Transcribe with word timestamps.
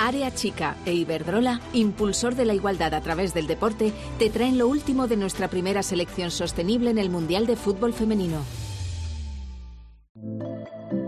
Área 0.00 0.32
Chica 0.34 0.76
e 0.86 0.94
Iberdrola, 0.94 1.60
impulsor 1.74 2.34
de 2.34 2.46
la 2.46 2.54
igualdad 2.54 2.94
a 2.94 3.02
través 3.02 3.34
del 3.34 3.46
deporte, 3.46 3.92
te 4.18 4.30
traen 4.30 4.56
lo 4.56 4.66
último 4.66 5.06
de 5.06 5.16
nuestra 5.16 5.48
primera 5.48 5.82
selección 5.82 6.30
sostenible 6.30 6.88
en 6.88 6.96
el 6.96 7.10
Mundial 7.10 7.46
de 7.46 7.54
Fútbol 7.54 7.92
Femenino. 7.92 8.38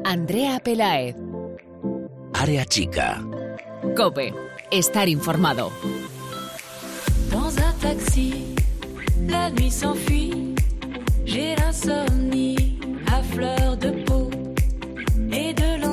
Andrea 0.04 0.60
Pelaez. 0.60 1.16
Área 2.34 2.66
Chica. 2.66 3.24
Cope. 3.96 4.34
Estar 4.70 5.08
informado. 5.08 5.72
Dans 7.30 7.56
un 7.56 7.78
taxi, 7.80 8.54
la 9.26 9.48
nuit 9.50 9.70
s'enfuit. 9.70 10.54
J'ai 11.24 11.56
l'insomnie 11.56 12.78
à 13.06 13.22
fleur 13.22 13.78
de 13.78 14.01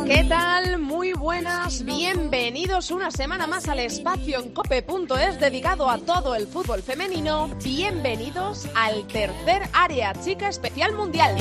¿Qué 0.09 0.23
tal? 0.23 0.79
Muy 0.79 1.13
buenas, 1.13 1.85
bienvenidos 1.85 2.89
una 2.89 3.11
semana 3.11 3.45
más 3.45 3.67
al 3.67 3.77
espacio 3.77 4.39
en 4.39 4.49
cope.es 4.49 5.39
dedicado 5.39 5.87
a 5.87 5.99
todo 5.99 6.33
el 6.33 6.47
fútbol 6.47 6.81
femenino. 6.81 7.47
Bienvenidos 7.63 8.67
al 8.73 9.05
tercer 9.05 9.69
área 9.71 10.15
chica 10.19 10.49
especial 10.49 10.95
mundial. 10.95 11.37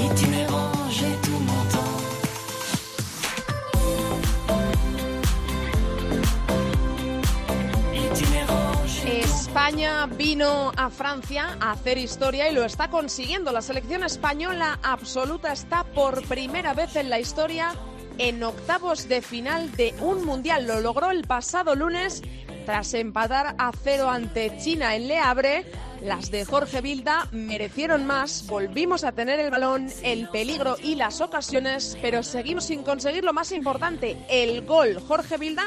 España 9.06 10.04
vino 10.04 10.73
a 10.76 10.90
Francia 10.90 11.56
a 11.59 11.73
hacer 11.73 11.96
historia 11.96 12.50
y 12.50 12.54
lo 12.54 12.66
está 12.66 12.90
consiguiendo. 12.90 13.50
La 13.50 13.62
selección 13.62 14.04
española 14.04 14.78
absoluta 14.82 15.54
está 15.54 15.84
por 15.84 16.23
primera 16.28 16.74
vez 16.74 16.96
en 16.96 17.09
la 17.09 17.18
historia 17.18 17.74
en 18.18 18.42
octavos 18.42 19.08
de 19.08 19.22
final 19.22 19.72
de 19.72 19.95
un 20.00 20.24
mundial. 20.24 20.66
Lo 20.66 20.80
logró 20.80 21.10
el 21.10 21.24
pasado 21.24 21.74
lunes 21.74 22.22
tras 22.66 22.92
empatar 22.95 23.54
a 23.59 23.72
cero 23.82 24.10
ante 24.10 24.59
China 24.59 24.95
en 24.95 25.09
Le 25.09 25.18
Havre. 25.18 25.65
Las 26.02 26.30
de 26.30 26.45
Jorge 26.45 26.80
Vilda 26.80 27.26
merecieron 27.32 28.06
más, 28.06 28.46
volvimos 28.46 29.04
a 29.04 29.12
tener 29.12 29.40
el 29.40 29.51
balón, 29.51 29.88
el 30.02 30.28
peligro 30.28 30.76
y 30.82 30.95
las 30.95 31.20
ocasiones, 31.20 31.96
pero 32.02 32.23
seguimos 32.23 32.66
sin 32.66 32.82
conseguir 32.82 33.24
lo 33.24 33.32
más 33.32 33.52
importante, 33.52 34.16
el 34.28 34.65
gol. 34.66 35.00
Jorge 35.09 35.38
Vilda 35.38 35.65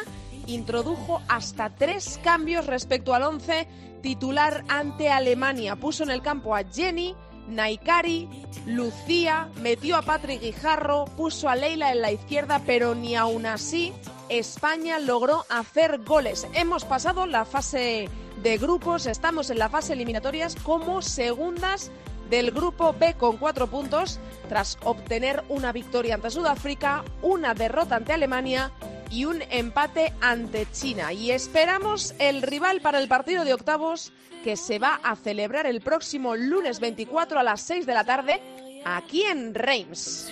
introdujo 0.48 1.22
hasta 1.28 1.70
tres 1.72 2.20
cambios 2.24 2.66
respecto 2.68 3.14
al 3.14 3.24
11 3.24 3.68
titular 4.02 4.64
ante 4.68 5.10
Alemania. 5.10 5.76
Puso 5.76 6.04
en 6.04 6.12
el 6.12 6.22
campo 6.22 6.56
a 6.56 6.64
Jenny, 6.64 7.16
Naikari, 7.52 8.28
Lucía, 8.66 9.50
metió 9.62 9.98
a 9.98 10.02
Patrick 10.02 10.42
Guijarro, 10.42 11.06
puso 11.18 11.50
a 11.50 11.56
Leila 11.56 11.92
en 11.92 12.02
la 12.02 12.12
izquierda, 12.12 12.62
pero 12.66 12.96
ni 12.96 13.16
aún 13.16 13.46
así 13.46 13.94
España 14.30 15.00
logró 15.00 15.46
hacer 15.50 16.00
goles. 16.00 16.48
Hemos 16.54 16.86
pasado 16.86 17.26
la 17.26 17.46
fase 17.46 18.10
de 18.42 18.58
grupos, 18.58 19.06
estamos 19.06 19.50
en 19.50 19.60
la 19.60 19.70
fase 19.70 19.94
eliminatorias 19.94 20.56
como 20.56 21.02
segundas 21.02 21.92
del 22.30 22.52
grupo 22.52 22.96
B 22.98 23.14
con 23.16 23.38
cuatro 23.38 23.68
puntos 23.68 24.20
tras 24.48 24.78
obtener 24.84 25.44
una 25.50 25.74
victoria 25.74 26.16
ante 26.16 26.30
Sudáfrica, 26.30 27.04
una 27.22 27.54
derrota 27.54 27.98
ante 27.98 28.14
Alemania 28.14 28.72
y 29.12 29.26
un 29.26 29.44
empate 29.50 30.14
ante 30.22 30.66
China. 30.72 31.14
Y 31.14 31.32
esperamos 31.32 32.16
el 32.18 32.42
rival 32.42 32.82
para 32.82 33.00
el 33.00 33.08
partido 33.08 33.44
de 33.44 33.54
octavos 33.54 34.12
que 34.44 34.56
se 34.56 34.80
va 34.80 35.00
a 35.04 35.16
celebrar 35.16 35.68
el 35.68 35.82
próximo 35.82 36.36
lunes 36.36 36.80
24 36.80 37.40
a 37.40 37.44
las 37.44 37.62
6 37.62 37.86
de 37.86 37.94
la 37.94 38.06
tarde 38.06 38.42
aquí 38.86 39.24
en 39.24 39.54
Reims. 39.54 40.32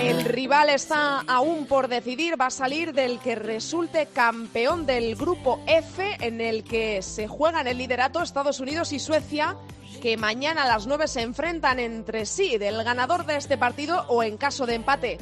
El 0.00 0.24
rival 0.24 0.68
está 0.68 1.20
aún 1.20 1.66
por 1.66 1.88
decidir, 1.88 2.40
va 2.40 2.46
a 2.46 2.50
salir 2.50 2.92
del 2.92 3.18
que 3.18 3.34
resulte 3.34 4.06
campeón 4.06 4.86
del 4.86 5.16
grupo 5.16 5.60
F, 5.66 6.16
en 6.20 6.40
el 6.40 6.62
que 6.64 7.02
se 7.02 7.26
juegan 7.26 7.66
el 7.66 7.78
liderato 7.78 8.22
Estados 8.22 8.60
Unidos 8.60 8.92
y 8.92 8.98
Suecia, 8.98 9.56
que 10.02 10.16
mañana 10.16 10.64
a 10.64 10.68
las 10.68 10.86
9 10.86 11.08
se 11.08 11.22
enfrentan 11.22 11.78
entre 11.78 12.26
sí 12.26 12.58
del 12.58 12.82
ganador 12.84 13.24
de 13.24 13.36
este 13.36 13.56
partido 13.56 14.04
o 14.08 14.22
en 14.22 14.36
caso 14.36 14.66
de 14.66 14.74
empate. 14.74 15.18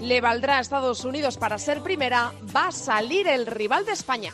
Le 0.00 0.20
valdrá 0.20 0.58
a 0.58 0.60
Estados 0.60 1.04
Unidos 1.04 1.36
para 1.36 1.58
ser 1.58 1.82
primera, 1.82 2.32
va 2.54 2.68
a 2.68 2.72
salir 2.72 3.28
el 3.28 3.46
rival 3.46 3.84
de 3.84 3.92
España. 3.92 4.32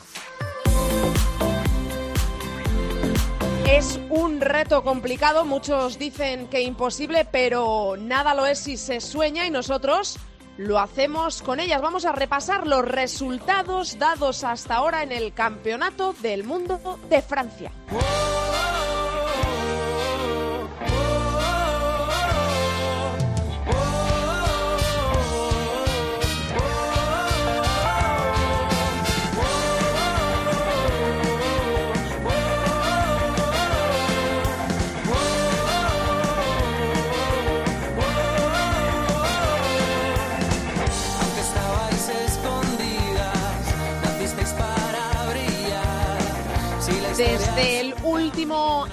Es 3.68 4.00
un 4.10 4.40
reto 4.40 4.82
complicado, 4.82 5.44
muchos 5.44 5.98
dicen 5.98 6.48
que 6.48 6.60
imposible, 6.60 7.24
pero 7.24 7.96
nada 7.96 8.34
lo 8.34 8.44
es 8.46 8.58
si 8.58 8.76
se 8.76 9.00
sueña 9.00 9.46
y 9.46 9.50
nosotros 9.50 10.18
lo 10.56 10.78
hacemos 10.78 11.40
con 11.40 11.60
ellas. 11.60 11.80
Vamos 11.80 12.04
a 12.04 12.12
repasar 12.12 12.66
los 12.66 12.84
resultados 12.84 13.98
dados 13.98 14.44
hasta 14.44 14.74
ahora 14.74 15.02
en 15.02 15.12
el 15.12 15.32
Campeonato 15.32 16.14
del 16.20 16.44
Mundo 16.44 16.98
de 17.08 17.22
Francia. 17.22 17.72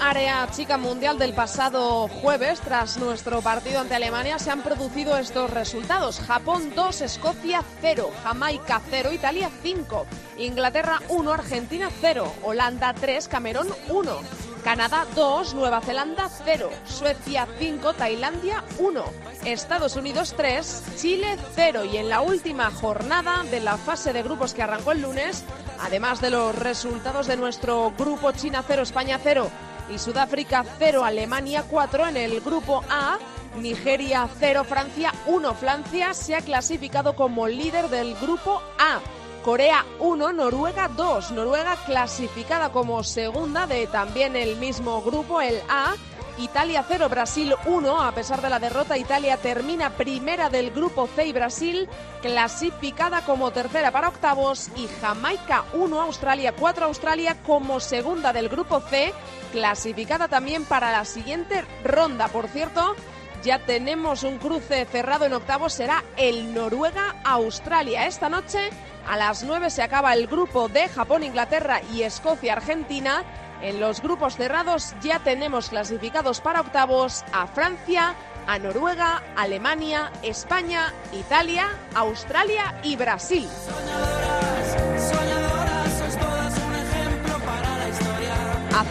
Área 0.09 0.47
chica 0.51 0.77
mundial 0.77 1.19
del 1.19 1.33
pasado 1.33 2.07
jueves, 2.07 2.61
tras 2.61 2.97
nuestro 2.97 3.41
partido 3.41 3.81
ante 3.81 3.95
Alemania, 3.95 4.39
se 4.39 4.49
han 4.49 4.61
producido 4.61 5.17
estos 5.17 5.49
resultados. 5.49 6.21
Japón 6.21 6.71
2, 6.73 7.01
Escocia 7.01 7.61
0, 7.81 8.09
Jamaica 8.23 8.81
0, 8.89 9.11
Italia 9.11 9.49
5, 9.61 10.05
Inglaterra 10.37 11.01
1, 11.09 11.33
Argentina 11.33 11.89
0, 11.99 12.33
Holanda 12.43 12.93
3, 12.93 13.27
Camerún 13.27 13.67
1, 13.89 14.17
Canadá 14.63 15.05
2, 15.13 15.55
Nueva 15.55 15.81
Zelanda 15.81 16.29
0, 16.45 16.69
Suecia 16.85 17.45
5, 17.59 17.93
Tailandia 17.93 18.63
1, 18.79 19.03
Estados 19.43 19.97
Unidos 19.97 20.35
3, 20.37 20.83
Chile 20.95 21.37
0 21.55 21.83
y 21.83 21.97
en 21.97 22.07
la 22.07 22.21
última 22.21 22.71
jornada 22.71 23.43
de 23.51 23.59
la 23.59 23.75
fase 23.75 24.13
de 24.13 24.23
grupos 24.23 24.53
que 24.53 24.63
arrancó 24.63 24.93
el 24.93 25.01
lunes, 25.01 25.43
además 25.81 26.21
de 26.21 26.29
los 26.29 26.55
resultados 26.55 27.27
de 27.27 27.35
nuestro 27.35 27.91
grupo 27.97 28.31
China 28.31 28.63
0, 28.65 28.83
España 28.83 29.19
0 29.21 29.51
y 29.89 29.97
Sudáfrica 29.97 30.65
0, 30.79 31.03
Alemania 31.03 31.63
4 31.69 32.07
en 32.07 32.17
el 32.17 32.41
grupo 32.41 32.83
A, 32.89 33.17
Nigeria 33.57 34.27
0, 34.39 34.63
Francia 34.63 35.13
1. 35.25 35.53
Francia 35.55 36.13
se 36.13 36.35
ha 36.35 36.41
clasificado 36.41 37.15
como 37.15 37.47
líder 37.47 37.89
del 37.89 38.15
grupo 38.15 38.61
A. 38.77 38.99
Corea 39.43 39.85
1, 39.99 40.33
Noruega 40.33 40.89
2. 40.89 41.31
Noruega 41.31 41.75
clasificada 41.85 42.71
como 42.71 43.03
segunda 43.03 43.65
de 43.65 43.87
también 43.87 44.35
el 44.35 44.57
mismo 44.57 45.01
grupo, 45.01 45.41
el 45.41 45.61
A. 45.69 45.95
Italia 46.37 46.85
0, 46.87 47.09
Brasil 47.09 47.55
1. 47.65 48.01
A 48.01 48.11
pesar 48.11 48.41
de 48.41 48.49
la 48.49 48.59
derrota, 48.59 48.97
Italia 48.97 49.37
termina 49.37 49.89
primera 49.89 50.49
del 50.49 50.69
grupo 50.71 51.07
C 51.15 51.25
y 51.25 51.33
Brasil 51.33 51.89
clasificada 52.21 53.21
como 53.25 53.51
tercera 53.51 53.91
para 53.91 54.09
octavos. 54.09 54.69
Y 54.75 54.87
Jamaica 55.01 55.65
1, 55.73 56.01
Australia 56.01 56.53
4. 56.53 56.85
Australia 56.85 57.37
como 57.45 57.79
segunda 57.79 58.33
del 58.33 58.49
grupo 58.49 58.81
C, 58.81 59.13
clasificada 59.51 60.27
también 60.27 60.65
para 60.65 60.91
la 60.91 61.05
siguiente 61.05 61.63
ronda. 61.83 62.27
Por 62.27 62.47
cierto, 62.47 62.95
ya 63.43 63.59
tenemos 63.59 64.23
un 64.23 64.37
cruce 64.37 64.85
cerrado 64.85 65.25
en 65.25 65.33
octavos, 65.33 65.73
será 65.73 66.03
el 66.17 66.53
Noruega-Australia. 66.53 68.07
Esta 68.07 68.29
noche 68.29 68.69
a 69.07 69.17
las 69.17 69.43
9 69.43 69.69
se 69.69 69.83
acaba 69.83 70.13
el 70.13 70.27
grupo 70.27 70.67
de 70.67 70.89
Japón, 70.89 71.23
Inglaterra 71.23 71.81
y 71.93 72.03
Escocia-Argentina. 72.03 73.23
En 73.61 73.79
los 73.79 74.01
grupos 74.01 74.35
cerrados 74.35 74.93
ya 75.01 75.19
tenemos 75.19 75.69
clasificados 75.69 76.41
para 76.41 76.61
octavos 76.61 77.23
a 77.31 77.47
Francia, 77.47 78.15
a 78.47 78.59
Noruega, 78.59 79.23
Alemania, 79.35 80.11
España, 80.23 80.93
Italia, 81.13 81.69
Australia 81.95 82.79
y 82.83 82.95
Brasil. 82.95 83.47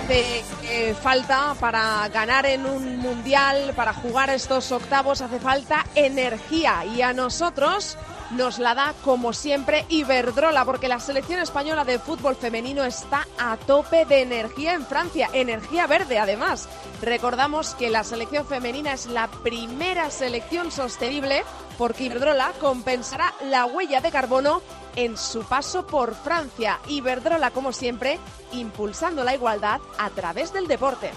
Hace 0.04 0.44
eh, 0.62 0.94
falta 0.94 1.54
para 1.58 2.08
ganar 2.08 2.46
en 2.46 2.64
un 2.66 2.98
mundial, 2.98 3.72
para 3.74 3.92
jugar 3.92 4.30
estos 4.30 4.70
octavos, 4.70 5.20
hace 5.20 5.40
falta 5.40 5.84
energía 5.94 6.84
y 6.84 7.02
a 7.02 7.12
nosotros 7.12 7.96
nos 8.30 8.58
la 8.58 8.74
da 8.74 8.94
como 9.04 9.32
siempre 9.32 9.84
Iberdrola, 9.88 10.64
porque 10.64 10.88
la 10.88 11.00
selección 11.00 11.40
española 11.40 11.84
de 11.84 11.98
fútbol 11.98 12.36
femenino 12.36 12.84
está 12.84 13.26
a 13.38 13.56
tope 13.56 14.04
de 14.04 14.22
energía 14.22 14.74
en 14.74 14.84
Francia, 14.84 15.30
energía 15.32 15.86
verde 15.86 16.18
además. 16.18 16.68
Recordamos 17.02 17.74
que 17.74 17.90
la 17.90 18.04
selección 18.04 18.46
femenina 18.46 18.92
es 18.92 19.06
la 19.06 19.28
primera 19.28 20.10
selección 20.10 20.70
sostenible 20.70 21.42
porque 21.78 22.04
Iberdrola 22.04 22.52
compensará 22.60 23.34
la 23.44 23.66
huella 23.66 24.00
de 24.00 24.10
carbono 24.10 24.62
en 24.96 25.16
su 25.16 25.44
paso 25.44 25.86
por 25.86 26.14
Francia. 26.14 26.80
Iberdrola, 26.88 27.50
como 27.50 27.72
siempre, 27.72 28.18
impulsando 28.52 29.22
la 29.22 29.34
igualdad 29.34 29.80
a 29.98 30.10
través 30.10 30.52
del 30.52 30.66
deporte. 30.66 31.10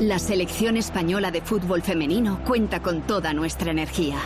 La 0.00 0.18
selección 0.18 0.76
española 0.76 1.30
de 1.30 1.40
fútbol 1.40 1.82
femenino 1.82 2.40
cuenta 2.46 2.80
con 2.80 3.02
toda 3.02 3.32
nuestra 3.32 3.70
energía. 3.70 4.18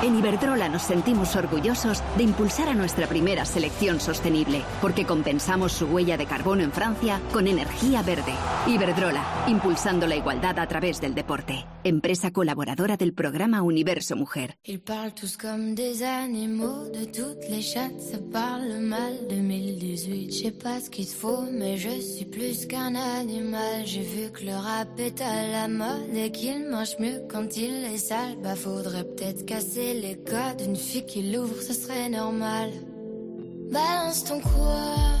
En 0.00 0.16
Iberdrola 0.16 0.68
nos 0.68 0.82
sentimos 0.82 1.34
orgullosos 1.34 2.04
de 2.16 2.22
impulsar 2.22 2.68
a 2.68 2.74
nuestra 2.74 3.08
primera 3.08 3.44
selección 3.44 3.98
sostenible, 3.98 4.62
porque 4.80 5.04
compensamos 5.04 5.72
su 5.72 5.86
huella 5.86 6.16
de 6.16 6.24
carbono 6.24 6.62
en 6.62 6.70
Francia 6.70 7.20
con 7.32 7.48
energía 7.48 8.02
verde. 8.02 8.32
Iberdrola, 8.68 9.24
impulsando 9.48 10.06
la 10.06 10.14
igualdad 10.14 10.56
a 10.60 10.68
través 10.68 11.00
del 11.00 11.16
deporte. 11.16 11.66
Empresa 11.82 12.30
colaboradora 12.30 12.96
del 12.96 13.12
programa 13.12 13.62
Universo 13.62 14.14
Mujer. 14.14 14.56
Ils 14.64 14.80
parlent 14.80 15.14
tous 15.14 15.36
comme 15.36 15.74
des 15.74 16.04
animaux, 16.04 16.88
de 16.92 17.04
toutes 17.06 17.48
les 17.50 17.62
chattes, 17.62 18.00
ça 18.00 18.18
parle 18.32 18.78
mal. 18.80 19.18
2018, 19.28 20.30
je 20.30 20.42
sais 20.44 20.52
pas 20.52 20.80
ce 20.80 20.90
qu'il 20.90 21.06
faut, 21.06 21.42
mais 21.50 21.76
je 21.76 22.00
suis 22.00 22.26
plus 22.26 22.66
qu'un 22.66 22.94
animal. 22.94 23.84
J'ai 23.84 24.02
vu 24.02 24.30
que 24.30 24.44
le 24.44 24.54
rap 24.54 24.98
est 25.00 25.20
à 25.20 25.48
la 25.50 25.66
les 29.94 30.16
codes, 30.16 30.60
une 30.60 30.76
fille 30.76 31.06
qui 31.06 31.30
l'ouvre, 31.32 31.60
ce 31.60 31.72
serait 31.72 32.08
normal. 32.08 32.70
Balance 33.70 34.24
ton 34.24 34.40
quoi. 34.40 35.18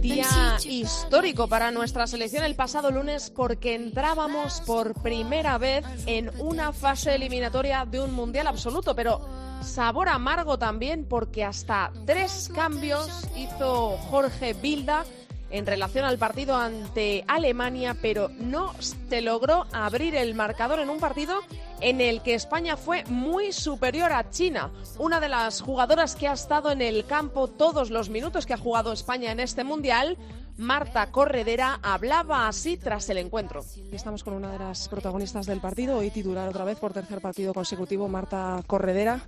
Día 0.00 0.58
histórico 0.64 1.46
para 1.46 1.70
nuestra 1.70 2.08
selección 2.08 2.42
el 2.42 2.56
pasado 2.56 2.90
lunes 2.90 3.30
porque 3.30 3.76
entrábamos 3.76 4.60
por 4.62 5.00
primera 5.00 5.58
vez 5.58 5.84
en 6.06 6.28
una 6.40 6.72
fase 6.72 7.14
eliminatoria 7.14 7.86
de 7.86 8.00
un 8.00 8.12
mundial 8.12 8.48
absoluto, 8.48 8.96
pero 8.96 9.20
sabor 9.62 10.08
amargo 10.08 10.58
también 10.58 11.04
porque 11.04 11.44
hasta 11.44 11.92
tres 12.04 12.50
cambios 12.52 13.08
hizo 13.36 13.96
Jorge 14.10 14.54
Bilda 14.54 15.04
en 15.52 15.66
relación 15.66 16.04
al 16.04 16.18
partido 16.18 16.56
ante 16.56 17.24
Alemania, 17.28 17.96
pero 18.00 18.30
no 18.38 18.74
se 18.80 19.20
logró 19.20 19.66
abrir 19.72 20.16
el 20.16 20.34
marcador 20.34 20.80
en 20.80 20.90
un 20.90 20.98
partido 20.98 21.40
en 21.80 22.00
el 22.00 22.22
que 22.22 22.34
España 22.34 22.76
fue 22.76 23.04
muy 23.04 23.52
superior 23.52 24.12
a 24.12 24.30
China. 24.30 24.72
Una 24.98 25.20
de 25.20 25.28
las 25.28 25.60
jugadoras 25.60 26.16
que 26.16 26.26
ha 26.26 26.32
estado 26.32 26.70
en 26.70 26.80
el 26.80 27.04
campo 27.04 27.48
todos 27.48 27.90
los 27.90 28.08
minutos 28.08 28.46
que 28.46 28.54
ha 28.54 28.58
jugado 28.58 28.92
España 28.92 29.30
en 29.30 29.40
este 29.40 29.62
Mundial, 29.62 30.16
Marta 30.56 31.10
Corredera, 31.10 31.78
hablaba 31.82 32.48
así 32.48 32.76
tras 32.76 33.08
el 33.10 33.18
encuentro. 33.18 33.64
Estamos 33.90 34.24
con 34.24 34.34
una 34.34 34.50
de 34.50 34.58
las 34.58 34.88
protagonistas 34.88 35.46
del 35.46 35.60
partido, 35.60 35.98
hoy 35.98 36.10
titular 36.10 36.48
otra 36.48 36.64
vez 36.64 36.78
por 36.78 36.92
tercer 36.92 37.20
partido 37.20 37.52
consecutivo, 37.52 38.08
Marta 38.08 38.62
Corredera. 38.66 39.20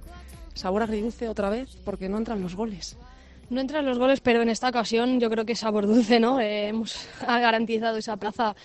Sabor 0.54 0.82
agridulce 0.82 1.28
otra 1.28 1.50
vez 1.50 1.76
porque 1.84 2.08
no 2.08 2.16
entran 2.16 2.40
los 2.40 2.54
goles. 2.54 2.96
No 3.54 3.60
entran 3.60 3.86
los 3.86 4.00
goles, 4.00 4.18
pero 4.20 4.42
en 4.42 4.48
esta 4.48 4.68
ocasión 4.68 5.20
yo 5.20 5.30
creo 5.30 5.44
que 5.44 5.54
sabor 5.54 5.86
dulce, 5.86 6.18
¿no? 6.18 6.40
Eh, 6.40 6.66
hemos 6.70 7.06
garantizado 7.24 7.96
esa 7.96 8.16
plaza 8.16 8.56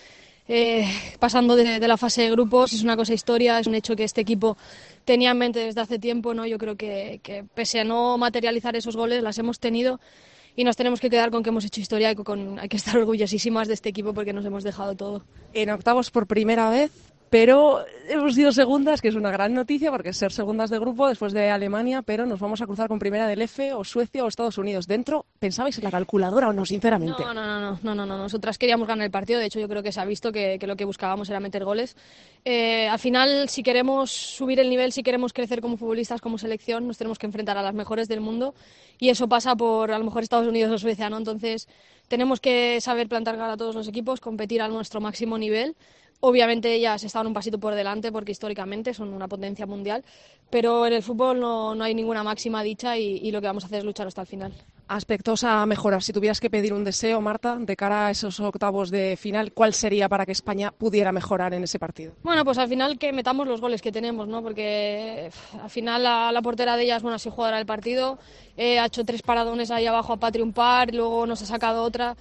eh, 0.48 0.84
pasando 1.20 1.54
de, 1.54 1.78
la 1.86 1.96
fase 1.96 2.22
de 2.22 2.30
grupos. 2.32 2.72
Es 2.72 2.82
una 2.82 2.96
cosa 2.96 3.14
historia, 3.14 3.60
es 3.60 3.68
un 3.68 3.76
hecho 3.76 3.94
que 3.94 4.02
este 4.02 4.20
equipo 4.20 4.56
tenía 5.04 5.30
en 5.30 5.38
mente 5.38 5.60
desde 5.60 5.80
hace 5.80 6.00
tiempo, 6.00 6.34
¿no? 6.34 6.44
Yo 6.44 6.58
creo 6.58 6.76
que, 6.76 7.20
que 7.22 7.44
pese 7.54 7.78
a 7.78 7.84
no 7.84 8.18
materializar 8.18 8.74
esos 8.74 8.96
goles, 8.96 9.22
las 9.22 9.38
hemos 9.38 9.60
tenido 9.60 10.00
y 10.56 10.64
nos 10.64 10.76
tenemos 10.76 10.98
que 10.98 11.08
quedar 11.08 11.30
con 11.30 11.44
que 11.44 11.50
hemos 11.50 11.64
hecho 11.64 11.80
historia 11.80 12.10
y 12.10 12.16
con, 12.16 12.58
hay 12.58 12.68
que 12.68 12.76
estar 12.76 12.96
orgullosísimas 12.98 13.68
de 13.68 13.74
este 13.74 13.90
equipo 13.90 14.12
porque 14.12 14.32
nos 14.32 14.44
hemos 14.44 14.64
dejado 14.64 14.96
todo. 14.96 15.22
En 15.52 15.70
octavos 15.70 16.10
por 16.10 16.26
primera 16.26 16.68
vez, 16.68 16.90
pero 17.30 17.84
hemos 18.08 18.34
sido 18.34 18.50
segundas, 18.50 19.00
que 19.00 19.06
es 19.06 19.14
una 19.14 19.30
gran 19.30 19.54
noticia 19.54 19.92
porque 19.92 20.12
ser 20.12 20.32
segundas 20.32 20.68
de 20.68 20.80
grupo 20.80 21.08
después 21.08 21.32
de 21.32 21.48
Alemania, 21.48 22.02
pero 22.02 22.26
nos 22.26 22.40
vamos 22.40 22.60
a 22.60 22.66
cruzar 22.66 22.88
con 22.88 22.98
primera 22.98 23.28
del 23.28 23.40
F 23.42 23.72
o 23.72 23.84
Suecia 23.84 24.24
o 24.24 24.28
Estados 24.28 24.58
Unidos. 24.58 24.88
¿Dentro 24.88 25.26
pensabais 25.38 25.78
en 25.78 25.84
la 25.84 25.92
calculadora 25.92 26.48
o 26.48 26.52
no, 26.52 26.66
sinceramente? 26.66 27.22
No, 27.22 27.32
no, 27.32 27.46
no, 27.46 27.60
no, 27.60 27.78
no, 27.82 27.94
no, 27.94 28.06
no. 28.06 28.18
Nosotras 28.18 28.58
queríamos 28.58 28.88
ganar 28.88 29.04
el 29.04 29.12
partido. 29.12 29.38
De 29.38 29.46
hecho, 29.46 29.60
yo 29.60 29.68
creo 29.68 29.82
que 29.82 29.92
se 29.92 30.00
ha 30.00 30.04
visto 30.04 30.32
que, 30.32 30.58
que 30.58 30.66
lo 30.66 30.74
que 30.74 30.84
buscábamos 30.84 31.30
era 31.30 31.38
meter 31.38 31.64
goles. 31.64 31.96
Eh, 32.44 32.88
al 32.88 32.98
final, 32.98 33.48
si 33.48 33.62
queremos 33.62 34.10
subir 34.10 34.58
el 34.58 34.68
nivel, 34.68 34.90
si 34.90 35.04
queremos 35.04 35.32
crecer 35.32 35.60
como 35.60 35.76
futbolistas, 35.76 36.20
como 36.20 36.36
selección, 36.36 36.88
nos 36.88 36.98
tenemos 36.98 37.18
que 37.18 37.26
enfrentar 37.26 37.56
a 37.56 37.62
las 37.62 37.74
mejores 37.74 38.08
del 38.08 38.20
mundo 38.20 38.54
y 38.98 39.08
eso 39.08 39.28
pasa 39.28 39.54
por 39.54 39.92
a 39.92 39.98
lo 39.98 40.04
mejor 40.04 40.24
Estados 40.24 40.48
Unidos 40.48 40.72
o 40.72 40.78
Suecia, 40.78 41.08
¿no? 41.08 41.18
Entonces, 41.18 41.68
tenemos 42.08 42.40
que 42.40 42.80
saber 42.80 43.08
plantar 43.08 43.36
cara 43.36 43.52
a 43.52 43.56
todos 43.56 43.76
los 43.76 43.86
equipos, 43.86 44.20
competir 44.20 44.62
a 44.62 44.68
nuestro 44.68 45.00
máximo 45.00 45.38
nivel. 45.38 45.76
Obviamente 46.20 46.72
ellas 46.74 47.02
estaban 47.02 47.26
un 47.26 47.34
pasito 47.34 47.58
por 47.58 47.74
delante 47.74 48.12
porque 48.12 48.32
históricamente 48.32 48.92
son 48.92 49.12
una 49.14 49.26
potencia 49.26 49.66
mundial, 49.66 50.04
pero 50.50 50.86
en 50.86 50.92
el 50.92 51.02
fútbol 51.02 51.40
no, 51.40 51.74
no 51.74 51.84
hay 51.84 51.94
ninguna 51.94 52.22
máxima 52.22 52.62
dicha 52.62 52.98
y, 52.98 53.16
y 53.22 53.30
lo 53.30 53.40
que 53.40 53.46
vamos 53.46 53.64
a 53.64 53.66
hacer 53.66 53.78
es 53.78 53.84
luchar 53.84 54.06
hasta 54.06 54.20
el 54.20 54.26
final. 54.26 54.52
Aspectos 54.88 55.44
a 55.44 55.64
mejorar. 55.66 56.02
Si 56.02 56.12
tuvieras 56.12 56.40
que 56.40 56.50
pedir 56.50 56.72
un 56.74 56.82
deseo, 56.82 57.20
Marta, 57.20 57.56
de 57.56 57.76
cara 57.76 58.08
a 58.08 58.10
esos 58.10 58.40
octavos 58.40 58.90
de 58.90 59.16
final, 59.16 59.52
¿cuál 59.52 59.72
sería 59.72 60.08
para 60.08 60.26
que 60.26 60.32
España 60.32 60.72
pudiera 60.72 61.12
mejorar 61.12 61.54
en 61.54 61.62
ese 61.62 61.78
partido? 61.78 62.12
Bueno, 62.24 62.44
pues 62.44 62.58
al 62.58 62.68
final 62.68 62.98
que 62.98 63.12
metamos 63.12 63.46
los 63.46 63.60
goles 63.60 63.80
que 63.80 63.92
tenemos, 63.92 64.26
¿no? 64.26 64.42
Porque 64.42 65.30
al 65.62 65.70
final 65.70 66.02
la, 66.02 66.32
la 66.32 66.42
portera 66.42 66.76
de 66.76 66.82
ellas, 66.82 67.02
bueno, 67.02 67.14
ha 67.14 67.18
sido 67.20 67.36
jugadora 67.36 67.58
del 67.58 67.66
partido, 67.66 68.18
eh, 68.56 68.80
ha 68.80 68.86
hecho 68.86 69.04
tres 69.04 69.22
paradones 69.22 69.70
ahí 69.70 69.86
abajo 69.86 70.12
a 70.12 70.16
Patri 70.16 70.42
un 70.42 70.52
par, 70.52 70.92
luego 70.92 71.24
nos 71.24 71.40
ha 71.42 71.46
sacado 71.46 71.84
otra. 71.84 72.16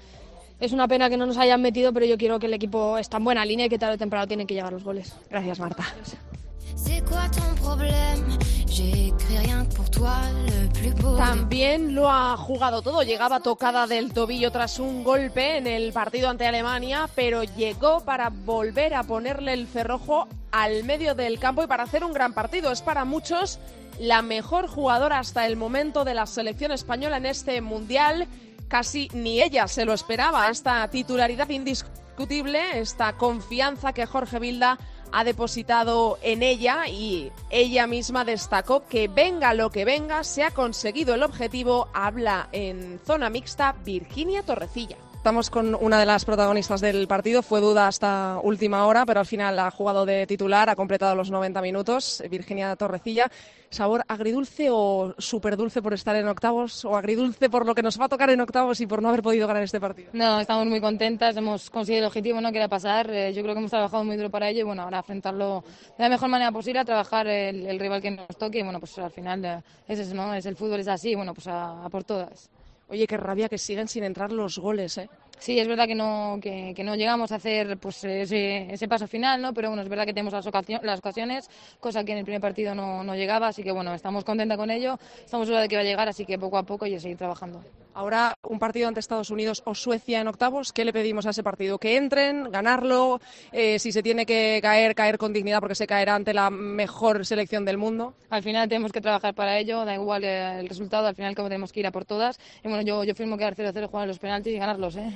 Es 0.60 0.74
una 0.74 0.88
pena 0.88 1.10
que 1.10 1.16
no 1.16 1.26
nos 1.26 1.38
hayan 1.38 1.62
metido, 1.62 1.94
pero 1.94 2.06
yo 2.06 2.18
quiero 2.18 2.38
que 2.40 2.48
el 2.48 2.54
equipo 2.54 2.98
está 2.98 3.18
en 3.18 3.24
buena 3.24 3.46
línea 3.46 3.68
y 3.68 3.70
que 3.70 3.80
tarde 3.80 3.96
o 3.96 3.98
temprano 3.98 4.28
tienen 4.28 4.46
que 4.46 4.54
llegar 4.54 4.74
los 4.74 4.84
goles. 4.84 5.16
Gracias, 5.30 5.60
Marta. 5.60 5.86
También 11.18 11.96
lo 11.96 12.10
ha 12.10 12.38
jugado 12.38 12.82
todo. 12.82 13.04
Llegaba 13.04 13.40
tocada 13.40 13.88
del 13.88 14.14
tobillo 14.14 14.52
tras 14.52 14.80
un 14.80 15.04
golpe 15.04 15.58
en 15.58 15.68
el 15.68 15.94
partido 15.94 16.30
ante 16.30 16.46
Alemania, 16.46 17.10
pero 17.16 17.44
llegó 17.44 18.02
para 18.02 18.30
volver 18.30 18.96
a 18.96 19.04
ponerle 19.04 19.54
el 19.54 19.68
cerrojo 19.68 20.28
al 20.52 20.84
medio 20.84 21.16
del 21.16 21.40
campo 21.40 21.64
y 21.64 21.68
para 21.68 21.84
hacer 21.84 22.04
un 22.04 22.14
gran 22.14 22.34
partido. 22.34 22.72
Es 22.72 22.82
para 22.82 23.06
muchos 23.06 23.60
la 24.00 24.22
mejor 24.22 24.68
jugadora 24.68 25.20
hasta 25.20 25.46
el 25.46 25.58
momento 25.58 26.06
de 26.06 26.14
la 26.14 26.26
selección 26.26 26.72
española 26.72 27.18
en 27.18 27.26
este 27.26 27.62
mundial. 27.62 28.28
Casi 28.70 29.10
ni 29.14 29.42
ella 29.42 29.68
se 29.68 29.84
lo 29.84 29.94
esperaba, 29.94 30.48
esta 30.50 30.88
titularidad 30.90 31.50
indiscutible, 31.50 32.80
esta 32.80 33.18
confianza 33.18 33.94
que 33.94 34.06
Jorge 34.06 34.38
Vilda 34.38 34.78
ha 35.12 35.24
depositado 35.24 36.20
en 36.22 36.44
ella 36.44 36.88
y 36.88 37.32
ella 37.50 37.88
misma 37.88 38.26
destacó 38.26 38.86
que 38.86 39.08
venga 39.08 39.56
lo 39.56 39.72
que 39.72 39.86
venga, 39.86 40.24
se 40.24 40.44
ha 40.44 40.52
conseguido 40.52 41.16
el 41.16 41.24
objetivo, 41.24 41.90
habla 41.96 42.48
en 42.52 43.00
zona 43.06 43.32
mixta 43.32 43.76
Virginia 43.84 44.44
Torrecilla. 44.44 44.98
Estamos 45.20 45.50
con 45.50 45.76
una 45.76 46.00
de 46.00 46.06
las 46.06 46.24
protagonistas 46.24 46.80
del 46.80 47.06
partido, 47.06 47.44
fue 47.44 47.60
duda 47.60 47.90
hasta 47.90 48.40
última 48.42 48.88
hora, 48.88 49.06
pero 49.06 49.20
al 49.20 49.26
final 49.26 49.60
ha 49.60 49.70
jugado 49.70 50.06
de 50.06 50.26
titular, 50.26 50.70
ha 50.70 50.78
completado 50.78 51.14
los 51.14 51.30
90 51.30 51.62
minutos, 51.62 52.24
Virginia 52.32 52.74
Torrecilla. 52.78 53.30
¿Sabor 53.70 54.06
agridulce 54.08 54.70
o 54.72 55.14
superdulce 55.18 55.82
por 55.82 55.94
estar 55.94 56.16
en 56.16 56.26
octavos 56.30 56.86
o 56.86 56.96
agridulce 56.96 57.50
por 57.50 57.66
lo 57.66 57.76
que 57.76 57.84
nos 57.84 58.00
va 58.00 58.06
a 58.06 58.10
tocar 58.10 58.30
en 58.30 58.40
octavos 58.40 58.80
y 58.80 58.88
por 58.88 59.02
no 59.02 59.10
haber 59.10 59.22
podido 59.22 59.46
ganar 59.46 59.62
este 59.62 59.82
partido? 59.82 60.10
No, 60.14 60.40
estamos 60.40 60.66
muy 60.68 60.80
contentas, 60.80 61.36
hemos 61.36 61.70
conseguido 61.70 62.06
el 62.06 62.08
objetivo, 62.08 62.40
no 62.40 62.54
quería 62.54 62.70
pasar. 62.70 63.12
Eh, 63.12 63.34
yo 63.34 63.42
creo 63.44 63.54
que 63.54 63.60
hemos 63.60 63.72
trabajado 63.72 64.06
muy 64.06 64.16
duro 64.16 64.30
para 64.30 64.48
ello 64.48 64.62
y 64.62 64.64
bueno, 64.64 64.84
ahora 64.84 65.00
afrontarlo 65.00 65.66
de 65.98 66.04
la 66.06 66.10
mejor 66.10 66.30
manera 66.30 66.54
posible, 66.54 66.80
a 66.80 66.86
trabajar 66.86 67.28
el, 67.28 67.78
rival 67.78 68.02
que 68.02 68.12
nos 68.12 68.38
toque 68.38 68.60
y 68.60 68.64
bueno, 68.64 68.80
pues 68.80 68.98
al 68.98 69.12
final 69.12 69.44
eh, 69.44 69.62
es 69.86 70.00
eso, 70.00 70.16
¿no? 70.16 70.34
Es 70.34 70.46
el 70.46 70.56
fútbol, 70.56 70.80
es 70.80 70.88
así, 70.88 71.14
bueno, 71.14 71.34
pues 71.34 71.48
a 71.48 71.86
por 71.92 72.06
todas. 72.06 72.50
Oye, 72.90 73.06
qué 73.08 73.18
rabia 73.18 73.50
que 73.50 73.58
siguen 73.58 73.88
sin 73.88 74.04
entrar 74.04 74.32
los 74.32 74.58
goles, 74.58 74.98
¿eh? 74.98 75.10
Sí, 75.40 75.58
es 75.58 75.68
verdad 75.68 75.88
que 75.88 75.96
no, 75.96 76.38
que, 76.42 76.74
que 76.76 76.84
no 76.84 76.96
llegamos 76.96 77.32
a 77.32 77.36
hacer 77.36 77.78
pues, 77.78 78.04
ese, 78.04 78.72
ese 78.74 78.88
paso 78.90 79.08
final, 79.08 79.42
¿no? 79.42 79.54
pero 79.54 79.70
bueno, 79.70 79.82
es 79.82 79.90
verdad 79.90 80.06
que 80.06 80.14
tenemos 80.14 80.34
las, 80.34 80.46
ocasio- 80.46 80.82
las 80.84 81.00
ocasiones, 81.00 81.50
cosa 81.80 82.04
que 82.04 82.12
en 82.12 82.18
el 82.20 82.24
primer 82.26 82.42
partido 82.42 82.76
no, 82.76 83.04
no 83.04 83.16
llegaba, 83.16 83.48
así 83.48 83.64
que 83.64 83.72
bueno, 83.72 83.94
estamos 83.94 84.26
contentas 84.26 84.58
con 84.58 84.70
ello, 84.70 85.00
estamos 85.24 85.48
seguras 85.48 85.64
de 85.64 85.70
que 85.70 85.76
va 85.78 85.82
a 85.82 85.86
llegar, 85.86 86.10
así 86.10 86.26
que 86.26 86.38
poco 86.38 86.58
a 86.58 86.64
poco 86.64 86.86
y 86.86 86.96
a 86.96 87.00
seguir 87.00 87.18
trabajando. 87.18 87.64
Ahora 87.96 88.36
un 88.44 88.60
partido 88.60 88.88
ante 88.88 89.00
Estados 89.00 89.30
Unidos 89.30 89.62
o 89.66 89.74
Suecia 89.76 90.22
en 90.22 90.28
octavos, 90.28 90.72
¿qué 90.72 90.86
le 90.86 90.94
pedimos 90.94 91.26
a 91.26 91.32
ese 91.32 91.42
partido? 91.44 91.80
Que 91.80 91.98
entren, 91.98 92.50
ganarlo, 92.52 93.20
eh, 93.52 93.80
si 93.80 93.92
se 93.92 94.04
tiene 94.04 94.26
que 94.26 94.60
caer, 94.62 94.96
caer 94.96 95.18
con 95.18 95.34
dignidad 95.34 95.60
porque 95.60 95.76
se 95.76 95.88
caerá 95.88 96.16
ante 96.16 96.34
la 96.34 96.50
mejor 96.50 97.26
selección 97.26 97.66
del 97.66 97.78
mundo. 97.78 98.14
Al 98.30 98.44
final 98.44 98.70
tenemos 98.70 98.92
que 98.92 99.02
trabajar 99.02 99.34
para 99.34 99.58
ello, 99.58 99.84
da 99.86 99.96
igual 99.96 100.24
el 100.24 100.70
resultado, 100.70 101.08
al 101.08 101.16
final 101.16 101.36
como 101.36 101.50
tenemos 101.50 101.74
que 101.74 101.80
ir 101.82 101.88
a 101.88 101.92
por 101.92 102.06
todas. 102.06 102.40
Y 102.64 102.68
bueno, 102.70 102.84
yo, 102.84 103.04
yo 103.04 103.16
firmo 103.16 103.38
quedar 103.38 103.56
0-0, 103.56 103.88
jugar 103.90 104.08
los 104.08 104.20
penaltis 104.20 104.54
y 104.54 104.58
ganarlos, 104.60 104.96
¿eh? 104.96 105.12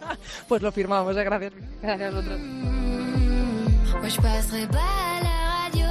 Pues 0.48 0.62
lo 0.62 0.72
firmamos, 0.72 1.16
¿eh? 1.16 1.24
gracias. 1.24 1.52
Gracias 1.80 2.12
a 2.12 2.16
vosotros. 2.16 2.40
Radio. 4.70 5.88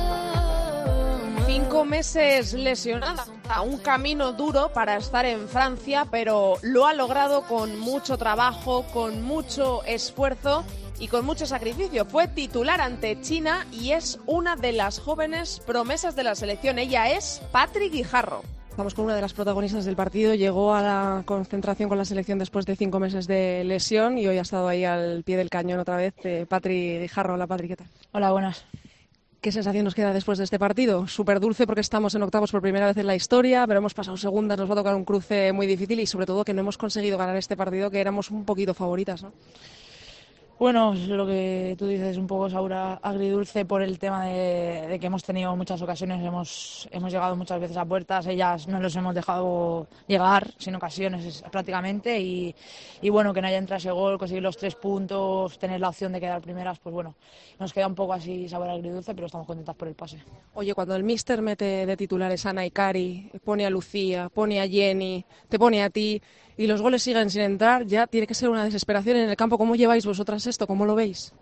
Cinco 1.45 1.85
meses 1.85 2.53
lesionada, 2.53 3.25
un 3.63 3.77
camino 3.79 4.33
duro 4.33 4.71
para 4.73 4.97
estar 4.97 5.25
en 5.25 5.47
Francia, 5.47 6.05
pero 6.09 6.55
lo 6.61 6.87
ha 6.87 6.93
logrado 6.93 7.43
con 7.43 7.79
mucho 7.79 8.17
trabajo, 8.17 8.85
con 8.93 9.21
mucho 9.21 9.83
esfuerzo 9.85 10.63
y 10.99 11.07
con 11.07 11.25
mucho 11.25 11.45
sacrificio. 11.45 12.05
Fue 12.05 12.27
titular 12.27 12.79
ante 12.79 13.19
China 13.21 13.65
y 13.71 13.91
es 13.91 14.19
una 14.25 14.55
de 14.55 14.71
las 14.71 14.99
jóvenes 14.99 15.61
promesas 15.65 16.15
de 16.15 16.23
la 16.23 16.35
selección. 16.35 16.79
Ella 16.79 17.11
es 17.11 17.41
Patrick 17.51 17.91
Guijarro. 17.91 18.43
Estamos 18.71 18.93
con 18.93 19.03
una 19.03 19.15
de 19.15 19.21
las 19.21 19.33
protagonistas 19.33 19.83
del 19.83 19.97
partido. 19.97 20.33
Llegó 20.33 20.73
a 20.73 20.81
la 20.81 21.23
concentración 21.25 21.89
con 21.89 21.97
la 21.97 22.05
selección 22.05 22.39
después 22.39 22.65
de 22.65 22.77
cinco 22.77 23.01
meses 23.01 23.27
de 23.27 23.65
lesión 23.65 24.17
y 24.17 24.25
hoy 24.27 24.37
ha 24.37 24.43
estado 24.43 24.69
ahí 24.69 24.85
al 24.85 25.23
pie 25.23 25.35
del 25.35 25.49
cañón 25.49 25.79
otra 25.79 25.97
vez. 25.97 26.13
Eh, 26.23 26.45
Patri 26.47 26.97
Guijarro, 26.99 27.33
hola 27.33 27.47
Patri, 27.47 27.67
¿qué 27.67 27.75
tal? 27.75 27.87
Hola, 28.13 28.31
buenas. 28.31 28.65
¿Qué 29.41 29.51
sensación 29.51 29.83
nos 29.83 29.93
queda 29.93 30.13
después 30.13 30.37
de 30.37 30.45
este 30.45 30.57
partido? 30.57 31.05
Súper 31.05 31.41
dulce 31.41 31.67
porque 31.67 31.81
estamos 31.81 32.15
en 32.15 32.23
octavos 32.23 32.49
por 32.49 32.61
primera 32.61 32.87
vez 32.87 32.95
en 32.95 33.07
la 33.07 33.15
historia, 33.15 33.67
pero 33.67 33.79
hemos 33.79 33.93
pasado 33.93 34.15
segundas, 34.15 34.57
nos 34.57 34.69
va 34.69 34.73
a 34.73 34.77
tocar 34.77 34.95
un 34.95 35.03
cruce 35.03 35.51
muy 35.51 35.67
difícil 35.67 35.99
y 35.99 36.07
sobre 36.07 36.25
todo 36.25 36.45
que 36.45 36.53
no 36.53 36.61
hemos 36.61 36.77
conseguido 36.77 37.17
ganar 37.17 37.35
este 37.35 37.57
partido 37.57 37.91
que 37.91 37.99
éramos 37.99 38.31
un 38.31 38.45
poquito 38.45 38.73
favoritas, 38.73 39.21
¿no? 39.21 39.33
Bueno, 40.61 40.93
lo 40.93 41.25
que 41.25 41.75
tú 41.75 41.87
dices 41.87 42.09
es 42.09 42.17
un 42.17 42.27
poco 42.27 42.47
saura 42.47 42.93
agridulce 43.01 43.65
por 43.65 43.81
el 43.81 43.97
tema 43.97 44.25
de, 44.25 44.99
que 45.01 45.07
hemos 45.07 45.23
tenido 45.23 45.55
muchas 45.55 45.81
ocasiones, 45.81 46.23
hemos, 46.23 46.87
hemos 46.91 47.11
llegado 47.11 47.35
muchas 47.35 47.59
veces 47.59 47.77
a 47.77 47.83
puertas, 47.83 48.27
ellas 48.27 48.67
no 48.67 48.79
los 48.79 48.95
hemos 48.95 49.15
dejado 49.15 49.87
llegar, 50.05 50.51
sin 50.59 50.75
ocasiones 50.75 51.43
prácticamente, 51.51 52.19
y, 52.19 52.53
y, 53.01 53.09
bueno, 53.09 53.33
que 53.33 53.41
no 53.41 53.47
haya 53.47 53.57
entrado 53.57 53.79
ese 53.79 53.89
gol, 53.89 54.19
conseguir 54.19 54.43
los 54.43 54.55
tres 54.55 54.75
puntos, 54.75 55.57
tener 55.57 55.79
la 55.79 55.89
opción 55.89 56.11
de 56.11 56.19
quedar 56.19 56.39
primeras, 56.43 56.77
pues 56.77 56.93
bueno, 56.93 57.15
nos 57.59 57.73
queda 57.73 57.87
un 57.87 57.95
poco 57.95 58.13
así 58.13 58.47
sabor 58.47 58.69
agridulce, 58.69 59.15
pero 59.15 59.25
estamos 59.25 59.47
contentas 59.47 59.75
por 59.75 59.87
el 59.87 59.95
pase. 59.95 60.19
Oye, 60.53 60.75
cuando 60.75 60.95
el 60.95 61.03
míster 61.03 61.41
mete 61.41 61.87
de 61.87 61.97
titulares 61.97 62.45
a 62.45 62.53
Naikari, 62.53 63.31
pone 63.43 63.65
a 63.65 63.69
Lucía, 63.71 64.29
pone 64.29 64.61
a 64.61 64.67
Jenny, 64.67 65.25
te 65.49 65.57
pone 65.57 65.81
a 65.81 65.89
ti, 65.89 66.21
y 66.57 66.67
los 66.67 66.81
goles 66.81 67.03
siguen 67.03 67.29
sin 67.29 67.41
entrar, 67.41 67.85
ya 67.85 68.07
tiene 68.07 68.27
que 68.27 68.33
ser 68.33 68.49
una 68.49 68.63
desesperación 68.63 69.17
en 69.17 69.29
el 69.29 69.35
campo. 69.35 69.57
¿Cómo 69.57 69.75
lleváis 69.75 70.05
vosotras 70.05 70.45
esto? 70.47 70.67
¿Cómo 70.67 70.85
lo 70.85 70.95
veis? 70.95 71.33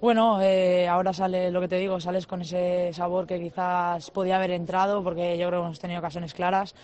Bueno, 0.00 0.42
eh, 0.42 0.88
ahora 0.88 1.12
sale 1.12 1.52
lo 1.52 1.60
que 1.60 1.68
te 1.68 1.76
digo, 1.76 2.00
sales 2.00 2.26
con 2.26 2.42
ese 2.42 2.92
sabor 2.92 3.24
que 3.24 3.38
quizás 3.38 4.10
podía 4.10 4.34
haber 4.34 4.50
entrado, 4.50 5.02
porque 5.04 5.38
yo 5.38 5.46
creo 5.46 5.60
que 5.60 5.66
hemos 5.66 5.78
tenido 5.78 6.00
ocasiones 6.00 6.34
claras. 6.34 6.74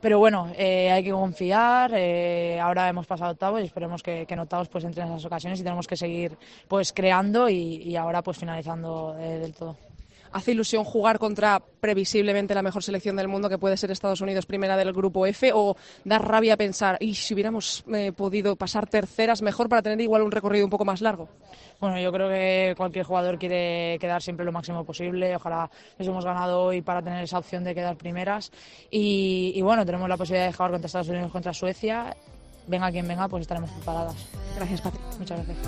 Pero 0.00 0.20
bueno, 0.20 0.52
eh, 0.56 0.92
hay 0.92 1.02
que 1.02 1.10
confiar. 1.10 1.90
Eh, 1.96 2.60
ahora 2.60 2.88
hemos 2.88 3.06
pasado 3.06 3.32
octavos 3.32 3.60
y 3.60 3.64
esperemos 3.64 4.00
que, 4.00 4.26
que 4.26 4.34
en 4.34 4.40
octavos 4.40 4.68
pues 4.68 4.84
entren 4.84 5.08
esas 5.08 5.24
ocasiones 5.24 5.58
y 5.58 5.64
tenemos 5.64 5.88
que 5.88 5.96
seguir 5.96 6.38
pues 6.68 6.92
creando 6.92 7.48
y, 7.48 7.82
y 7.82 7.96
ahora 7.96 8.22
pues 8.22 8.38
finalizando 8.38 9.12
del 9.14 9.54
todo 9.54 9.87
hace 10.32 10.52
ilusión 10.52 10.84
jugar 10.84 11.18
contra 11.18 11.62
previsiblemente 11.80 12.54
la 12.54 12.62
mejor 12.62 12.82
selección 12.82 13.16
del 13.16 13.28
mundo, 13.28 13.48
que 13.48 13.58
puede 13.58 13.76
ser 13.76 13.90
Estados 13.90 14.20
Unidos 14.20 14.46
primera 14.46 14.76
del 14.76 14.92
grupo 14.92 15.26
F, 15.26 15.52
o 15.54 15.76
da 16.04 16.18
rabia 16.18 16.56
pensar, 16.56 16.96
y 17.00 17.14
si 17.14 17.34
hubiéramos 17.34 17.84
eh, 17.92 18.12
podido 18.12 18.56
pasar 18.56 18.86
terceras 18.88 19.42
mejor 19.42 19.68
para 19.68 19.82
tener 19.82 20.00
igual 20.00 20.22
un 20.22 20.30
recorrido 20.30 20.64
un 20.64 20.70
poco 20.70 20.84
más 20.84 21.00
largo? 21.00 21.28
Bueno, 21.80 22.00
yo 22.00 22.10
creo 22.12 22.28
que 22.28 22.74
cualquier 22.76 23.04
jugador 23.04 23.38
quiere 23.38 23.98
quedar 24.00 24.20
siempre 24.20 24.44
lo 24.44 24.52
máximo 24.52 24.84
posible. 24.84 25.36
Ojalá 25.36 25.70
les 25.96 26.08
hemos 26.08 26.24
ganado 26.24 26.62
hoy 26.62 26.82
para 26.82 27.02
tener 27.02 27.22
esa 27.22 27.38
opción 27.38 27.62
de 27.62 27.74
quedar 27.74 27.96
primeras. 27.96 28.50
Y, 28.90 29.52
y 29.54 29.62
bueno, 29.62 29.86
tenemos 29.86 30.08
la 30.08 30.16
posibilidad 30.16 30.46
de 30.46 30.52
jugar 30.52 30.72
contra 30.72 30.86
Estados 30.86 31.08
Unidos, 31.08 31.30
contra 31.30 31.54
Suecia. 31.54 32.16
Venga 32.66 32.90
quien 32.90 33.06
venga, 33.06 33.28
pues 33.28 33.42
estaremos 33.42 33.70
preparadas. 33.70 34.16
Gracias, 34.56 34.80
Pati. 34.80 34.98
Muchas 35.18 35.46
gracias. 35.46 35.58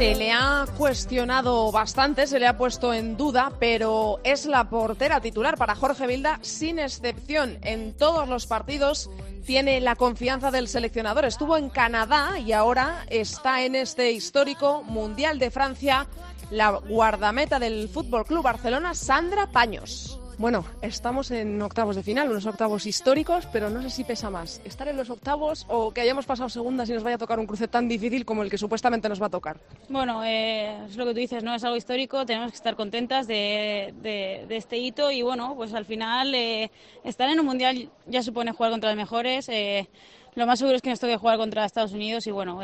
Se 0.00 0.14
le 0.14 0.32
ha 0.32 0.64
cuestionado 0.78 1.70
bastante, 1.70 2.26
se 2.26 2.40
le 2.40 2.46
ha 2.46 2.56
puesto 2.56 2.94
en 2.94 3.18
duda, 3.18 3.52
pero 3.60 4.18
es 4.24 4.46
la 4.46 4.70
portera 4.70 5.20
titular 5.20 5.58
para 5.58 5.74
Jorge 5.74 6.06
Vilda 6.06 6.38
sin 6.40 6.78
excepción. 6.78 7.58
En 7.60 7.92
todos 7.92 8.26
los 8.26 8.46
partidos 8.46 9.10
tiene 9.44 9.78
la 9.82 9.96
confianza 9.96 10.50
del 10.50 10.68
seleccionador. 10.68 11.26
Estuvo 11.26 11.58
en 11.58 11.68
Canadá 11.68 12.38
y 12.38 12.52
ahora 12.52 13.04
está 13.10 13.62
en 13.62 13.74
este 13.74 14.12
histórico 14.12 14.82
Mundial 14.84 15.38
de 15.38 15.50
Francia 15.50 16.06
la 16.50 16.70
guardameta 16.70 17.58
del 17.58 17.90
Fútbol 17.90 18.24
Club 18.24 18.42
Barcelona, 18.42 18.94
Sandra 18.94 19.48
Paños. 19.48 20.19
Bueno, 20.40 20.64
estamos 20.80 21.30
en 21.32 21.60
octavos 21.60 21.96
de 21.96 22.02
final, 22.02 22.30
unos 22.30 22.46
octavos 22.46 22.86
históricos, 22.86 23.46
pero 23.52 23.68
no 23.68 23.82
sé 23.82 23.90
si 23.90 24.04
pesa 24.04 24.30
más 24.30 24.62
estar 24.64 24.88
en 24.88 24.96
los 24.96 25.10
octavos 25.10 25.66
o 25.68 25.92
que 25.92 26.00
hayamos 26.00 26.24
pasado 26.24 26.48
segundas 26.48 26.88
y 26.88 26.94
nos 26.94 27.02
vaya 27.02 27.16
a 27.16 27.18
tocar 27.18 27.38
un 27.38 27.44
cruce 27.44 27.68
tan 27.68 27.88
difícil 27.88 28.24
como 28.24 28.42
el 28.42 28.48
que 28.48 28.56
supuestamente 28.56 29.06
nos 29.10 29.20
va 29.20 29.26
a 29.26 29.28
tocar. 29.28 29.58
Bueno, 29.90 30.24
eh, 30.24 30.86
es 30.86 30.96
lo 30.96 31.04
que 31.04 31.10
tú 31.10 31.18
dices, 31.18 31.44
¿no? 31.44 31.54
Es 31.54 31.62
algo 31.62 31.76
histórico, 31.76 32.24
tenemos 32.24 32.52
que 32.52 32.56
estar 32.56 32.74
contentas 32.74 33.26
de, 33.26 33.92
de, 34.00 34.56
este 34.56 34.78
hito 34.78 35.10
y 35.10 35.20
bueno, 35.20 35.54
pues 35.56 35.74
al 35.74 35.84
final 35.84 36.34
eh, 36.34 36.70
estar 37.04 37.28
en 37.28 37.38
un 37.38 37.44
mundial 37.44 37.90
ya 38.06 38.22
supone 38.22 38.52
jugar 38.52 38.72
contra 38.72 38.88
los 38.88 38.96
mejores. 38.96 39.46
Eh, 39.50 39.90
lo 40.36 40.46
más 40.46 40.58
seguro 40.58 40.76
es 40.76 40.80
que 40.80 40.88
nos 40.88 41.00
toque 41.00 41.18
jugar 41.18 41.36
contra 41.36 41.66
Estados 41.66 41.92
Unidos 41.92 42.26
y 42.26 42.30
bueno, 42.30 42.60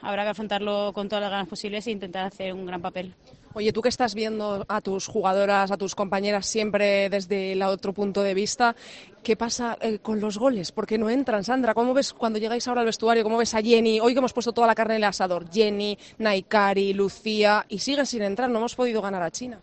habrá 0.00 0.22
que 0.22 0.30
afrontarlo 0.30 0.94
con 0.94 1.10
todas 1.10 1.20
las 1.20 1.30
ganas 1.30 1.48
posibles 1.48 1.86
e 1.88 1.90
intentar 1.90 2.24
hacer 2.24 2.54
un 2.54 2.64
gran 2.64 2.80
papel. 2.80 3.12
Oye, 3.54 3.72
tú 3.72 3.82
que 3.82 3.88
estás 3.88 4.14
viendo 4.14 4.64
a 4.68 4.80
tus 4.80 5.06
jugadoras, 5.06 5.70
a 5.70 5.76
tus 5.76 5.94
compañeras 5.94 6.46
siempre 6.46 7.08
desde 7.08 7.52
el 7.52 7.62
otro 7.62 7.92
punto 7.92 8.22
de 8.22 8.34
vista, 8.34 8.76
¿qué 9.22 9.36
pasa 9.36 9.76
eh, 9.80 9.98
con 9.98 10.20
los 10.20 10.38
goles? 10.38 10.70
¿Por 10.70 10.86
qué 10.86 10.98
no 10.98 11.10
entran, 11.10 11.44
Sandra? 11.44 11.74
¿Cómo 11.74 11.94
ves 11.94 12.12
cuando 12.12 12.38
llegáis 12.38 12.68
ahora 12.68 12.82
al 12.82 12.86
vestuario? 12.86 13.24
¿Cómo 13.24 13.38
ves 13.38 13.54
a 13.54 13.62
Jenny? 13.62 14.00
Hoy 14.00 14.12
que 14.12 14.18
hemos 14.18 14.32
puesto 14.32 14.52
toda 14.52 14.66
la 14.66 14.74
carne 14.74 14.94
en 14.94 15.02
el 15.02 15.08
asador, 15.08 15.50
Jenny, 15.50 15.98
Naikari, 16.18 16.92
Lucía, 16.92 17.64
y 17.68 17.78
siguen 17.78 18.06
sin 18.06 18.22
entrar, 18.22 18.50
no 18.50 18.58
hemos 18.58 18.74
podido 18.74 19.00
ganar 19.02 19.22
a 19.22 19.30
China. 19.30 19.60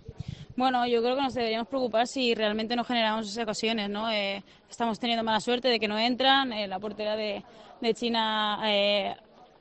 Bueno, 0.57 0.87
yo 0.87 1.01
creo 1.01 1.15
que 1.15 1.21
nos 1.21 1.33
deberíamos 1.33 1.67
preocupar 1.67 2.07
si 2.07 2.33
realmente 2.33 2.75
no 2.75 2.85
generamos 2.85 3.27
esas 3.27 3.43
ocasiones, 3.43 3.89
¿no? 3.89 4.09
Eh, 4.09 4.41
estamos 4.69 4.99
teniendo 4.99 5.23
mala 5.23 5.41
suerte 5.41 5.67
de 5.67 5.79
que 5.79 5.87
no 5.87 5.99
entran, 5.99 6.53
eh, 6.53 6.67
la 6.67 6.79
portera 6.79 7.15
de, 7.15 7.43
China 7.93 8.61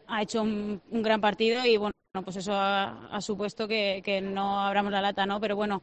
ha 0.06 0.22
hecho 0.22 0.42
un, 0.42 0.80
un 0.90 1.02
gran 1.02 1.20
partido 1.20 1.64
y 1.64 1.76
bueno, 1.76 1.94
pues 2.22 2.36
eso 2.36 2.52
ha, 2.54 3.20
supuesto 3.20 3.66
que, 3.66 4.20
no 4.22 4.60
abramos 4.60 4.92
la 4.92 5.02
lata, 5.02 5.26
¿no? 5.26 5.40
Pero 5.40 5.56
bueno, 5.56 5.82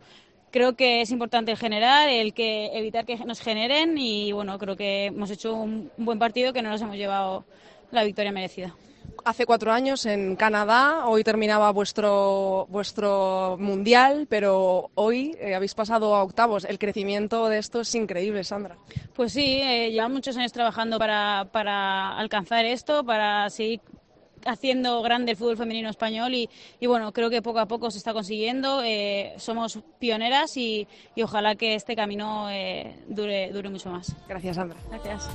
creo 0.49 0.77
que 0.77 1.01
es 1.01 1.11
importante 1.11 1.51
el 1.51 1.57
generar, 1.57 2.07
el 2.07 2.33
que 2.33 2.69
evitar 2.73 3.05
que 3.05 3.17
nos 3.17 3.41
generen 3.41 3.97
y 3.97 4.31
bueno, 4.31 4.57
creo 4.57 4.77
que 4.77 5.07
hemos 5.07 5.29
hecho 5.29 5.53
un, 5.53 5.91
buen 5.97 6.19
partido 6.19 6.53
que 6.53 6.61
no 6.61 6.69
nos 6.69 6.81
hemos 6.81 6.95
llevado 6.95 7.43
la 7.91 8.05
victoria 8.05 8.31
merecida. 8.31 8.73
Hace 9.25 9.45
cuatro 9.45 9.73
años 9.73 10.05
en 10.05 10.37
Canadá, 10.37 11.05
hoy 11.05 11.23
terminaba 11.23 11.69
vuestro, 11.71 12.65
vuestro 12.69 13.57
mundial, 13.59 14.25
pero 14.29 14.89
hoy 14.95 15.35
eh, 15.39 15.53
habéis 15.53 15.75
pasado 15.75 16.15
a 16.15 16.23
octavos. 16.23 16.63
El 16.63 16.79
crecimiento 16.79 17.49
de 17.49 17.57
esto 17.57 17.81
es 17.81 17.93
increíble, 17.93 18.43
Sandra. 18.45 18.77
Pues 19.13 19.33
sí, 19.33 19.59
eh, 19.61 19.91
llevamos 19.91 20.15
muchos 20.15 20.37
años 20.37 20.53
trabajando 20.53 20.97
para, 20.97 21.49
para 21.51 22.17
alcanzar 22.17 22.65
esto, 22.65 23.03
para 23.03 23.49
seguir 23.49 23.81
haciendo 24.45 25.01
grande 25.01 25.31
el 25.31 25.37
fútbol 25.37 25.57
femenino 25.57 25.89
español 25.89 26.33
y, 26.33 26.49
y, 26.79 26.87
bueno, 26.87 27.11
creo 27.11 27.29
que 27.29 27.41
poco 27.41 27.59
a 27.59 27.67
poco 27.67 27.91
se 27.91 27.97
está 27.97 28.13
consiguiendo. 28.13 28.81
Eh, 28.83 29.33
somos 29.37 29.79
pioneras 29.99 30.57
y, 30.57 30.87
y, 31.15 31.21
ojalá 31.23 31.55
que 31.55 31.75
este 31.75 31.95
camino 31.95 32.49
eh, 32.49 32.95
dure, 33.07 33.51
dure 33.51 33.69
mucho 33.69 33.89
más. 33.89 34.15
Gracias, 34.27 34.55
Sandra. 34.55 34.77
Gracias. 34.89 35.29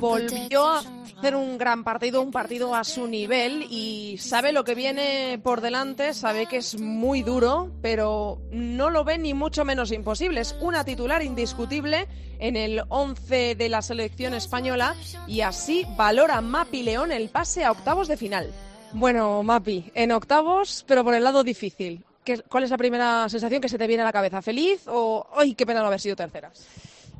Volvió 0.00 0.66
a 0.66 0.99
hacer 1.20 1.36
un 1.36 1.58
gran 1.58 1.84
partido, 1.84 2.22
un 2.22 2.30
partido 2.30 2.74
a 2.74 2.82
su 2.82 3.06
nivel 3.06 3.66
y 3.68 4.16
sabe 4.16 4.52
lo 4.52 4.64
que 4.64 4.74
viene 4.74 5.38
por 5.42 5.60
delante, 5.60 6.14
sabe 6.14 6.46
que 6.46 6.56
es 6.56 6.80
muy 6.80 7.22
duro, 7.22 7.70
pero 7.82 8.40
no 8.50 8.88
lo 8.88 9.04
ve 9.04 9.18
ni 9.18 9.34
mucho 9.34 9.66
menos 9.66 9.92
imposible. 9.92 10.40
Es 10.40 10.56
una 10.62 10.82
titular 10.82 11.22
indiscutible 11.22 12.08
en 12.38 12.56
el 12.56 12.84
11 12.88 13.54
de 13.54 13.68
la 13.68 13.82
selección 13.82 14.32
española 14.32 14.96
y 15.26 15.42
así 15.42 15.86
valora 15.94 16.40
Mapi 16.40 16.84
León 16.84 17.12
el 17.12 17.28
pase 17.28 17.64
a 17.64 17.72
octavos 17.72 18.08
de 18.08 18.16
final. 18.16 18.50
Bueno, 18.94 19.42
Mapi, 19.42 19.92
en 19.94 20.12
octavos, 20.12 20.86
pero 20.88 21.04
por 21.04 21.14
el 21.14 21.22
lado 21.22 21.44
difícil. 21.44 22.02
¿Cuál 22.48 22.64
es 22.64 22.70
la 22.70 22.78
primera 22.78 23.28
sensación 23.28 23.60
que 23.60 23.68
se 23.68 23.76
te 23.76 23.86
viene 23.86 24.04
a 24.04 24.06
la 24.06 24.12
cabeza? 24.12 24.40
¿Feliz 24.40 24.84
o, 24.86 25.26
¡ay, 25.36 25.54
qué 25.54 25.66
pena 25.66 25.80
no 25.80 25.88
haber 25.88 26.00
sido 26.00 26.16
terceras? 26.16 26.66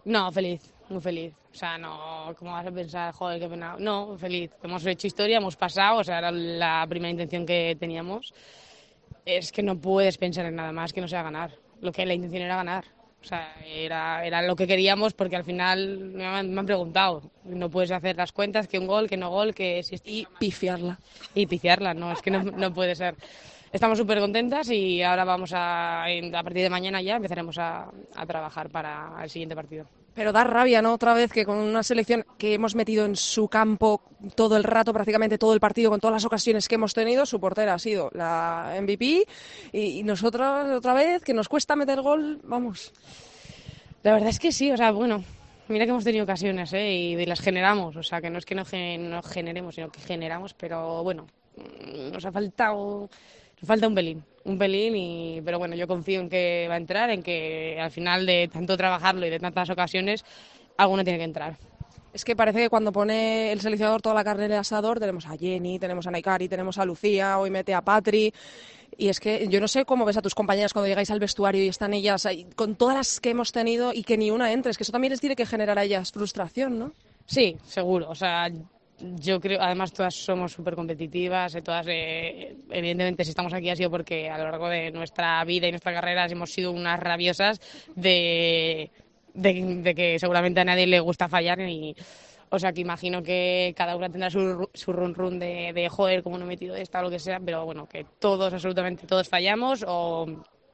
No, 0.06 0.32
feliz 0.32 0.79
muy 0.90 1.00
feliz. 1.00 1.34
O 1.52 1.54
sea, 1.54 1.78
no, 1.78 2.34
¿cómo 2.38 2.52
vas 2.52 2.66
a 2.66 2.70
pensar, 2.70 3.12
joder, 3.12 3.40
qué 3.40 3.48
pena? 3.48 3.76
No, 3.78 4.16
feliz. 4.18 4.50
Hemos 4.62 4.84
hecho 4.86 5.06
historia, 5.06 5.38
hemos 5.38 5.56
pasado, 5.56 5.98
o 5.98 6.04
sea, 6.04 6.18
era 6.18 6.30
la 6.30 6.86
primera 6.88 7.10
intención 7.10 7.46
que 7.46 7.76
teníamos. 7.78 8.34
Es 9.24 9.52
que 9.52 9.62
no 9.62 9.78
puedes 9.78 10.18
pensar 10.18 10.46
en 10.46 10.56
nada 10.56 10.72
más 10.72 10.92
que 10.92 11.00
no 11.00 11.08
sea 11.08 11.22
ganar. 11.22 11.52
Lo 11.80 11.92
que 11.92 12.06
la 12.06 12.14
intención 12.14 12.42
era 12.42 12.56
ganar. 12.56 12.84
O 13.22 13.24
sea, 13.24 13.54
era, 13.66 14.24
era 14.24 14.42
lo 14.42 14.56
que 14.56 14.66
queríamos 14.66 15.12
porque 15.12 15.36
al 15.36 15.44
final 15.44 15.98
me 15.98 16.24
han, 16.24 16.66
preguntado. 16.66 17.30
No 17.44 17.68
puedes 17.68 17.90
hacer 17.90 18.16
las 18.16 18.32
cuentas, 18.32 18.66
que 18.66 18.78
un 18.78 18.86
gol, 18.86 19.08
que 19.08 19.16
no 19.16 19.30
gol, 19.30 19.54
que 19.54 19.82
si... 19.82 19.96
Y 20.04 20.26
pifiarla. 20.38 20.98
Y 21.34 21.46
pifiarla, 21.46 21.92
no, 21.92 22.12
es 22.12 22.22
que 22.22 22.30
no, 22.30 22.42
no 22.42 22.72
puede 22.72 22.94
ser. 22.94 23.16
estamos 23.72 23.98
súper 23.98 24.20
contentas 24.20 24.70
y 24.70 25.02
ahora 25.02 25.24
vamos 25.24 25.52
a, 25.52 26.04
a 26.04 26.42
partir 26.42 26.62
de 26.62 26.70
mañana 26.70 27.02
ya 27.02 27.16
empezaremos 27.16 27.58
a, 27.58 27.90
a 28.14 28.26
trabajar 28.26 28.70
para 28.70 29.22
el 29.22 29.28
siguiente 29.28 29.54
partido. 29.54 29.86
Pero 30.14 30.32
da 30.32 30.44
rabia, 30.44 30.82
¿no? 30.82 30.94
Otra 30.94 31.14
vez 31.14 31.32
que 31.32 31.44
con 31.44 31.56
una 31.56 31.82
selección 31.82 32.26
que 32.36 32.54
hemos 32.54 32.74
metido 32.74 33.04
en 33.04 33.16
su 33.16 33.48
campo 33.48 34.02
todo 34.34 34.56
el 34.56 34.64
rato, 34.64 34.92
prácticamente 34.92 35.38
todo 35.38 35.54
el 35.54 35.60
partido, 35.60 35.90
con 35.90 36.00
todas 36.00 36.14
las 36.14 36.24
ocasiones 36.24 36.68
que 36.68 36.74
hemos 36.74 36.94
tenido, 36.94 37.24
su 37.26 37.40
portera 37.40 37.74
ha 37.74 37.78
sido 37.78 38.10
la 38.12 38.76
MVP 38.80 39.26
y, 39.72 40.02
nosotros 40.02 40.76
otra 40.76 40.94
vez, 40.94 41.22
que 41.22 41.32
nos 41.32 41.48
cuesta 41.48 41.76
meter 41.76 42.00
gol, 42.02 42.40
vamos. 42.42 42.92
La 44.02 44.14
verdad 44.14 44.30
es 44.30 44.38
que 44.38 44.50
sí, 44.50 44.70
o 44.72 44.76
sea, 44.76 44.90
bueno, 44.90 45.22
mira 45.68 45.84
que 45.84 45.90
hemos 45.90 46.04
tenido 46.04 46.24
ocasiones 46.24 46.72
¿eh? 46.72 46.92
y 46.92 47.26
las 47.26 47.40
generamos, 47.40 47.96
o 47.96 48.02
sea, 48.02 48.20
que 48.20 48.30
no 48.30 48.38
es 48.38 48.44
que 48.44 48.54
no, 48.54 48.64
no 48.98 49.22
generemos, 49.22 49.74
sino 49.74 49.90
que 49.90 50.00
generamos, 50.00 50.54
pero 50.54 51.04
bueno, 51.04 51.26
nos 52.12 52.24
ha 52.24 52.32
faltado 52.32 53.08
falta 53.66 53.88
un 53.88 53.94
pelín, 53.94 54.24
un 54.44 54.58
pelín, 54.58 54.96
y, 54.96 55.40
pero 55.44 55.58
bueno, 55.58 55.76
yo 55.76 55.86
confío 55.86 56.20
en 56.20 56.28
que 56.28 56.66
va 56.68 56.74
a 56.74 56.78
entrar, 56.78 57.10
en 57.10 57.22
que 57.22 57.78
al 57.80 57.90
final 57.90 58.26
de 58.26 58.48
tanto 58.52 58.76
trabajarlo 58.76 59.26
y 59.26 59.30
de 59.30 59.38
tantas 59.38 59.70
ocasiones, 59.70 60.24
alguno 60.76 61.04
tiene 61.04 61.18
que 61.18 61.24
entrar. 61.24 61.56
Es 62.12 62.24
que 62.24 62.34
parece 62.34 62.58
que 62.58 62.68
cuando 62.68 62.90
pone 62.90 63.52
el 63.52 63.60
seleccionador 63.60 64.02
toda 64.02 64.16
la 64.16 64.24
carne 64.24 64.48
de 64.48 64.56
asador, 64.56 64.98
tenemos 64.98 65.26
a 65.26 65.36
Jenny, 65.36 65.78
tenemos 65.78 66.06
a 66.06 66.10
Naikari, 66.10 66.48
tenemos 66.48 66.76
a 66.78 66.84
Lucía, 66.84 67.38
hoy 67.38 67.50
mete 67.50 67.72
a 67.72 67.82
Patri. 67.82 68.32
Y 68.98 69.08
es 69.08 69.20
que 69.20 69.46
yo 69.48 69.60
no 69.60 69.68
sé 69.68 69.84
cómo 69.84 70.04
ves 70.04 70.16
a 70.16 70.22
tus 70.22 70.34
compañeras 70.34 70.72
cuando 70.72 70.88
llegáis 70.88 71.10
al 71.10 71.20
vestuario 71.20 71.62
y 71.62 71.68
están 71.68 71.94
ellas 71.94 72.26
ahí, 72.26 72.46
con 72.56 72.74
todas 72.74 72.96
las 72.96 73.20
que 73.20 73.30
hemos 73.30 73.52
tenido 73.52 73.92
y 73.94 74.02
que 74.02 74.18
ni 74.18 74.30
una 74.32 74.52
entre. 74.52 74.72
Es 74.72 74.76
que 74.76 74.82
eso 74.82 74.92
también 74.92 75.12
les 75.12 75.20
tiene 75.20 75.36
que 75.36 75.46
generar 75.46 75.78
a 75.78 75.84
ellas 75.84 76.10
frustración, 76.10 76.78
¿no? 76.78 76.92
Sí, 77.26 77.56
seguro. 77.64 78.10
O 78.10 78.14
sea, 78.16 78.50
yo 79.00 79.40
creo, 79.40 79.60
además 79.60 79.92
todas 79.92 80.14
somos 80.14 80.52
súper 80.52 80.74
competitivas, 80.74 81.54
eh, 81.54 81.62
todas, 81.62 81.86
eh, 81.88 82.56
evidentemente 82.70 83.24
si 83.24 83.30
estamos 83.30 83.52
aquí 83.52 83.70
ha 83.70 83.76
sido 83.76 83.90
porque 83.90 84.28
a 84.28 84.38
lo 84.38 84.44
largo 84.44 84.68
de 84.68 84.90
nuestra 84.90 85.42
vida 85.44 85.66
y 85.66 85.70
nuestra 85.70 85.92
carrera 85.92 86.26
hemos 86.26 86.52
sido 86.52 86.72
unas 86.72 87.00
rabiosas 87.00 87.60
de, 87.94 88.90
de, 89.34 89.94
que 89.94 90.18
seguramente 90.18 90.60
a 90.60 90.64
nadie 90.64 90.86
le 90.86 91.00
gusta 91.00 91.28
fallar 91.28 91.60
y... 91.60 91.94
O 92.52 92.58
sea, 92.58 92.72
que 92.72 92.80
imagino 92.80 93.22
que 93.22 93.72
cada 93.76 93.94
una 93.94 94.08
tendrá 94.08 94.28
su, 94.28 94.68
su 94.74 94.92
run 94.92 95.14
run 95.14 95.38
de, 95.38 95.72
de 95.72 95.88
joder, 95.88 96.24
como 96.24 96.36
no 96.36 96.46
he 96.46 96.48
metido 96.48 96.74
esta 96.74 96.98
o 96.98 97.02
lo 97.02 97.10
que 97.10 97.20
sea, 97.20 97.38
pero 97.38 97.64
bueno, 97.64 97.88
que 97.88 98.04
todos, 98.18 98.52
absolutamente 98.52 99.06
todos 99.06 99.28
fallamos 99.28 99.84
o 99.86 100.26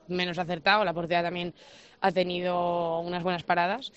menos 0.09 0.39
acertado. 0.39 0.85
La 0.85 0.95
portería 0.95 1.23
también 1.23 1.53
ha 2.01 2.13
tenido 2.13 3.01
unas 3.01 3.23
buenas 3.23 3.43
paradas. 3.43 3.93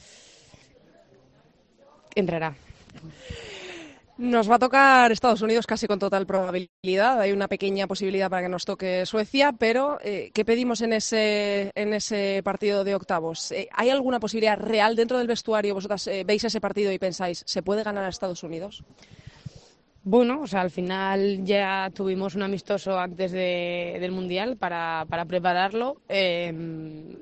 Entrará. 2.15 2.53
Nos 4.19 4.51
va 4.51 4.55
a 4.55 4.59
tocar 4.59 5.13
Estados 5.13 5.41
Unidos 5.41 5.65
casi 5.65 5.87
con 5.87 5.97
total 5.97 6.25
probabilidad. 6.25 7.21
Hay 7.21 7.31
una 7.31 7.47
pequeña 7.47 7.87
posibilidad 7.87 8.29
para 8.29 8.41
que 8.41 8.49
nos 8.49 8.65
toque 8.65 9.05
Suecia, 9.05 9.53
pero 9.53 9.97
eh, 10.01 10.31
¿qué 10.33 10.43
pedimos 10.43 10.81
en 10.81 10.91
ese, 10.91 11.71
en 11.73 11.93
ese 11.93 12.41
partido 12.43 12.83
de 12.83 12.95
octavos? 12.95 13.53
Eh, 13.53 13.69
¿Hay 13.71 13.89
alguna 13.89 14.19
posibilidad 14.19 14.59
real 14.59 14.97
dentro 14.97 15.17
del 15.19 15.27
vestuario? 15.27 15.73
¿Vosotras 15.73 16.05
eh, 16.07 16.25
veis 16.27 16.43
ese 16.43 16.59
partido 16.59 16.91
y 16.91 16.99
pensáis, 16.99 17.43
¿se 17.47 17.63
puede 17.63 17.81
ganar 17.81 18.03
a 18.03 18.09
Estados 18.09 18.43
Unidos? 18.43 18.83
Bueno, 20.03 20.41
o 20.41 20.47
sea, 20.47 20.59
al 20.59 20.71
final 20.71 21.45
ya 21.45 21.89
tuvimos 21.93 22.35
un 22.35 22.41
amistoso 22.41 22.99
antes 22.99 23.31
del 23.31 24.11
Mundial 24.11 24.57
para, 24.57 25.05
para 25.07 25.23
prepararlo. 25.23 26.01
Em, 26.09 27.15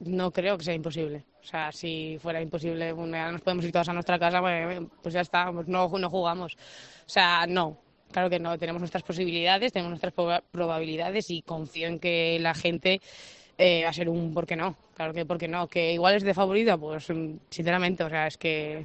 no 0.00 0.32
creo 0.32 0.58
que 0.58 0.64
sea 0.64 0.74
imposible. 0.74 1.22
O 1.46 1.48
sea, 1.48 1.70
si 1.70 2.18
fuera 2.20 2.42
imposible, 2.42 2.92
nos 2.92 3.40
podemos 3.40 3.64
ir 3.64 3.70
todos 3.70 3.88
a 3.88 3.92
nuestra 3.92 4.18
casa, 4.18 4.42
pues 5.00 5.14
ya 5.14 5.20
está, 5.20 5.52
pues 5.52 5.68
no, 5.68 5.88
no 5.88 6.10
jugamos. 6.10 6.54
O 6.54 7.08
sea, 7.08 7.46
no, 7.46 7.78
claro 8.10 8.28
que 8.28 8.40
no. 8.40 8.58
Tenemos 8.58 8.80
nuestras 8.80 9.04
posibilidades, 9.04 9.72
tenemos 9.72 9.90
nuestras 9.90 10.12
probabilidades 10.50 11.30
y 11.30 11.42
confío 11.42 11.86
en 11.86 12.00
que 12.00 12.38
la 12.40 12.52
gente 12.52 13.00
eh, 13.56 13.82
va 13.84 13.90
a 13.90 13.92
ser 13.92 14.08
un 14.08 14.34
por 14.34 14.44
qué 14.44 14.56
no. 14.56 14.76
Claro 14.96 15.14
que 15.14 15.24
por 15.24 15.38
qué 15.38 15.46
no. 15.46 15.68
Que 15.68 15.92
igual 15.92 16.16
es 16.16 16.24
de 16.24 16.34
favorita, 16.34 16.76
pues 16.76 17.06
sinceramente, 17.48 18.02
o 18.02 18.10
sea, 18.10 18.26
es 18.26 18.36
que. 18.36 18.84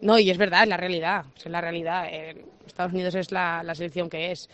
No, 0.00 0.16
y 0.16 0.30
es 0.30 0.38
verdad, 0.38 0.62
es 0.62 0.68
la 0.68 0.76
realidad. 0.76 1.24
Es 1.36 1.46
la 1.46 1.60
realidad. 1.60 2.06
Eh, 2.08 2.44
Estados 2.64 2.92
Unidos 2.92 3.16
es 3.16 3.32
la, 3.32 3.64
la 3.64 3.74
selección 3.74 4.08
que 4.08 4.30
es 4.30 4.48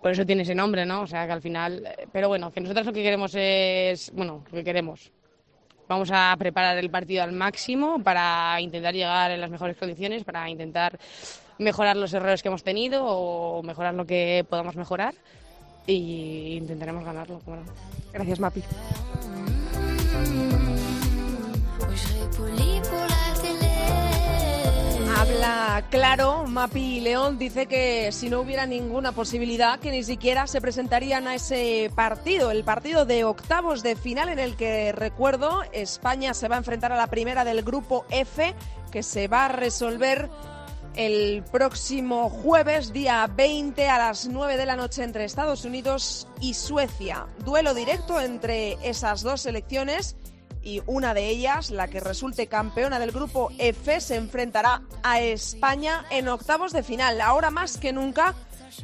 por 0.00 0.12
eso 0.12 0.24
tiene 0.24 0.42
ese 0.42 0.54
nombre, 0.54 0.86
¿no? 0.86 1.02
O 1.02 1.06
sea, 1.08 1.26
que 1.26 1.32
al 1.32 1.42
final, 1.42 1.84
eh, 1.84 2.06
pero 2.12 2.28
bueno, 2.28 2.52
que 2.52 2.60
nosotros 2.60 2.86
lo 2.86 2.92
que 2.92 3.02
queremos 3.02 3.34
es, 3.34 4.12
bueno, 4.14 4.44
lo 4.52 4.58
que 4.58 4.62
queremos. 4.62 5.10
Vamos 5.88 6.10
a 6.12 6.34
preparar 6.38 6.78
el 6.78 6.90
partido 6.90 7.22
al 7.22 7.32
máximo 7.32 7.98
para 8.02 8.60
intentar 8.60 8.94
llegar 8.94 9.30
en 9.30 9.40
las 9.40 9.50
mejores 9.50 9.76
condiciones, 9.76 10.24
para 10.24 10.48
intentar 10.48 10.98
mejorar 11.58 11.96
los 11.96 12.12
errores 12.12 12.42
que 12.42 12.48
hemos 12.48 12.64
tenido 12.64 13.04
o 13.04 13.62
mejorar 13.62 13.94
lo 13.94 14.06
que 14.06 14.44
podamos 14.48 14.76
mejorar 14.76 15.14
y 15.86 16.56
intentaremos 16.56 17.04
ganarlo. 17.04 17.40
Bueno. 17.44 17.64
Gracias, 18.12 18.40
Mapi. 18.40 18.62
Habla 25.24 25.86
claro, 25.88 26.44
Mapi 26.46 27.00
León 27.00 27.38
dice 27.38 27.64
que 27.64 28.12
si 28.12 28.28
no 28.28 28.40
hubiera 28.40 28.66
ninguna 28.66 29.12
posibilidad, 29.12 29.80
que 29.80 29.90
ni 29.90 30.02
siquiera 30.02 30.46
se 30.46 30.60
presentarían 30.60 31.26
a 31.26 31.34
ese 31.34 31.90
partido, 31.94 32.50
el 32.50 32.62
partido 32.62 33.06
de 33.06 33.24
octavos 33.24 33.82
de 33.82 33.96
final 33.96 34.28
en 34.28 34.38
el 34.38 34.54
que, 34.54 34.92
recuerdo, 34.92 35.62
España 35.72 36.34
se 36.34 36.48
va 36.48 36.56
a 36.56 36.58
enfrentar 36.58 36.92
a 36.92 36.98
la 36.98 37.06
primera 37.06 37.42
del 37.42 37.62
grupo 37.62 38.04
F, 38.10 38.54
que 38.92 39.02
se 39.02 39.26
va 39.26 39.46
a 39.46 39.48
resolver 39.48 40.28
el 40.94 41.42
próximo 41.50 42.28
jueves, 42.28 42.92
día 42.92 43.26
20 43.26 43.88
a 43.88 43.96
las 43.96 44.28
9 44.28 44.58
de 44.58 44.66
la 44.66 44.76
noche 44.76 45.04
entre 45.04 45.24
Estados 45.24 45.64
Unidos 45.64 46.28
y 46.38 46.52
Suecia. 46.52 47.28
Duelo 47.46 47.72
directo 47.72 48.20
entre 48.20 48.76
esas 48.86 49.22
dos 49.22 49.40
selecciones 49.40 50.16
y 50.64 50.82
una 50.86 51.14
de 51.14 51.28
ellas, 51.28 51.70
la 51.70 51.88
que 51.88 52.00
resulte 52.00 52.46
campeona 52.46 52.98
del 52.98 53.12
grupo 53.12 53.50
F, 53.58 54.00
se 54.00 54.16
enfrentará 54.16 54.82
a 55.02 55.20
España 55.20 56.04
en 56.10 56.28
octavos 56.28 56.72
de 56.72 56.82
final. 56.82 57.20
Ahora 57.20 57.50
más 57.50 57.76
que 57.76 57.92
nunca, 57.92 58.34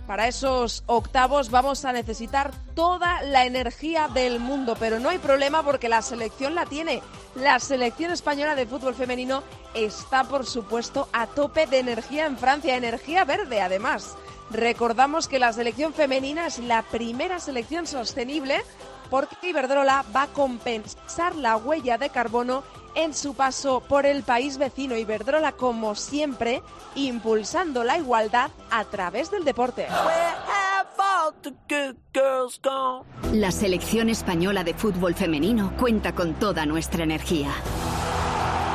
para 0.06 0.28
esos 0.28 0.84
octavos 0.86 1.50
vamos 1.50 1.84
a 1.84 1.92
necesitar 1.92 2.52
toda 2.74 3.22
la 3.22 3.46
energía 3.46 4.08
del 4.08 4.38
mundo, 4.40 4.76
pero 4.78 5.00
no 5.00 5.08
hay 5.08 5.18
problema 5.18 5.62
porque 5.62 5.88
la 5.88 6.02
selección 6.02 6.54
la 6.54 6.66
tiene. 6.66 7.02
La 7.34 7.58
selección 7.58 8.12
española 8.12 8.54
de 8.54 8.66
fútbol 8.66 8.94
femenino 8.94 9.42
está, 9.74 10.24
por 10.24 10.46
supuesto, 10.46 11.08
a 11.12 11.26
tope 11.26 11.66
de 11.66 11.78
energía 11.78 12.26
en 12.26 12.36
Francia, 12.36 12.76
energía 12.76 13.24
verde 13.24 13.60
además. 13.60 14.16
Recordamos 14.50 15.28
que 15.28 15.38
la 15.38 15.52
selección 15.52 15.94
femenina 15.94 16.48
es 16.48 16.58
la 16.58 16.82
primera 16.82 17.38
selección 17.38 17.86
sostenible 17.86 18.62
porque 19.10 19.48
Iberdrola 19.48 20.04
va 20.14 20.22
a 20.22 20.26
compensar 20.28 21.34
la 21.34 21.56
huella 21.56 21.98
de 21.98 22.10
carbono 22.10 22.62
en 22.94 23.14
su 23.14 23.34
paso 23.34 23.80
por 23.80 24.06
el 24.06 24.22
país 24.22 24.58
vecino. 24.58 24.96
Iberdrola, 24.96 25.52
como 25.52 25.94
siempre, 25.94 26.62
impulsando 26.94 27.84
la 27.84 27.98
igualdad 27.98 28.50
a 28.70 28.84
través 28.84 29.30
del 29.30 29.44
deporte. 29.44 29.86
La 33.32 33.50
selección 33.50 34.08
española 34.08 34.64
de 34.64 34.74
fútbol 34.74 35.14
femenino 35.14 35.72
cuenta 35.78 36.14
con 36.14 36.34
toda 36.34 36.66
nuestra 36.66 37.04
energía. 37.04 37.50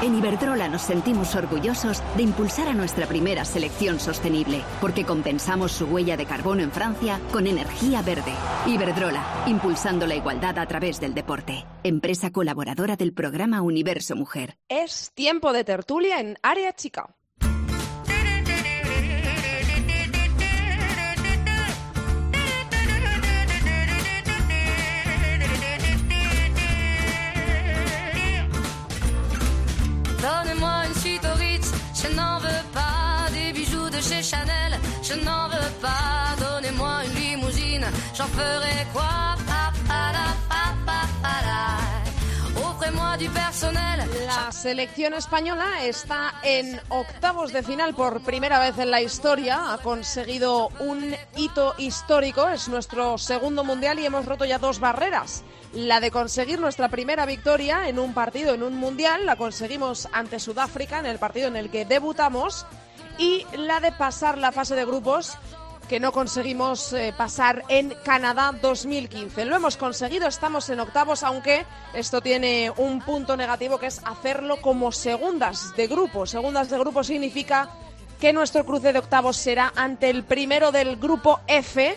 En 0.01 0.13
Iberdrola 0.13 0.67
nos 0.67 0.81
sentimos 0.81 1.35
orgullosos 1.35 2.03
de 2.17 2.23
impulsar 2.23 2.67
a 2.67 2.73
nuestra 2.73 3.07
primera 3.07 3.45
selección 3.45 3.99
sostenible, 3.99 4.61
porque 4.81 5.05
compensamos 5.05 5.71
su 5.71 5.85
huella 5.85 6.17
de 6.17 6.25
carbono 6.25 6.61
en 6.63 6.71
Francia 6.71 7.19
con 7.31 7.47
energía 7.47 8.01
verde. 8.01 8.33
Iberdrola, 8.67 9.23
impulsando 9.47 10.05
la 10.05 10.15
igualdad 10.15 10.59
a 10.59 10.65
través 10.65 10.99
del 10.99 11.13
deporte. 11.13 11.65
Empresa 11.83 12.31
colaboradora 12.31 12.97
del 12.97 13.13
programa 13.13 13.61
Universo 13.61 14.15
Mujer. 14.15 14.57
Es 14.67 15.11
tiempo 15.13 15.53
de 15.53 15.63
tertulia 15.63 16.19
en 16.19 16.37
Área 16.43 16.73
Chica. 16.73 17.15
Je 32.05 32.15
n'en 32.15 32.39
veux 32.39 32.63
pas 32.73 33.29
des 33.33 33.51
bijoux 33.53 33.89
de 33.89 33.99
chez 34.01 34.21
Chanel, 34.21 34.79
je 35.01 35.13
n'en 35.13 35.47
veux 35.47 35.71
pas. 35.81 36.35
Donnez-moi 36.39 37.03
une 37.05 37.21
limousine, 37.21 37.85
j'en 38.17 38.27
ferai 38.27 38.85
quoi 38.93 39.35
la. 43.17 44.51
Selección 44.51 45.13
española 45.13 45.85
está 45.85 46.33
en 46.43 46.81
octavos 46.89 47.53
de 47.53 47.63
final 47.63 47.95
por 47.95 48.21
primera 48.21 48.59
vez 48.59 48.77
en 48.77 48.91
la 48.91 49.01
historia. 49.01 49.71
Ha 49.71 49.77
conseguido 49.77 50.67
un 50.79 51.15
hito 51.37 51.75
histórico. 51.77 52.49
Es 52.49 52.67
nuestro 52.67 53.17
segundo 53.17 53.63
mundial 53.63 53.99
y 53.99 54.05
hemos 54.05 54.25
roto 54.25 54.43
ya 54.43 54.59
dos 54.59 54.81
barreras. 54.81 55.45
La 55.73 56.01
de 56.01 56.11
conseguir 56.11 56.59
nuestra 56.59 56.89
primera 56.89 57.25
victoria 57.25 57.87
en 57.87 57.99
un 57.99 58.13
partido, 58.13 58.53
en 58.53 58.63
un 58.63 58.75
mundial, 58.75 59.25
la 59.25 59.37
conseguimos 59.37 60.09
ante 60.11 60.37
Sudáfrica 60.37 60.99
en 60.99 61.05
el 61.05 61.17
partido 61.17 61.47
en 61.47 61.55
el 61.55 61.69
que 61.69 61.85
debutamos. 61.85 62.65
Y 63.17 63.45
la 63.55 63.79
de 63.79 63.93
pasar 63.93 64.37
la 64.37 64.51
fase 64.51 64.75
de 64.75 64.83
grupos 64.83 65.37
que 65.85 65.99
no 65.99 66.11
conseguimos 66.11 66.93
eh, 66.93 67.13
pasar 67.15 67.63
en 67.69 67.93
Canadá 68.03 68.51
2015. 68.61 69.45
Lo 69.45 69.55
hemos 69.55 69.77
conseguido, 69.77 70.27
estamos 70.27 70.69
en 70.69 70.79
octavos, 70.79 71.23
aunque 71.23 71.65
esto 71.93 72.21
tiene 72.21 72.71
un 72.77 73.01
punto 73.01 73.37
negativo 73.37 73.77
que 73.77 73.87
es 73.87 74.01
hacerlo 74.03 74.61
como 74.61 74.91
segundas 74.91 75.75
de 75.75 75.87
grupo. 75.87 76.25
Segundas 76.25 76.69
de 76.69 76.79
grupo 76.79 77.03
significa 77.03 77.69
que 78.19 78.33
nuestro 78.33 78.65
cruce 78.65 78.93
de 78.93 78.99
octavos 78.99 79.37
será 79.37 79.71
ante 79.75 80.09
el 80.09 80.23
primero 80.23 80.71
del 80.71 80.97
grupo 80.97 81.39
F, 81.47 81.95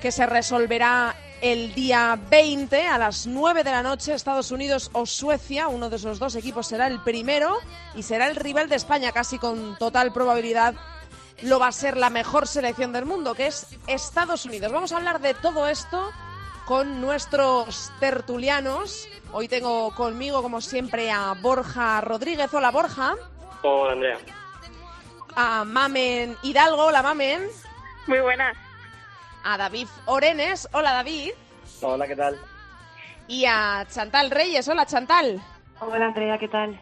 que 0.00 0.12
se 0.12 0.26
resolverá 0.26 1.14
el 1.40 1.72
día 1.74 2.18
20 2.30 2.86
a 2.86 2.98
las 2.98 3.26
9 3.26 3.64
de 3.64 3.70
la 3.70 3.82
noche, 3.82 4.14
Estados 4.14 4.50
Unidos 4.50 4.90
o 4.92 5.06
Suecia. 5.06 5.68
Uno 5.68 5.88
de 5.88 5.96
esos 5.96 6.18
dos 6.18 6.34
equipos 6.34 6.66
será 6.66 6.86
el 6.86 7.00
primero 7.02 7.56
y 7.94 8.02
será 8.02 8.28
el 8.28 8.36
rival 8.36 8.68
de 8.68 8.76
España, 8.76 9.12
casi 9.12 9.38
con 9.38 9.76
total 9.78 10.12
probabilidad 10.12 10.74
lo 11.42 11.58
va 11.58 11.68
a 11.68 11.72
ser 11.72 11.96
la 11.96 12.10
mejor 12.10 12.46
selección 12.46 12.92
del 12.92 13.06
mundo, 13.06 13.34
que 13.34 13.46
es 13.46 13.66
Estados 13.86 14.44
Unidos. 14.44 14.72
Vamos 14.72 14.92
a 14.92 14.96
hablar 14.96 15.20
de 15.20 15.34
todo 15.34 15.68
esto 15.68 16.10
con 16.66 17.00
nuestros 17.00 17.90
tertulianos. 18.00 19.08
Hoy 19.32 19.48
tengo 19.48 19.94
conmigo, 19.94 20.42
como 20.42 20.60
siempre, 20.60 21.10
a 21.10 21.34
Borja 21.34 22.00
Rodríguez. 22.00 22.52
Hola, 22.52 22.70
Borja. 22.70 23.14
Hola, 23.62 23.92
Andrea. 23.92 24.18
A 25.36 25.64
Mamen 25.64 26.36
Hidalgo. 26.42 26.86
Hola, 26.86 27.02
Mamen. 27.02 27.48
Muy 28.06 28.20
buenas. 28.20 28.56
A 29.44 29.56
David 29.56 29.88
Orenes. 30.06 30.68
Hola, 30.72 30.92
David. 30.92 31.30
Hola, 31.80 32.06
¿qué 32.06 32.16
tal? 32.16 32.38
Y 33.28 33.46
a 33.46 33.86
Chantal 33.88 34.30
Reyes. 34.30 34.68
Hola, 34.68 34.84
Chantal. 34.86 35.40
Hola, 35.80 36.06
Andrea, 36.06 36.36
¿qué 36.38 36.48
tal? 36.48 36.80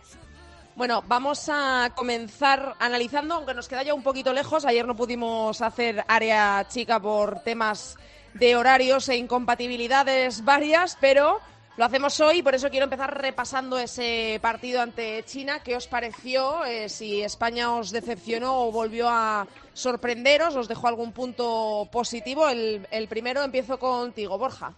Bueno, 0.79 1.03
vamos 1.09 1.51
a 1.53 1.91
comenzar 1.97 2.77
analizando, 2.79 3.35
aunque 3.35 3.53
nos 3.53 3.67
queda 3.67 3.83
ya 3.83 3.95
un 3.95 4.05
poquito 4.05 4.33
lejos. 4.33 4.65
Ayer 4.65 4.87
no 4.87 4.95
pudimos 4.95 5.61
hacer 5.61 6.05
área 6.07 6.65
chica 6.69 7.01
por 7.01 7.41
temas 7.41 7.99
de 8.35 8.55
horarios 8.55 9.09
e 9.09 9.17
incompatibilidades 9.17 10.45
varias, 10.45 10.97
pero 11.01 11.41
lo 11.77 11.85
hacemos 11.85 12.21
hoy, 12.21 12.45
por 12.45 12.55
eso 12.55 12.71
quiero 12.71 12.85
empezar 12.85 13.21
repasando 13.21 13.77
ese 13.77 14.39
partido 14.41 14.81
ante 14.81 15.25
China. 15.25 15.65
¿Qué 15.65 15.75
os 15.75 15.89
pareció? 15.89 16.65
Eh, 16.65 16.89
si 16.89 17.23
España 17.23 17.75
os 17.75 17.91
decepcionó 17.91 18.63
o 18.63 18.71
volvió 18.71 19.09
a 19.09 19.49
sorprenderos, 19.73 20.55
os 20.55 20.69
dejó 20.69 20.87
algún 20.87 21.13
punto 21.13 21.89
positivo. 21.91 22.49
El, 22.49 22.87
el 22.93 23.09
primero 23.09 23.43
empiezo 23.43 23.81
contigo, 23.81 24.39
Borja. 24.39 24.75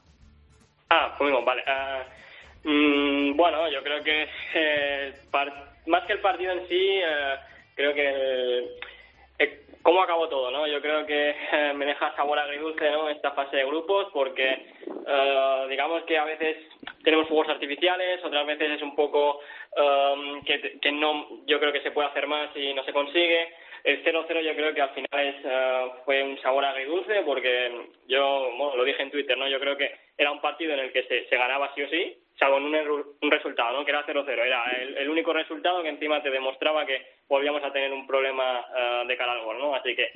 Ah, 0.88 1.14
conmigo, 1.18 1.44
vale. 1.44 1.62
Ah, 1.66 2.04
mm, 2.64 3.36
bueno, 3.36 3.70
yo 3.70 3.82
creo 3.82 4.02
que 4.02 4.26
eh, 4.54 5.14
más 5.90 6.04
que 6.06 6.14
el 6.14 6.20
partido 6.20 6.52
en 6.52 6.66
sí, 6.68 7.00
eh, 7.02 7.36
creo 7.74 7.92
que 7.94 8.08
el- 8.08 8.70
eh, 9.38 9.60
cómo 9.82 10.02
acabó 10.02 10.28
todo, 10.28 10.50
¿no? 10.50 10.66
Yo 10.66 10.80
creo 10.80 11.04
que 11.06 11.30
eh, 11.52 11.72
me 11.74 11.86
deja 11.86 12.14
sabor 12.16 12.38
agridulce, 12.38 12.90
¿no? 12.90 13.08
Esta 13.08 13.32
fase 13.32 13.56
de 13.56 13.64
grupos, 13.66 14.08
porque 14.12 14.66
eh, 15.06 15.66
digamos 15.68 16.02
que 16.04 16.18
a 16.18 16.24
veces 16.24 16.56
tenemos 17.02 17.26
fuegos 17.28 17.48
artificiales, 17.48 18.22
otras 18.24 18.46
veces 18.46 18.70
es 18.72 18.82
un 18.82 18.94
poco 18.94 19.40
um, 19.76 20.42
que, 20.44 20.78
que 20.80 20.92
no, 20.92 21.26
yo 21.46 21.58
creo 21.58 21.72
que 21.72 21.80
se 21.82 21.90
puede 21.92 22.08
hacer 22.08 22.26
más 22.26 22.50
y 22.54 22.72
no 22.74 22.84
se 22.84 22.92
consigue. 22.92 23.48
El 23.82 24.04
0-0 24.04 24.42
yo 24.42 24.54
creo 24.54 24.74
que 24.74 24.82
al 24.82 24.90
final 24.90 25.08
es, 25.26 25.36
eh, 25.42 25.86
fue 26.04 26.22
un 26.22 26.38
sabor 26.42 26.66
agridulce 26.66 27.22
porque 27.22 27.72
yo, 28.06 28.50
bueno, 28.58 28.76
lo 28.76 28.84
dije 28.84 29.02
en 29.02 29.10
Twitter, 29.10 29.38
¿no? 29.38 29.48
Yo 29.48 29.58
creo 29.58 29.78
que 29.78 29.90
era 30.18 30.30
un 30.30 30.40
partido 30.42 30.74
en 30.74 30.80
el 30.80 30.92
que 30.92 31.04
se, 31.04 31.26
se 31.30 31.36
ganaba 31.38 31.72
sí 31.74 31.82
o 31.82 31.88
sí, 31.88 32.18
salvo 32.40 32.56
en 32.56 32.64
un, 32.64 32.74
erru- 32.74 33.06
un 33.22 33.30
resultado, 33.30 33.78
¿no? 33.78 33.84
Que 33.84 33.92
era 33.92 34.04
0-0. 34.04 34.26
Era 34.28 34.64
el, 34.80 34.96
el 34.96 35.08
único 35.08 35.32
resultado 35.32 35.82
que 35.84 35.90
encima 35.90 36.20
te 36.22 36.30
demostraba 36.30 36.84
que 36.86 37.06
volvíamos 37.28 37.62
a 37.62 37.72
tener 37.72 37.92
un 37.92 38.06
problema 38.08 38.66
eh, 38.76 39.04
de 39.06 39.16
cara 39.16 39.32
al 39.32 39.42
gol, 39.44 39.58
¿no? 39.58 39.74
Así 39.76 39.94
que 39.94 40.10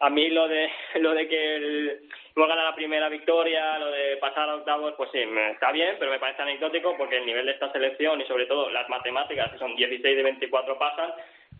a 0.00 0.10
mí 0.10 0.28
lo 0.30 0.48
de 0.48 0.68
lo 0.96 1.12
de 1.14 1.28
que 1.28 1.56
el, 1.56 2.08
luego 2.34 2.48
gana 2.48 2.64
la 2.64 2.74
primera 2.74 3.08
victoria, 3.08 3.78
lo 3.78 3.90
de 3.92 4.16
pasar 4.16 4.48
a 4.48 4.56
octavos, 4.56 4.94
pues 4.96 5.10
sí, 5.12 5.24
me- 5.26 5.52
está 5.52 5.70
bien, 5.70 5.94
pero 6.00 6.10
me 6.10 6.18
parece 6.18 6.42
anecdótico 6.42 6.96
porque 6.96 7.18
el 7.18 7.26
nivel 7.26 7.46
de 7.46 7.52
esta 7.52 7.70
selección 7.70 8.20
y 8.20 8.24
sobre 8.26 8.46
todo 8.46 8.70
las 8.70 8.88
matemáticas, 8.88 9.52
que 9.52 9.58
son 9.58 9.76
16 9.76 10.16
de 10.16 10.22
24 10.22 10.78
pasan, 10.78 11.12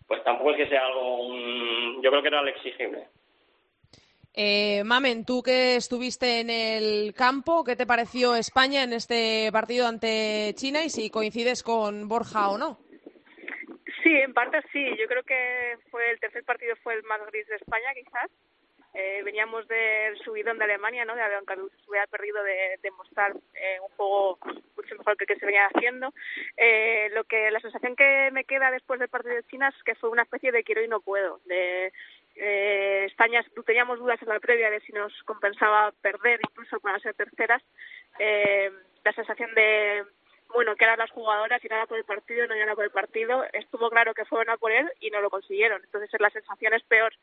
pues 0.07 0.23
tampoco 0.23 0.51
es 0.51 0.57
que 0.57 0.67
sea 0.67 0.85
algo, 0.87 1.29
mm, 1.29 2.01
yo 2.01 2.09
creo 2.09 2.21
que 2.21 2.27
era 2.29 2.41
lo 2.41 2.49
exigible. 2.49 3.05
Eh, 4.39 4.83
Mamen, 4.83 5.25
tú 5.25 5.41
que 5.41 5.77
estuviste 5.77 6.41
en 6.41 6.51
el 6.51 7.15
campo, 7.15 7.63
¿qué 7.63 7.75
te 7.75 7.87
pareció 7.87 8.35
España 8.35 8.83
en 8.83 8.93
este 8.93 9.49
partido 9.51 9.87
ante 9.87 10.53
China 10.53 10.85
y 10.85 10.91
si 10.91 11.09
coincides 11.09 11.63
con 11.63 12.07
Borja 12.07 12.49
o 12.49 12.59
no? 12.59 12.77
Sí, 14.03 14.13
en 14.13 14.35
parte 14.35 14.61
sí. 14.71 14.95
Yo 14.95 15.07
creo 15.07 15.23
que 15.23 15.79
fue 15.89 16.11
el 16.11 16.19
tercer 16.19 16.43
partido 16.43 16.75
fue 16.83 16.93
el 16.93 17.03
más 17.05 17.19
gris 17.31 17.47
de 17.47 17.55
España, 17.55 17.87
quizás. 17.95 18.29
Eh, 18.93 19.21
veníamos 19.23 19.67
del 19.67 20.17
subidón 20.19 20.57
de 20.57 20.63
Alemania, 20.65 21.05
¿no? 21.05 21.15
De 21.15 21.21
aunque 21.21 21.55
se 21.55 21.89
hubiera 21.89 22.07
perdido 22.07 22.41
de, 22.43 22.91
mostrar 22.91 23.31
eh, 23.53 23.79
un 23.79 23.89
juego 23.95 24.39
mucho 24.75 24.95
mejor 24.95 25.17
que 25.17 25.25
el 25.25 25.27
que 25.27 25.39
se 25.39 25.45
venía 25.45 25.67
haciendo. 25.67 26.13
Eh, 26.57 27.09
lo 27.13 27.23
que 27.25 27.51
la 27.51 27.59
sensación 27.59 27.95
que 27.95 28.29
me 28.31 28.43
queda 28.43 28.71
después 28.71 28.99
del 28.99 29.09
partido 29.09 29.35
de 29.35 29.43
China 29.43 29.67
es 29.75 29.83
que 29.83 29.93
fue 29.95 30.09
una 30.09 30.23
especie 30.23 30.51
de 30.51 30.63
quiero 30.63 30.83
y 30.83 30.87
no 30.87 31.01
puedo. 31.01 31.41
De 31.45 31.91
eh, 32.39 33.05
España 33.05 33.43
teníamos 33.65 33.99
dudas 33.99 34.21
en 34.21 34.29
la 34.29 34.39
previa 34.39 34.69
de 34.69 34.79
si 34.81 34.91
nos 34.93 35.11
compensaba 35.23 35.91
perder 36.01 36.39
incluso 36.43 36.79
para 36.79 36.99
ser 36.99 37.15
terceras. 37.15 37.63
Eh, 38.19 38.71
la 39.03 39.13
sensación 39.13 39.53
de 39.55 40.03
bueno, 40.53 40.75
que 40.75 40.85
eran 40.85 40.99
las 40.99 41.11
jugadoras, 41.11 41.63
ir 41.63 41.73
a 41.73 41.85
por 41.85 41.97
el 41.97 42.05
partido, 42.05 42.47
no 42.47 42.55
iban 42.55 42.69
a 42.69 42.75
por 42.75 42.85
el 42.85 42.91
partido. 42.91 43.45
Estuvo 43.53 43.89
claro 43.89 44.13
que 44.13 44.25
fueron 44.25 44.49
a 44.49 44.57
por 44.57 44.71
él 44.71 44.89
y 44.99 45.09
no 45.09 45.19
lo 45.21 45.29
consiguieron. 45.29 45.81
Entonces, 45.83 46.09
la 46.19 46.29
sensación 46.29 46.73
es 46.73 46.83
peor. 46.83 47.13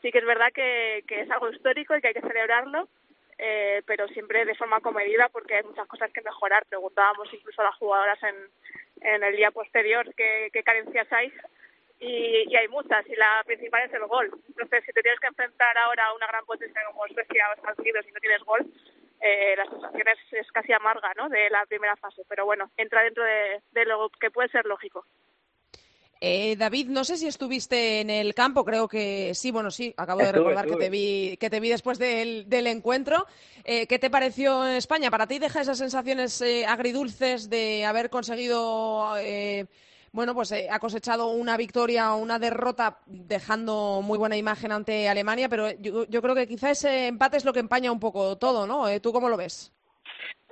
Sí 0.00 0.12
que 0.12 0.18
es 0.18 0.24
verdad 0.24 0.52
que, 0.54 1.02
que 1.08 1.22
es 1.22 1.30
algo 1.30 1.50
histórico 1.50 1.96
y 1.96 2.00
que 2.00 2.08
hay 2.08 2.14
que 2.14 2.20
celebrarlo, 2.20 2.88
eh, 3.36 3.82
pero 3.84 4.06
siempre 4.08 4.44
de 4.44 4.54
forma 4.54 4.80
comedida 4.80 5.28
porque 5.28 5.56
hay 5.56 5.64
muchas 5.64 5.88
cosas 5.88 6.12
que 6.12 6.22
mejorar. 6.22 6.64
Preguntábamos 6.66 7.32
incluso 7.32 7.60
a 7.62 7.64
las 7.64 7.76
jugadoras 7.76 8.22
en, 8.22 8.36
en 9.00 9.24
el 9.24 9.36
día 9.36 9.50
posterior 9.50 10.14
qué, 10.14 10.50
qué 10.52 10.62
carencias 10.62 11.12
hay 11.12 11.32
y, 12.00 12.50
y 12.50 12.56
hay 12.56 12.68
muchas 12.68 13.06
y 13.08 13.16
la 13.16 13.42
principal 13.44 13.82
es 13.84 13.92
el 13.92 14.06
gol. 14.06 14.30
Entonces, 14.48 14.84
si 14.86 14.92
te 14.92 15.02
tienes 15.02 15.20
que 15.20 15.26
enfrentar 15.26 15.76
ahora 15.78 16.06
a 16.06 16.14
una 16.14 16.26
gran 16.26 16.44
potencia 16.44 16.80
como 16.86 17.06
Suecia 17.08 17.50
o 17.50 17.54
Estados 17.54 17.78
Unidos 17.78 18.06
y 18.08 18.12
no 18.12 18.20
tienes 18.20 18.42
gol, 18.44 18.66
eh, 19.20 19.54
la 19.56 19.66
sensación 19.66 20.08
es, 20.08 20.32
es 20.32 20.52
casi 20.52 20.72
amarga 20.72 21.12
¿no? 21.16 21.28
de 21.28 21.50
la 21.50 21.66
primera 21.66 21.96
fase, 21.96 22.22
pero 22.28 22.44
bueno, 22.44 22.70
entra 22.76 23.02
dentro 23.02 23.24
de, 23.24 23.60
de 23.72 23.84
lo 23.84 24.10
que 24.20 24.30
puede 24.30 24.48
ser 24.48 24.64
lógico. 24.66 25.04
Eh, 26.20 26.56
David, 26.56 26.88
no 26.88 27.04
sé 27.04 27.16
si 27.16 27.28
estuviste 27.28 28.00
en 28.00 28.10
el 28.10 28.34
campo, 28.34 28.64
creo 28.64 28.88
que 28.88 29.34
sí, 29.34 29.52
bueno, 29.52 29.70
sí, 29.70 29.94
acabo 29.96 30.18
de 30.18 30.26
Estuve, 30.26 30.40
recordar 30.40 30.66
que 30.66 30.76
te 30.76 30.90
vi, 30.90 31.36
que 31.36 31.48
te 31.48 31.60
vi 31.60 31.68
después 31.68 31.98
del, 31.98 32.48
del 32.48 32.66
encuentro. 32.66 33.26
Eh, 33.64 33.86
¿Qué 33.86 34.00
te 34.00 34.10
pareció 34.10 34.66
en 34.66 34.74
España? 34.74 35.10
¿Para 35.10 35.28
ti 35.28 35.38
deja 35.38 35.60
esas 35.60 35.78
sensaciones 35.78 36.40
eh, 36.40 36.66
agridulces 36.66 37.48
de 37.48 37.84
haber 37.84 38.10
conseguido, 38.10 39.16
eh, 39.18 39.66
bueno, 40.12 40.34
pues 40.34 40.52
eh, 40.52 40.68
ha 40.70 40.78
cosechado 40.78 41.28
una 41.28 41.56
victoria 41.56 42.14
o 42.14 42.18
una 42.18 42.38
derrota 42.38 42.98
dejando 43.06 44.00
muy 44.02 44.18
buena 44.18 44.36
imagen 44.36 44.72
ante 44.72 45.08
Alemania, 45.08 45.48
pero 45.48 45.70
yo, 45.72 46.04
yo 46.06 46.22
creo 46.22 46.34
que 46.34 46.46
quizá 46.46 46.70
ese 46.70 47.08
empate 47.08 47.36
es 47.36 47.44
lo 47.44 47.52
que 47.52 47.60
empaña 47.60 47.92
un 47.92 48.00
poco 48.00 48.36
todo, 48.38 48.66
¿no? 48.66 48.88
Eh, 48.88 49.00
¿Tú 49.00 49.12
cómo 49.12 49.28
lo 49.28 49.36
ves? 49.36 49.72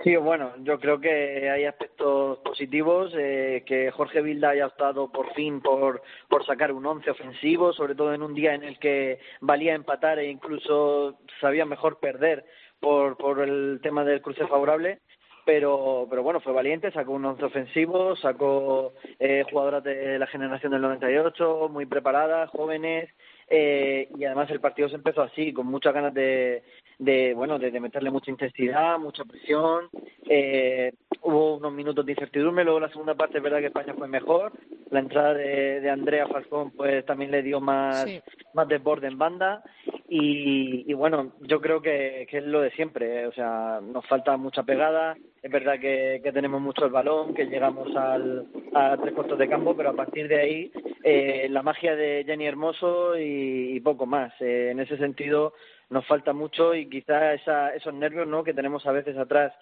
Sí, 0.05 0.15
bueno, 0.17 0.53
yo 0.59 0.79
creo 0.79 1.01
que 1.01 1.51
hay 1.51 1.65
aspectos 1.65 2.39
positivos, 2.39 3.13
eh, 3.17 3.65
que 3.67 3.91
Jorge 3.91 4.21
Vilda 4.21 4.51
haya 4.51 4.67
optado 4.67 5.11
por 5.11 5.33
fin 5.33 5.61
por, 5.63 6.03
por 6.29 6.45
sacar 6.45 6.71
un 6.71 6.85
once 6.85 7.11
ofensivo, 7.11 7.73
sobre 7.73 7.95
todo 7.95 8.13
en 8.13 8.23
un 8.23 8.35
día 8.35 8.55
en 8.55 8.63
el 8.63 8.79
que 8.79 9.19
valía 9.41 9.75
empatar 9.75 10.19
e 10.19 10.31
incluso 10.31 11.19
sabía 11.41 11.65
mejor 11.65 11.99
perder 11.99 12.45
por, 12.79 13.17
por 13.17 13.41
el 13.41 13.81
tema 13.83 14.05
del 14.05 14.21
cruce 14.21 14.47
favorable. 14.47 15.01
Pero, 15.47 16.09
pero 16.11 16.25
bueno, 16.25 16.41
fue 16.41 16.53
valiente, 16.53 16.91
sacó 16.91 17.13
un 17.13 17.25
once 17.25 17.45
ofensivo, 17.45 18.17
sacó 18.17 18.95
eh, 19.21 19.45
jugadoras 19.49 19.85
de 19.85 20.19
la 20.19 20.27
generación 20.27 20.73
del 20.73 20.83
98, 20.83 21.69
muy 21.71 21.87
preparadas, 21.87 22.51
jóvenes, 22.51 23.09
eh, 23.49 24.09
y 24.19 24.25
además 24.25 24.51
el 24.51 24.59
partido 24.59 24.89
se 24.89 24.97
empezó 24.97 25.23
así, 25.23 25.53
con 25.53 25.69
muchas 25.69 25.95
ganas 25.95 26.13
de, 26.13 26.65
de 26.99 27.33
bueno, 27.35 27.61
de, 27.61 27.71
de 27.71 27.79
meterle 27.79 28.11
mucha 28.11 28.33
intensidad, 28.33 28.99
mucha 28.99 29.25
presión. 29.25 29.89
Eh, 30.29 30.93
hubo 31.23 31.59
unos 31.59 31.73
minutos 31.73 32.05
de 32.05 32.11
incertidumbre, 32.13 32.65
luego 32.65 32.81
la 32.81 32.89
segunda 32.91 33.15
parte 33.15 33.37
es 33.39 33.45
verdad 33.45 33.61
que 33.61 33.67
España 33.67 33.95
fue 33.97 34.09
mejor. 34.09 34.51
La 34.91 34.99
entrada 34.99 35.33
de, 35.35 35.81
de 35.81 35.91
Andrea 35.91 36.27
Falcón 36.27 36.73
pues 36.73 37.07
también 37.07 37.31
le 37.31 37.43
dio 37.45 37.61
más, 37.61 38.03
Sí. 38.03 38.21
más 38.53 38.67
desborde 38.67 39.07
en 39.07 39.17
banda. 39.17 39.63
Y, 40.09 40.85
y 40.87 40.95
bueno, 40.95 41.33
yo 41.41 41.61
creo 41.61 41.83
que, 41.83 42.29
es 42.31 42.45
lo 42.45 42.61
de 42.61 42.71
siempre, 42.73 43.23
¿eh? 43.23 43.27
o 43.27 43.33
sea, 43.33 43.81
nos 43.83 44.07
falta 44.07 44.37
mucha 44.37 44.63
pegada. 44.63 45.17
Es 45.43 45.51
verdad 45.51 45.81
que, 45.81 46.21
tenemos 46.33 46.61
mucho 46.61 46.85
el 46.85 46.93
balón, 46.93 47.35
que 47.35 47.47
llegamos 47.47 47.95
al, 47.97 48.47
a 48.75 48.97
tres 48.97 49.15
cuartos 49.15 49.39
de 49.39 49.49
campo, 49.49 49.77
pero 49.77 49.91
a 49.91 49.97
partir 49.97 50.29
de 50.29 50.41
ahí 50.41 50.73
eh, 51.03 51.49
la 51.51 51.63
magia 51.63 51.97
de 51.97 52.23
Jenny 52.25 52.47
Hermoso 52.47 53.19
y, 53.19 53.81
poco 53.81 54.07
más. 54.07 54.33
Eh, 54.41 54.71
en 54.71 54.81
ese 54.81 54.97
sentido 54.97 55.55
nos 55.91 56.07
falta 56.07 56.33
mucho 56.33 56.75
y 56.75 56.89
quizá 56.89 57.35
esa, 57.35 57.75
esos 57.75 57.95
nervios 57.95 58.29
¿no? 58.29 58.45
que 58.45 58.55
tenemos 58.55 58.87
a 58.87 58.93
veces 58.93 59.17
atrás 59.17 59.53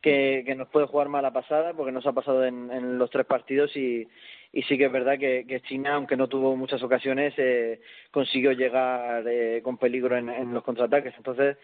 que, 0.00 0.42
que 0.44 0.54
nos 0.54 0.68
puede 0.68 0.86
jugar 0.86 1.08
mala 1.08 1.32
pasada 1.32 1.74
porque 1.74 1.92
nos 1.92 2.06
ha 2.06 2.12
pasado 2.12 2.44
en 2.44 2.98
los 2.98 3.10
tres 3.10 3.26
partidos 3.26 3.76
y, 3.76 4.08
y 4.52 4.62
sí 4.64 4.76
que 4.76 4.84
es 4.86 4.92
verdad 4.92 5.18
que, 5.18 5.62
China, 5.66 5.94
aunque 5.94 6.16
no 6.16 6.28
tuvo 6.28 6.54
muchas 6.56 6.82
ocasiones, 6.82 7.32
eh, 7.38 7.80
consiguió 8.10 8.52
llegar 8.52 9.26
eh, 9.26 9.62
con 9.62 9.78
peligro 9.78 10.16
en, 10.16 10.52
los 10.52 10.62
contraataques. 10.62 11.14
Entonces, 11.16 11.56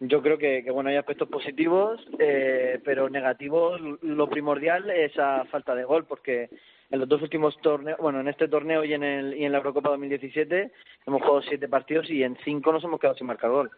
yo 0.00 0.20
creo 0.22 0.38
que, 0.38 0.64
que 0.64 0.70
bueno, 0.72 0.90
hay 0.90 0.96
aspectos 0.96 1.28
positivos, 1.28 2.04
eh, 2.18 2.80
pero 2.84 3.08
negativos. 3.08 3.80
Lo 4.02 4.28
primordial 4.28 4.90
es 4.90 5.12
esa 5.12 5.44
falta 5.44 5.74
de 5.76 5.84
gol, 5.84 6.04
porque 6.04 6.50
en 6.90 6.98
los 6.98 7.08
dos 7.08 7.22
últimos 7.22 7.56
torneos, 7.60 7.98
bueno, 8.00 8.20
en 8.20 8.26
este 8.26 8.48
torneo 8.48 8.84
y 8.84 8.92
en, 8.92 9.04
el, 9.04 9.34
y 9.34 9.44
en 9.44 9.52
la 9.52 9.58
Eurocopa 9.58 9.90
2017 9.90 10.72
hemos 11.06 11.22
jugado 11.22 11.42
siete 11.42 11.68
partidos 11.68 12.10
y 12.10 12.24
en 12.24 12.36
cinco 12.44 12.72
nos 12.72 12.82
hemos 12.82 12.98
quedado 12.98 13.16
sin 13.16 13.28
marcar 13.28 13.50
gol. 13.50 13.70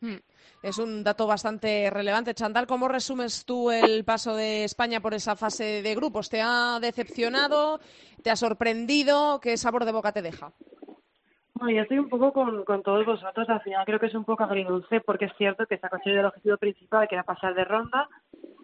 Hmm. 0.00 0.16
Es 0.62 0.78
un 0.78 1.04
dato 1.04 1.26
bastante 1.26 1.88
relevante. 1.90 2.34
Chantal, 2.34 2.66
¿cómo 2.66 2.88
resumes 2.88 3.44
tú 3.44 3.70
el 3.70 4.04
paso 4.04 4.34
de 4.34 4.64
España 4.64 5.00
por 5.00 5.14
esa 5.14 5.36
fase 5.36 5.82
de 5.82 5.94
grupos? 5.94 6.28
¿Te 6.28 6.40
ha 6.42 6.78
decepcionado? 6.80 7.80
¿Te 8.22 8.30
ha 8.30 8.36
sorprendido? 8.36 9.40
¿Qué 9.40 9.56
sabor 9.56 9.84
de 9.84 9.92
boca 9.92 10.12
te 10.12 10.22
deja? 10.22 10.52
Bueno, 11.54 11.74
yo 11.74 11.82
estoy 11.82 11.98
un 11.98 12.08
poco 12.08 12.32
con, 12.32 12.64
con 12.64 12.82
todos 12.82 13.04
vosotros. 13.04 13.48
Al 13.48 13.62
final 13.62 13.84
creo 13.84 13.98
que 13.98 14.06
es 14.06 14.14
un 14.14 14.24
poco 14.24 14.44
agridulce 14.44 15.00
porque 15.00 15.26
es 15.26 15.32
cierto 15.36 15.66
que 15.66 15.78
se 15.78 15.86
ha 15.86 15.90
conseguido 15.90 16.20
el 16.20 16.26
objetivo 16.26 16.56
principal, 16.56 17.08
que 17.08 17.16
era 17.16 17.24
pasar 17.24 17.54
de 17.54 17.64
ronda. 17.64 18.08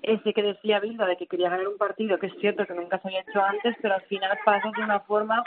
Ese 0.03 0.33
que 0.33 0.43
decía 0.43 0.81
Bilda 0.81 1.07
de 1.07 1.17
que 1.17 1.27
quería 1.27 1.51
ganar 1.51 1.67
un 1.67 1.79
partido, 1.79 2.19
que 2.19 2.27
es 2.27 2.35
cierto 2.41 2.67
que 2.67 2.75
nunca 2.75 2.99
se 3.01 3.09
había 3.09 3.23
hecho 3.23 3.43
antes, 3.43 3.77
pero 3.81 3.95
al 3.95 4.03
final 4.03 4.39
pasas 4.45 4.73
de 4.73 4.83
una 4.83 5.01
forma 5.01 5.43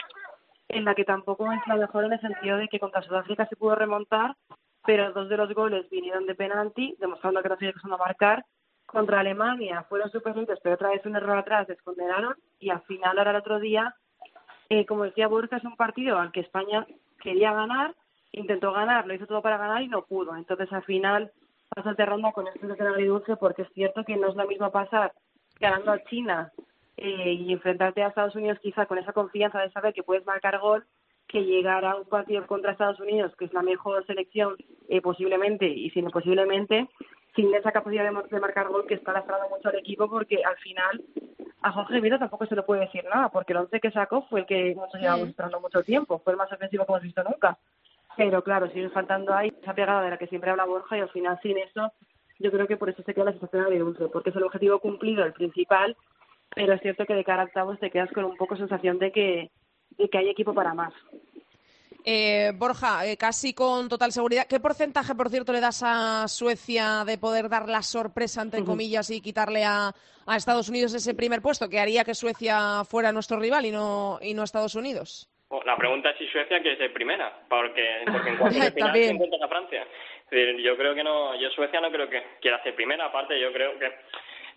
en 0.68 0.84
la 0.84 0.94
que 0.94 1.04
tampoco 1.04 1.50
es 1.52 1.60
la 1.66 1.76
mejor 1.76 2.04
en 2.04 2.12
el 2.12 2.20
sentido 2.20 2.58
de 2.58 2.68
que 2.68 2.80
contra 2.80 3.02
Sudáfrica 3.02 3.46
se 3.46 3.56
pudo 3.56 3.74
remontar 3.74 4.34
pero 4.84 5.12
dos 5.12 5.28
de 5.28 5.36
los 5.36 5.52
goles 5.54 5.88
vinieron 5.90 6.26
de 6.26 6.34
penalti, 6.34 6.96
demostrando 6.98 7.42
que 7.42 7.48
no 7.48 7.56
se 7.56 7.66
a 7.68 7.96
marcar. 7.96 8.44
Contra 8.86 9.20
Alemania 9.20 9.84
fueron 9.88 10.10
limpios, 10.34 10.60
pero 10.62 10.76
otra 10.76 10.90
vez 10.90 11.04
un 11.04 11.16
error 11.16 11.36
atrás, 11.36 11.66
descondenaron 11.66 12.34
y 12.58 12.70
al 12.70 12.80
final, 12.82 13.18
ahora 13.18 13.32
el 13.32 13.36
otro 13.36 13.60
día, 13.60 13.94
eh, 14.70 14.86
como 14.86 15.04
decía 15.04 15.28
Borja, 15.28 15.58
es 15.58 15.64
un 15.64 15.76
partido 15.76 16.18
al 16.18 16.32
que 16.32 16.40
España 16.40 16.86
quería 17.20 17.52
ganar, 17.52 17.94
intentó 18.32 18.72
ganar, 18.72 19.06
lo 19.06 19.12
hizo 19.12 19.26
todo 19.26 19.42
para 19.42 19.58
ganar 19.58 19.82
y 19.82 19.88
no 19.88 20.06
pudo. 20.06 20.34
Entonces, 20.36 20.72
al 20.72 20.84
final, 20.84 21.32
pasa 21.68 21.92
de 21.92 22.06
ronda 22.06 22.32
con 22.32 22.48
esto 22.48 22.66
de 22.66 22.88
agridulce 22.88 23.36
porque 23.36 23.62
es 23.62 23.72
cierto 23.74 24.04
que 24.04 24.16
no 24.16 24.28
es 24.28 24.36
lo 24.36 24.46
mismo 24.46 24.70
pasar 24.70 25.12
ganando 25.60 25.92
a 25.92 26.02
China 26.04 26.52
eh, 26.96 27.32
y 27.32 27.52
enfrentarte 27.52 28.02
a 28.02 28.08
Estados 28.08 28.34
Unidos 28.34 28.58
quizá 28.60 28.86
con 28.86 28.98
esa 28.98 29.12
confianza 29.12 29.60
de 29.60 29.70
saber 29.70 29.92
que 29.92 30.02
puedes 30.02 30.24
marcar 30.24 30.58
gol 30.58 30.84
que 31.28 31.44
llegar 31.44 31.84
a 31.84 31.94
un 31.94 32.06
partido 32.06 32.46
contra 32.46 32.72
Estados 32.72 32.98
Unidos, 33.00 33.36
que 33.36 33.44
es 33.44 33.52
la 33.52 33.62
mejor 33.62 34.04
selección 34.06 34.56
eh, 34.88 35.00
posiblemente, 35.02 35.66
y 35.66 35.90
sin 35.90 36.10
posiblemente, 36.10 36.88
sin 37.36 37.54
esa 37.54 37.70
capacidad 37.70 38.04
de, 38.04 38.40
marcar 38.40 38.68
gol 38.68 38.86
que 38.86 38.94
está 38.94 39.12
lastrando 39.12 39.48
mucho 39.50 39.68
al 39.68 39.76
equipo, 39.76 40.08
porque 40.08 40.42
al 40.42 40.56
final 40.56 41.04
a 41.60 41.70
Jorge 41.72 42.00
Vida 42.00 42.18
tampoco 42.18 42.46
se 42.46 42.56
le 42.56 42.62
puede 42.62 42.82
decir 42.82 43.04
nada, 43.04 43.28
porque 43.28 43.52
el 43.52 43.58
once 43.58 43.78
que 43.78 43.90
sacó 43.90 44.22
fue 44.22 44.40
el 44.40 44.46
que 44.46 44.72
hemos 44.72 44.92
llevado 44.94 45.26
mostrando 45.26 45.60
mucho 45.60 45.82
tiempo, 45.82 46.18
fue 46.20 46.32
el 46.32 46.38
más 46.38 46.50
ofensivo 46.50 46.86
que 46.86 46.92
hemos 46.92 47.02
visto 47.02 47.22
nunca. 47.22 47.58
Pero 48.16 48.42
claro, 48.42 48.68
sigue 48.70 48.88
faltando 48.88 49.34
ahí 49.34 49.52
esa 49.62 49.74
pegada 49.74 50.02
de 50.02 50.10
la 50.10 50.16
que 50.16 50.26
siempre 50.26 50.50
habla 50.50 50.64
Borja, 50.64 50.96
y 50.96 51.00
al 51.00 51.10
final 51.10 51.38
sin 51.42 51.58
eso, 51.58 51.92
yo 52.38 52.50
creo 52.50 52.66
que 52.66 52.76
por 52.76 52.88
eso 52.88 53.02
se 53.02 53.12
queda 53.12 53.26
la 53.26 53.32
situación 53.32 53.68
de 53.68 53.78
dulce, 53.78 54.08
porque 54.08 54.30
es 54.30 54.36
el 54.36 54.44
objetivo 54.44 54.78
cumplido, 54.78 55.24
el 55.24 55.34
principal, 55.34 55.94
pero 56.54 56.72
es 56.72 56.80
cierto 56.80 57.04
que 57.04 57.14
de 57.14 57.24
cara 57.24 57.42
a 57.42 57.44
octavos 57.44 57.78
te 57.78 57.90
quedas 57.90 58.10
con 58.12 58.24
un 58.24 58.36
poco 58.36 58.56
sensación 58.56 58.98
de 58.98 59.12
que 59.12 59.50
y 59.98 60.08
que 60.08 60.18
hay 60.18 60.30
equipo 60.30 60.54
para 60.54 60.72
más. 60.72 60.94
Eh, 62.04 62.52
Borja, 62.54 63.04
eh, 63.06 63.16
casi 63.18 63.52
con 63.52 63.88
total 63.88 64.12
seguridad, 64.12 64.46
¿qué 64.48 64.60
porcentaje, 64.60 65.14
por 65.14 65.28
cierto, 65.28 65.52
le 65.52 65.60
das 65.60 65.82
a 65.84 66.26
Suecia 66.28 67.04
de 67.04 67.18
poder 67.18 67.50
dar 67.50 67.68
la 67.68 67.82
sorpresa, 67.82 68.40
entre 68.40 68.64
comillas, 68.64 69.10
y 69.10 69.20
quitarle 69.20 69.64
a, 69.64 69.90
a, 70.26 70.36
Estados 70.36 70.68
Unidos 70.70 70.94
ese 70.94 71.14
primer 71.14 71.42
puesto, 71.42 71.68
que 71.68 71.80
haría 71.80 72.04
que 72.04 72.14
Suecia 72.14 72.84
fuera 72.88 73.12
nuestro 73.12 73.38
rival 73.38 73.66
y 73.66 73.72
no, 73.72 74.18
y 74.22 74.32
no 74.32 74.44
Estados 74.44 74.74
Unidos? 74.74 75.28
La 75.64 75.76
pregunta 75.76 76.10
es 76.10 76.18
si 76.18 76.26
Suecia 76.28 76.62
quiere 76.62 76.76
ser 76.76 76.92
primera, 76.92 77.42
porque, 77.48 78.04
porque 78.10 78.30
en 78.30 78.36
cuanto 78.38 78.62
a 78.62 78.70
final 78.70 78.94
se 78.94 79.10
encuentra 79.10 79.44
a 79.44 79.48
Francia. 79.48 79.86
Yo 80.30 80.76
creo 80.76 80.94
que 80.94 81.04
no, 81.04 81.38
yo 81.40 81.50
Suecia 81.50 81.80
no 81.80 81.90
creo 81.90 82.08
que 82.08 82.22
quiera 82.40 82.62
ser 82.62 82.74
primera, 82.74 83.06
aparte 83.06 83.40
yo 83.40 83.52
creo 83.52 83.78
que 83.78 83.90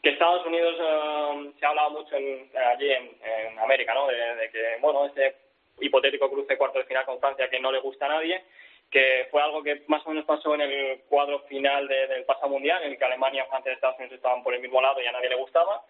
que 0.01 0.09
Estados 0.09 0.45
Unidos 0.45 0.75
eh, 0.79 1.51
se 1.59 1.65
ha 1.65 1.69
hablado 1.69 1.91
mucho 1.91 2.15
en, 2.15 2.49
allí 2.71 2.91
en, 2.91 3.11
en 3.23 3.59
América, 3.59 3.93
¿no? 3.93 4.07
De, 4.07 4.35
de, 4.35 4.49
que, 4.49 4.77
bueno, 4.79 5.05
ese 5.05 5.35
hipotético 5.79 6.29
cruce 6.29 6.57
cuarto 6.57 6.79
de 6.79 6.85
final 6.85 7.05
con 7.05 7.19
Francia 7.19 7.49
que 7.49 7.59
no 7.59 7.71
le 7.71 7.79
gusta 7.79 8.05
a 8.05 8.09
nadie, 8.09 8.43
que 8.89 9.27
fue 9.31 9.41
algo 9.41 9.63
que 9.63 9.83
más 9.87 10.05
o 10.05 10.09
menos 10.09 10.25
pasó 10.25 10.53
en 10.55 10.61
el 10.61 11.01
cuadro 11.07 11.39
final 11.41 11.87
de, 11.87 12.07
del 12.07 12.25
pasado 12.25 12.49
mundial, 12.49 12.83
en 12.83 12.91
el 12.91 12.97
que 12.97 13.05
Alemania, 13.05 13.45
Francia 13.45 13.71
y 13.71 13.75
Estados 13.75 13.97
Unidos 13.97 14.15
estaban 14.15 14.43
por 14.43 14.53
el 14.53 14.59
mismo 14.59 14.81
lado 14.81 15.01
y 15.01 15.05
a 15.05 15.11
nadie 15.11 15.29
le 15.29 15.35
gustaba. 15.35 15.81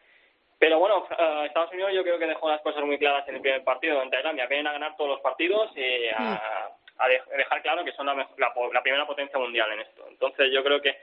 Pero 0.59 0.77
bueno, 0.77 1.07
uh, 1.09 1.43
Estados 1.45 1.71
Unidos 1.71 1.91
yo 1.93 2.03
creo 2.03 2.19
que 2.19 2.27
dejó 2.27 2.47
las 2.47 2.61
cosas 2.61 2.83
muy 2.83 2.99
claras 2.99 3.27
en 3.27 3.35
el 3.35 3.41
primer 3.41 3.63
partido 3.63 4.01
en 4.03 4.11
Tailandia. 4.11 4.45
Vienen 4.45 4.67
a 4.67 4.73
ganar 4.73 4.95
todos 4.95 5.09
los 5.09 5.21
partidos 5.21 5.71
y 5.75 6.07
a, 6.09 6.69
a 6.99 7.07
dejar 7.07 7.61
claro 7.63 7.83
que 7.83 7.93
son 7.93 8.05
la, 8.05 8.13
la, 8.13 8.53
la 8.71 8.81
primera 8.83 9.07
potencia 9.07 9.39
mundial 9.39 9.71
en 9.71 9.79
esto. 9.79 10.05
Entonces 10.07 10.51
yo 10.53 10.63
creo 10.63 10.79
que 10.79 10.95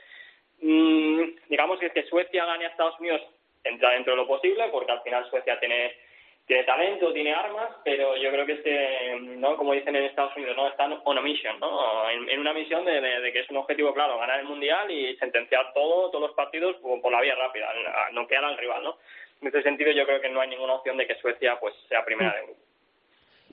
mmm, 0.60 1.22
digamos 1.48 1.78
que, 1.78 1.90
que 1.90 2.04
Suecia 2.04 2.44
gane 2.44 2.66
a 2.66 2.68
Estados 2.68 2.98
Unidos 3.00 3.22
entra 3.64 3.90
dentro 3.90 4.12
de 4.12 4.18
lo 4.18 4.26
posible, 4.26 4.68
porque 4.70 4.92
al 4.92 5.02
final 5.02 5.28
Suecia 5.30 5.58
tiene 5.60 5.94
tiene 6.48 6.64
talento, 6.64 7.12
tiene 7.12 7.34
armas, 7.34 7.68
pero 7.84 8.16
yo 8.16 8.30
creo 8.30 8.46
que 8.46 8.54
este, 8.54 9.20
¿no? 9.20 9.54
Como 9.58 9.74
dicen 9.74 9.94
en 9.94 10.04
Estados 10.04 10.34
Unidos, 10.34 10.56
¿no? 10.56 10.66
Están 10.66 10.98
on 11.04 11.18
a 11.18 11.20
mission, 11.20 11.60
¿no? 11.60 12.08
En, 12.08 12.40
una 12.40 12.54
misión 12.54 12.86
de, 12.86 13.02
de, 13.02 13.32
que 13.32 13.40
es 13.40 13.50
un 13.50 13.58
objetivo 13.58 13.92
claro, 13.92 14.18
ganar 14.18 14.40
el 14.40 14.46
Mundial 14.46 14.90
y 14.90 15.14
sentenciar 15.18 15.74
todo, 15.74 16.10
todos 16.10 16.28
los 16.28 16.34
partidos 16.34 16.76
por, 16.76 17.12
la 17.12 17.20
vía 17.20 17.34
rápida, 17.34 17.70
no 18.12 18.26
quedar 18.26 18.46
al 18.46 18.56
rival, 18.56 18.82
¿no? 18.82 18.96
En 19.42 19.48
ese 19.48 19.62
sentido 19.62 19.92
yo 19.92 20.06
creo 20.06 20.22
que 20.22 20.30
no 20.30 20.40
hay 20.40 20.48
ninguna 20.48 20.72
opción 20.72 20.96
de 20.96 21.06
que 21.06 21.16
Suecia 21.16 21.60
pues 21.60 21.74
sea 21.86 22.02
primera 22.06 22.34
de 22.34 22.44
grupo. 22.44 22.67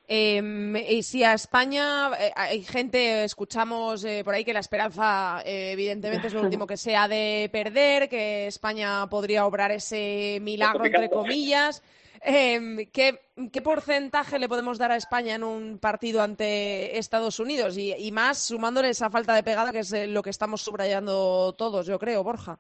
Eh, 0.08 0.86
y 0.90 1.04
si 1.04 1.24
a 1.24 1.34
España 1.34 2.12
eh, 2.20 2.32
hay 2.36 2.64
gente, 2.64 3.24
escuchamos 3.24 4.04
eh, 4.04 4.24
por 4.24 4.36
ahí 4.36 4.46
que 4.46 4.54
la 4.54 4.60
esperanza, 4.60 5.42
eh, 5.46 5.72
evidentemente, 5.72 6.28
es 6.28 6.34
lo 6.34 6.42
último 6.42 6.68
que 6.68 6.78
sea 6.78 7.08
de 7.08 7.50
perder, 7.52 8.08
que 8.08 8.48
España 8.48 9.08
podría 9.08 9.46
obrar 9.46 9.72
ese 9.72 10.40
milagro, 10.42 10.86
entre 10.86 11.10
comillas. 11.10 11.82
Eh, 12.22 12.88
¿qué, 12.92 13.20
¿qué, 13.52 13.62
porcentaje 13.62 14.40
le 14.40 14.50
podemos 14.50 14.78
dar 14.80 14.92
a 14.92 14.96
España 14.96 15.36
en 15.36 15.44
un 15.44 15.78
partido 15.80 16.22
ante 16.22 16.98
Estados 16.98 17.40
Unidos? 17.40 17.78
Y, 17.78 17.94
y 17.94 18.12
más 18.12 18.40
sumándole 18.40 18.90
esa 18.90 19.10
falta 19.10 19.36
de 19.36 19.44
pegada, 19.44 19.72
que 19.72 19.80
es 19.80 19.94
lo 20.08 20.24
que 20.24 20.32
estamos 20.32 20.62
subrayando 20.62 21.54
todos, 21.54 21.86
yo 21.86 22.00
creo, 22.00 22.24
Borja. 22.24 22.60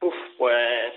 Uf, 0.00 0.14
pues 0.38 0.92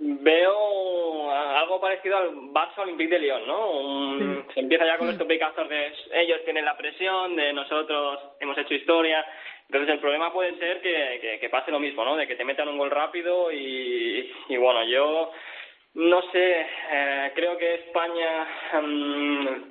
veo 0.00 1.30
algo 1.30 1.80
parecido 1.80 2.16
al 2.16 2.30
Barça 2.52 2.78
Olympique 2.78 3.10
de 3.10 3.18
Lyon, 3.18 3.46
¿no? 3.46 4.18
Sí. 4.18 4.52
Se 4.54 4.60
empieza 4.60 4.86
ya 4.86 4.96
con 4.96 5.08
los 5.08 5.18
topicazos 5.18 5.68
de 5.68 5.92
ellos 6.12 6.44
tienen 6.44 6.64
la 6.64 6.76
presión, 6.76 7.36
de 7.36 7.52
nosotros 7.52 8.18
hemos 8.40 8.56
hecho 8.56 8.74
historia. 8.74 9.24
Entonces 9.66 9.90
el 9.90 10.00
problema 10.00 10.32
puede 10.32 10.58
ser 10.58 10.80
que, 10.80 11.18
que, 11.20 11.38
que 11.38 11.48
pase 11.48 11.70
lo 11.70 11.78
mismo, 11.78 12.04
¿no? 12.04 12.16
De 12.16 12.26
que 12.26 12.34
te 12.34 12.44
metan 12.44 12.68
un 12.68 12.78
gol 12.78 12.90
rápido 12.90 13.52
y, 13.52 14.32
y 14.48 14.56
bueno, 14.56 14.82
yo 14.84 15.30
no 15.94 16.22
sé, 16.32 16.66
eh, 16.90 17.32
creo 17.34 17.56
que 17.58 17.74
España 17.74 18.48
um, 18.80 19.70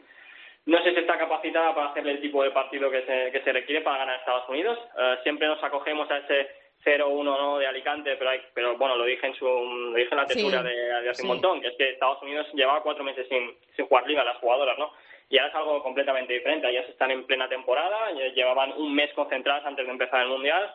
no 0.67 0.83
sé 0.83 0.93
si 0.93 0.99
está 0.99 1.17
capacitada 1.17 1.73
para 1.73 1.89
hacer 1.89 2.07
el 2.07 2.21
tipo 2.21 2.43
de 2.43 2.51
partido 2.51 2.91
que 2.91 3.01
se, 3.01 3.31
que 3.31 3.41
se 3.41 3.51
requiere 3.51 3.81
para 3.81 3.97
ganar 3.97 4.15
a 4.15 4.19
Estados 4.19 4.49
Unidos. 4.49 4.77
Uh, 4.95 5.21
siempre 5.23 5.47
nos 5.47 5.63
acogemos 5.63 6.09
a 6.11 6.17
ese 6.17 6.59
0-1 6.83 7.23
¿no? 7.23 7.57
de 7.57 7.67
Alicante, 7.67 8.15
pero, 8.15 8.29
hay, 8.29 8.41
pero 8.53 8.77
bueno, 8.77 8.95
lo 8.95 9.05
dije 9.05 9.27
en 9.27 9.35
su 9.35 9.45
lo 9.45 9.93
dije 9.95 10.09
en 10.11 10.17
la 10.17 10.25
textura 10.25 10.61
sí, 10.61 10.67
de, 10.67 10.75
de, 10.75 11.09
hace 11.09 11.21
sí. 11.21 11.23
un 11.23 11.29
montón, 11.29 11.61
que 11.61 11.67
es 11.67 11.75
que 11.75 11.89
Estados 11.89 12.21
Unidos 12.21 12.47
llevaba 12.53 12.81
cuatro 12.81 13.03
meses 13.03 13.27
sin, 13.27 13.53
sin 13.75 13.85
jugar 13.87 14.07
liga 14.07 14.23
las 14.23 14.37
jugadoras, 14.37 14.77
¿no? 14.77 14.91
Y 15.29 15.37
ahora 15.37 15.49
es 15.49 15.55
algo 15.55 15.83
completamente 15.83 16.33
diferente. 16.33 16.67
Ellas 16.67 16.89
están 16.89 17.11
en 17.11 17.25
plena 17.25 17.47
temporada, 17.47 18.11
llevaban 18.33 18.73
un 18.73 18.95
mes 18.95 19.13
concentradas 19.13 19.63
antes 19.65 19.85
de 19.85 19.91
empezar 19.91 20.23
el 20.23 20.29
Mundial, 20.29 20.73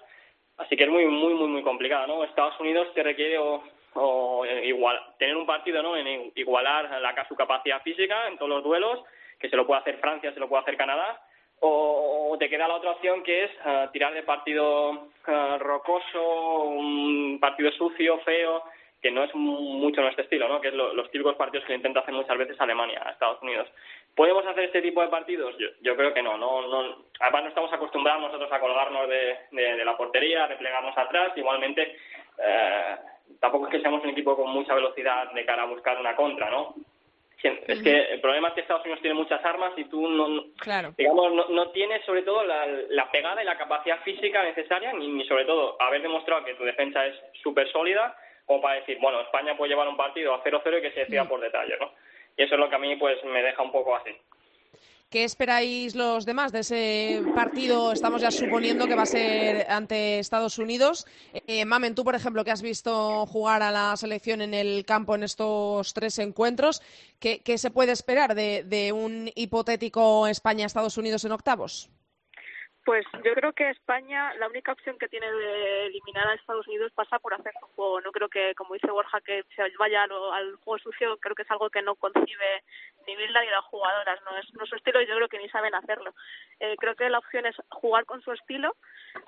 así 0.58 0.76
que 0.76 0.84
es 0.84 0.90
muy, 0.90 1.06
muy, 1.06 1.34
muy, 1.34 1.48
muy 1.48 1.62
complicado, 1.62 2.06
¿no? 2.06 2.22
Estados 2.22 2.58
Unidos 2.60 2.92
te 2.94 3.02
requiere 3.02 3.38
o, 3.38 3.64
o 3.94 4.46
igual 4.46 5.00
tener 5.18 5.36
un 5.36 5.46
partido, 5.46 5.82
¿no? 5.82 5.96
En 5.96 6.32
igualar 6.36 7.00
la, 7.00 7.26
su 7.28 7.34
capacidad 7.34 7.82
física 7.82 8.28
en 8.28 8.36
todos 8.36 8.50
los 8.50 8.62
duelos, 8.62 9.00
que 9.40 9.48
se 9.48 9.56
lo 9.56 9.66
puede 9.66 9.80
hacer 9.80 9.98
Francia, 9.98 10.32
se 10.32 10.40
lo 10.40 10.48
puede 10.48 10.62
hacer 10.62 10.76
Canadá, 10.76 11.20
o, 11.60 12.36
te 12.38 12.48
queda 12.48 12.66
la 12.66 12.74
otra 12.74 12.90
opción 12.90 13.22
que 13.22 13.44
es 13.44 13.50
uh, 13.64 13.90
tirar 13.92 14.12
de 14.12 14.24
partido 14.24 14.90
uh, 14.90 15.58
rocoso, 15.58 16.64
un 16.64 17.38
partido 17.40 17.70
sucio, 17.72 18.18
feo, 18.18 18.62
que 19.00 19.10
no 19.10 19.22
es 19.22 19.34
mucho 19.34 20.00
nuestro 20.00 20.24
estilo, 20.24 20.48
¿no? 20.48 20.60
que 20.60 20.68
es 20.68 20.74
lo, 20.74 20.94
los 20.94 21.10
típicos 21.10 21.36
partidos 21.36 21.64
que 21.66 21.74
intenta 21.74 22.00
hacer 22.00 22.12
muchas 22.12 22.36
veces 22.36 22.60
Alemania, 22.60 23.06
Estados 23.12 23.40
Unidos. 23.42 23.68
¿Podemos 24.16 24.44
hacer 24.46 24.64
este 24.64 24.82
tipo 24.82 25.00
de 25.02 25.08
partidos? 25.08 25.56
Yo, 25.58 25.68
yo 25.82 25.94
creo 25.96 26.12
que 26.12 26.22
no, 26.22 26.36
no, 26.36 26.66
no. 26.66 27.04
Además 27.20 27.42
no 27.42 27.48
estamos 27.50 27.72
acostumbrados 27.72 28.22
nosotros 28.22 28.50
a 28.50 28.60
colgarnos 28.60 29.08
de, 29.08 29.38
de, 29.52 29.76
de 29.76 29.84
la 29.84 29.96
portería, 29.96 30.44
a 30.44 30.48
replegarnos 30.48 30.96
atrás, 30.96 31.32
igualmente 31.36 31.96
eh, 32.38 32.96
tampoco 33.40 33.66
es 33.66 33.72
que 33.72 33.80
seamos 33.80 34.02
un 34.02 34.10
equipo 34.10 34.36
con 34.36 34.50
mucha 34.50 34.74
velocidad 34.74 35.30
de 35.32 35.44
cara 35.44 35.62
a 35.62 35.66
buscar 35.66 35.98
una 35.98 36.16
contra, 36.16 36.50
¿no? 36.50 36.74
Es 37.48 37.82
que 37.82 38.12
el 38.12 38.20
problema 38.20 38.48
es 38.48 38.54
que 38.54 38.60
Estados 38.62 38.84
Unidos 38.84 39.00
tiene 39.00 39.14
muchas 39.14 39.44
armas 39.44 39.72
y 39.76 39.84
tú 39.84 40.08
no, 40.08 40.44
claro. 40.58 40.94
digamos, 40.96 41.32
no, 41.32 41.48
no 41.48 41.70
tienes 41.70 42.04
sobre 42.04 42.22
todo 42.22 42.44
la, 42.44 42.66
la, 42.88 43.10
pegada 43.10 43.42
y 43.42 43.46
la 43.46 43.58
capacidad 43.58 44.00
física 44.02 44.42
necesaria, 44.42 44.92
ni, 44.92 45.08
ni 45.08 45.26
sobre 45.26 45.44
todo 45.44 45.76
haber 45.80 46.02
demostrado 46.02 46.44
que 46.44 46.54
tu 46.54 46.64
defensa 46.64 47.06
es 47.06 47.14
súper 47.42 47.70
sólida, 47.70 48.16
como 48.46 48.62
para 48.62 48.80
decir, 48.80 48.98
bueno, 49.00 49.20
España 49.20 49.56
puede 49.56 49.70
llevar 49.70 49.88
un 49.88 49.96
partido 49.96 50.34
a 50.34 50.42
0-0 50.42 50.78
y 50.78 50.82
que 50.82 50.90
se 50.92 51.00
decida 51.00 51.28
por 51.28 51.40
detalle, 51.40 51.76
¿no? 51.78 51.90
y 52.36 52.42
eso 52.42 52.54
es 52.54 52.60
lo 52.60 52.68
que 52.68 52.76
a 52.76 52.80
mí 52.80 52.96
pues 52.96 53.22
me 53.24 53.42
deja 53.42 53.62
un 53.62 53.72
poco 53.72 53.94
así. 53.96 54.10
¿Qué 55.14 55.22
esperáis 55.22 55.94
los 55.94 56.26
demás 56.26 56.50
de 56.50 56.58
ese 56.58 57.22
partido? 57.36 57.92
Estamos 57.92 58.20
ya 58.20 58.32
suponiendo 58.32 58.88
que 58.88 58.96
va 58.96 59.04
a 59.04 59.06
ser 59.06 59.64
ante 59.70 60.18
Estados 60.18 60.58
Unidos. 60.58 61.06
Eh, 61.46 61.64
Mamen, 61.64 61.94
tú, 61.94 62.02
por 62.02 62.16
ejemplo, 62.16 62.42
que 62.42 62.50
has 62.50 62.62
visto 62.62 63.24
jugar 63.26 63.62
a 63.62 63.70
la 63.70 63.96
selección 63.96 64.42
en 64.42 64.54
el 64.54 64.84
campo 64.84 65.14
en 65.14 65.22
estos 65.22 65.94
tres 65.94 66.18
encuentros, 66.18 66.82
¿qué, 67.20 67.40
se 67.58 67.70
puede 67.70 67.92
esperar 67.92 68.34
de, 68.34 68.64
de 68.64 68.90
un 68.90 69.30
hipotético 69.36 70.26
España-Estados 70.26 70.98
Unidos 70.98 71.24
en 71.24 71.30
octavos? 71.30 71.90
Pues 72.84 73.06
yo 73.24 73.32
creo 73.34 73.52
que 73.54 73.70
España, 73.70 74.34
la 74.34 74.46
única 74.46 74.72
opción 74.72 74.98
que 74.98 75.08
tiene 75.08 75.32
de 75.32 75.86
eliminar 75.86 76.28
a 76.28 76.34
Estados 76.34 76.68
Unidos 76.68 76.92
pasa 76.94 77.18
por 77.18 77.32
hacer 77.32 77.52
su 77.58 77.66
juego. 77.68 78.00
No 78.02 78.12
creo 78.12 78.28
que, 78.28 78.54
como 78.54 78.74
dice 78.74 78.90
Borja, 78.90 79.22
que 79.22 79.42
se 79.56 79.62
vaya 79.78 80.02
al, 80.02 80.12
al 80.12 80.56
juego 80.56 80.78
sucio, 80.78 81.16
creo 81.16 81.34
que 81.34 81.42
es 81.42 81.50
algo 81.50 81.70
que 81.70 81.80
no 81.80 81.94
concibe 81.94 82.62
ni 83.06 83.16
Bilda 83.16 83.40
ni 83.40 83.48
las 83.48 83.64
jugadoras. 83.64 84.20
No 84.24 84.36
es, 84.36 84.52
no 84.52 84.64
es 84.64 84.68
su 84.68 84.76
estilo 84.76 85.00
y 85.00 85.06
yo 85.06 85.16
creo 85.16 85.28
que 85.28 85.38
ni 85.38 85.48
saben 85.48 85.74
hacerlo. 85.74 86.14
Eh, 86.60 86.76
creo 86.78 86.94
que 86.94 87.08
la 87.08 87.18
opción 87.18 87.46
es 87.46 87.56
jugar 87.70 88.04
con 88.04 88.20
su 88.20 88.32
estilo, 88.32 88.76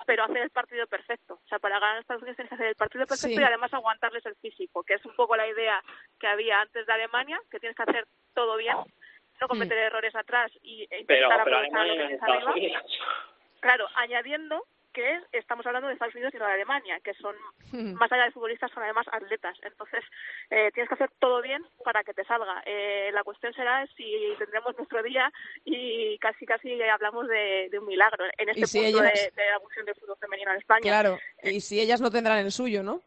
pero 0.05 0.25
hacer 0.25 0.37
el 0.37 0.51
partido 0.51 0.85
perfecto. 0.85 1.39
O 1.43 1.47
sea, 1.47 1.57
para 1.57 1.79
ganar 1.79 1.97
a 1.97 1.99
Estados 2.01 2.21
Unidos 2.21 2.35
tienes 2.35 2.49
que 2.49 2.55
hacer 2.55 2.67
el 2.67 2.75
partido 2.75 3.07
perfecto 3.07 3.35
Sí. 3.35 3.41
y 3.41 3.43
además 3.43 3.73
aguantarles 3.73 4.25
el 4.27 4.35
físico, 4.35 4.83
que 4.83 4.93
es 4.95 5.05
un 5.05 5.15
poco 5.15 5.35
la 5.35 5.47
idea 5.47 5.81
que 6.19 6.27
había 6.27 6.61
antes 6.61 6.85
de 6.85 6.93
Alemania, 6.93 7.39
que 7.49 7.59
tienes 7.59 7.75
que 7.75 7.83
hacer 7.83 8.05
todo 8.35 8.55
bien, 8.57 8.77
no 9.39 9.47
cometer 9.47 9.77
errores 9.77 10.15
atrás 10.15 10.51
y 10.61 10.83
e 10.83 11.03
Pero, 11.05 11.27
intentar 11.27 11.43
pero 11.43 11.57
aprovechar 11.57 11.87
lo 11.87 11.91
Alemania 11.93 12.19
arriba. 12.21 12.83
Claro, 13.59 13.87
añadiendo 13.95 14.63
que 14.93 15.11
es- 15.13 15.23
estamos 15.33 15.63
hablando 15.67 15.87
de 15.87 15.93
Estados 15.93 16.15
Unidos 16.15 16.33
y 16.33 16.37
no 16.37 16.47
de 16.47 16.53
Alemania, 16.53 16.99
que 17.01 17.13
son, 17.15 17.35
más 17.93 18.11
allá 18.11 18.23
de 18.25 18.31
futbolistas, 18.31 18.71
son 18.71 18.81
además 18.81 19.05
atletas. 19.11 19.55
Entonces, 19.61 20.03
eh, 20.49 20.71
tienes 20.73 20.87
que 20.89 20.95
hacer 20.95 21.11
todo 21.19 21.39
bien 21.43 21.63
para 21.83 22.03
que 22.03 22.15
te 22.15 22.23
salga. 22.23 22.63
Eh, 22.65 23.11
la 23.13 23.23
cuestión 23.23 23.53
será 23.53 23.85
si 23.95 24.33
tendremos 24.39 24.75
nuestro 24.75 25.03
día 25.03 25.31
y 25.65 26.17
casi 26.17 26.47
casi 26.47 26.81
hablamos 26.81 27.27
de, 27.27 27.67
de 27.69 27.77
un 27.77 27.85
milagro 27.85 28.25
en 28.39 28.49
este 28.49 28.65
si 28.65 28.79
punto 28.81 29.03
ellas- 29.03 29.13
de, 29.35 29.41
de 29.43 29.49
la 29.49 29.55
evolución 29.57 29.85
del 29.85 29.95
fútbol 29.95 30.17
femenino 30.19 30.51
en 30.51 30.57
España. 30.57 30.81
Claro, 30.81 31.19
y 31.43 31.61
si 31.61 31.79
ellas 31.79 32.01
no 32.01 32.09
tendrán 32.09 32.39
el 32.39 32.51
suyo, 32.51 32.81
¿no? 32.81 33.01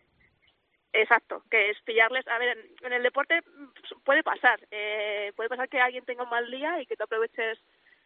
Exacto, 0.93 1.45
que 1.51 1.71
es 1.71 1.81
pillarles. 1.83 2.27
A 2.29 2.39
ver, 2.39 2.59
en, 2.59 2.87
en 2.87 2.93
el 2.93 3.03
deporte 3.03 3.41
puede 4.05 4.23
pasar. 4.25 4.61
Eh, 4.73 5.33
puede 5.37 5.49
pasar 5.49 5.69
que 5.69 5.81
alguien 5.81 6.05
tenga 6.05 6.25
un 6.25 6.31
mal 6.31 6.51
día 6.51 6.81
y 6.81 6.87
que 6.87 6.97
te 6.97 7.05
aproveches 7.05 7.59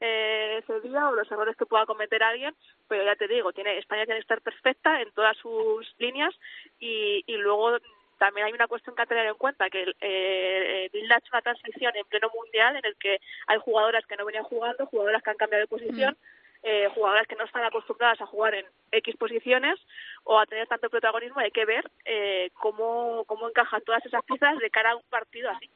eh, 0.06 0.58
ese 0.58 0.80
día 0.80 1.08
o 1.08 1.14
los 1.14 1.30
errores 1.30 1.56
que 1.56 1.64
pueda 1.64 1.86
cometer 1.86 2.22
alguien, 2.22 2.54
pero 2.88 3.04
ya 3.04 3.16
te 3.16 3.26
digo, 3.26 3.52
tiene 3.52 3.78
España 3.78 4.04
tiene 4.04 4.18
que 4.18 4.26
estar 4.26 4.42
perfecta 4.42 5.00
en 5.00 5.10
todas 5.12 5.36
sus 5.38 5.94
líneas 5.98 6.34
y, 6.78 7.24
y 7.26 7.36
luego 7.38 7.78
también 8.18 8.46
hay 8.46 8.52
una 8.52 8.66
cuestión 8.66 8.94
que 8.94 9.02
a 9.02 9.06
tener 9.06 9.26
en 9.26 9.34
cuenta, 9.34 9.70
que 9.70 9.94
eh, 10.00 10.90
Bilda 10.92 11.14
ha 11.14 11.18
hecho 11.18 11.30
una 11.32 11.42
transición 11.42 11.96
en 11.96 12.06
pleno 12.06 12.30
mundial 12.34 12.76
en 12.76 12.84
el 12.84 12.96
que 12.96 13.18
hay 13.46 13.58
jugadoras 13.58 14.06
que 14.06 14.16
no 14.16 14.24
venían 14.24 14.44
jugando, 14.44 14.86
jugadoras 14.86 15.22
que 15.22 15.30
han 15.30 15.36
cambiado 15.36 15.62
de 15.62 15.68
posición, 15.68 16.16
eh, 16.62 16.88
jugadoras 16.94 17.26
que 17.26 17.36
no 17.36 17.44
están 17.44 17.64
acostumbradas 17.64 18.20
a 18.20 18.26
jugar 18.26 18.54
en 18.54 18.66
X 18.92 19.16
posiciones 19.16 19.78
o 20.24 20.38
a 20.38 20.46
tener 20.46 20.66
tanto 20.66 20.88
protagonismo, 20.90 21.40
hay 21.40 21.50
que 21.50 21.64
ver 21.64 21.90
eh, 22.04 22.50
cómo, 22.54 23.24
cómo 23.26 23.48
encajan 23.48 23.82
todas 23.82 24.04
esas 24.06 24.24
piezas 24.24 24.58
de 24.58 24.70
cara 24.70 24.92
a 24.92 24.96
un 24.96 25.02
partido 25.10 25.50
así. 25.50 25.68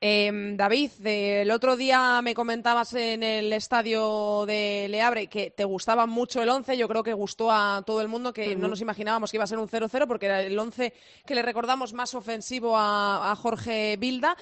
Eh, 0.00 0.30
David, 0.56 0.90
el 1.04 1.50
otro 1.50 1.76
día 1.76 2.20
me 2.22 2.34
comentabas 2.34 2.92
en 2.92 3.22
el 3.22 3.50
estadio 3.54 4.44
de 4.46 4.86
Leabre 4.90 5.28
que 5.28 5.50
te 5.50 5.64
gustaba 5.64 6.04
mucho 6.06 6.42
el 6.42 6.48
11. 6.50 6.76
Yo 6.76 6.88
creo 6.88 7.02
que 7.02 7.14
gustó 7.14 7.50
a 7.50 7.82
todo 7.86 8.02
el 8.02 8.08
mundo, 8.08 8.32
que 8.32 8.54
no 8.54 8.68
nos 8.68 8.82
imaginábamos 8.82 9.30
que 9.30 9.38
iba 9.38 9.44
a 9.44 9.46
ser 9.46 9.58
un 9.58 9.68
0-0 9.68 10.06
porque 10.06 10.26
era 10.26 10.42
el 10.42 10.58
11 10.58 10.92
que 11.24 11.34
le 11.34 11.40
recordamos 11.42 11.94
más 11.94 12.14
ofensivo 12.14 12.76
a, 12.76 13.32
a 13.32 13.36
Jorge 13.36 13.96
Bilda. 13.98 14.36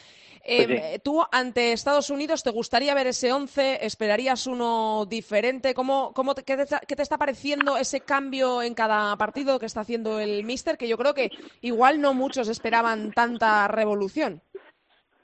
Eh, 0.45 0.67
Pues 0.67 0.93
sí. 0.95 0.99
Tú, 1.05 1.23
ante 1.31 1.73
Estados 1.73 2.11
Unidos, 2.11 2.43
¿te 2.43 2.51
gustaría 2.51 2.95
ver 2.95 3.07
ese 3.07 3.33
11? 3.33 3.87
¿Esperarías 3.87 4.49
uno 4.49 5.07
diferente? 5.09 5.73
¿Cómo, 5.75 6.13
cómo 6.13 6.35
te, 6.35 6.43
qué, 6.43 6.57
te, 6.57 6.63
está- 6.65 6.81
qué 6.81 6.97
te 6.97 7.03
está 7.03 7.17
pareciendo 7.19 7.77
ese 7.77 8.01
cambio 8.01 8.61
en 8.63 8.75
cada 8.75 9.17
partido 9.17 9.61
que 9.61 9.67
está 9.67 9.83
haciendo 9.83 10.19
el 10.19 10.43
Mister? 10.43 10.77
Que 10.77 10.89
yo 10.89 10.99
creo 10.99 11.15
que 11.15 11.31
igual 11.61 12.01
no 12.01 12.13
muchos 12.15 12.49
esperaban 12.49 13.13
tanta 13.13 13.69
revolución. 13.69 14.43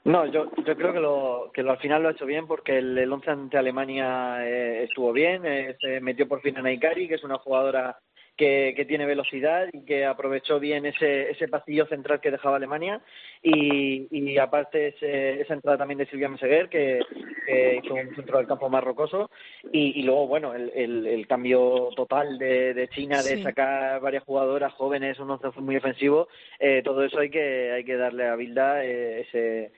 No, 0.05 0.25
yo, 0.25 0.49
yo 0.65 0.75
creo 0.75 0.93
que, 0.93 0.99
lo, 0.99 1.51
que 1.53 1.61
lo, 1.61 1.71
al 1.71 1.77
final 1.79 2.01
lo 2.01 2.09
ha 2.09 2.13
hecho 2.13 2.25
bien 2.25 2.47
porque 2.47 2.77
el, 2.77 2.97
el 2.97 3.11
11 3.11 3.29
ante 3.31 3.57
Alemania 3.57 4.37
eh, 4.47 4.83
estuvo 4.85 5.11
bien, 5.13 5.45
eh, 5.45 5.75
se 5.79 5.99
metió 5.99 6.27
por 6.27 6.41
fin 6.41 6.57
a 6.57 6.61
Naikari, 6.61 7.07
que 7.07 7.15
es 7.15 7.23
una 7.23 7.37
jugadora 7.37 7.97
que, 8.37 8.73
que 8.75 8.85
tiene 8.85 9.05
velocidad 9.05 9.67
y 9.73 9.83
que 9.85 10.05
aprovechó 10.05 10.59
bien 10.59 10.85
ese, 10.85 11.29
ese 11.31 11.47
pasillo 11.49 11.85
central 11.87 12.21
que 12.21 12.31
dejaba 12.31 12.55
Alemania 12.55 13.01
y, 13.43 14.07
y 14.09 14.37
aparte 14.37 14.87
ese- 14.87 15.41
esa 15.41 15.53
entrada 15.53 15.77
también 15.79 15.97
de 15.97 16.05
Silvia 16.05 16.29
Meseguer 16.29 16.69
que, 16.69 17.01
que 17.45 17.81
hizo 17.83 17.93
un 17.95 18.15
centro 18.15 18.37
del 18.37 18.47
campo 18.47 18.69
más 18.69 18.81
rocoso 18.83 19.29
y, 19.73 19.99
y 19.99 20.03
luego 20.03 20.27
bueno 20.27 20.53
el, 20.55 20.71
el, 20.73 21.05
el 21.05 21.27
cambio 21.27 21.89
total 21.97 22.37
de, 22.39 22.73
de 22.73 22.87
China 22.89 23.21
de 23.23 23.37
Sí. 23.37 23.43
sacar 23.43 23.99
varias 23.99 24.23
jugadoras 24.23 24.71
jóvenes 24.73 25.19
un 25.19 25.31
once 25.31 25.49
muy 25.59 25.75
ofensivo 25.75 26.29
eh, 26.59 26.81
todo 26.83 27.03
eso 27.03 27.19
hay 27.19 27.29
que 27.29 27.71
hay 27.73 27.83
que 27.83 27.97
darle 27.97 28.25
a 28.27 28.35
Bilda 28.37 28.85
eh, 28.85 29.21
ese 29.27 29.73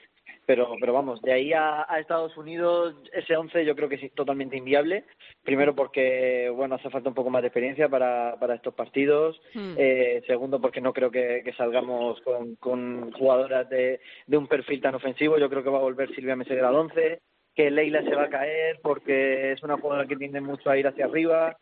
pero 0.46 0.76
pero 0.80 0.94
vamos 0.94 1.22
de 1.22 1.32
ahí 1.34 1.54
a, 1.54 1.86
a 1.88 2.00
Estados 2.00 2.36
Unidos 2.38 2.96
ese 3.14 3.36
11 3.36 3.64
yo 3.66 3.76
creo 3.76 3.88
que 3.90 3.96
es 3.96 4.14
totalmente 4.14 4.58
inviable. 4.58 5.06
Primero 5.44 5.76
porque 5.76 6.50
bueno 6.54 6.76
hace 6.76 6.90
falta 6.90 7.10
un 7.10 7.16
poco 7.16 7.30
más 7.30 7.42
de 7.42 7.48
experiencia 7.50 7.88
para, 7.90 8.36
para 8.40 8.56
estos 8.56 8.74
partidos. 8.74 9.42
Hmm. 9.54 9.76
eh, 9.78 10.22
segundo 10.28 10.60
porque 10.60 10.82
no 10.82 10.94
creo 10.94 11.12
que, 11.12 11.42
que 11.44 11.54
salgamos 11.54 12.20
con, 12.22 12.56
con 12.56 13.12
jugadoras 13.14 13.70
de, 13.70 14.00
de 14.28 14.38
un 14.38 14.48
perfil 14.48 14.82
tan 14.82 14.96
ofensivo. 14.96 15.38
Yo 15.38 15.50
creo 15.50 15.64
que 15.64 15.70
va 15.70 15.78
a 15.78 15.82
volver 15.82 16.14
Silvia 16.16 16.36
Meseguer 16.36 16.66
al 16.66 16.76
11 16.76 17.20
que 17.54 17.70
Leila 17.70 18.02
se 18.04 18.16
va 18.16 18.24
a 18.24 18.30
caer 18.30 18.80
porque 18.82 19.52
es 19.52 19.62
una 19.62 19.76
jugadora 19.78 20.08
que 20.08 20.16
tiende 20.16 20.40
mucho 20.40 20.70
a 20.70 20.78
ir 20.78 20.88
hacia 20.88 21.04
arriba. 21.06 21.58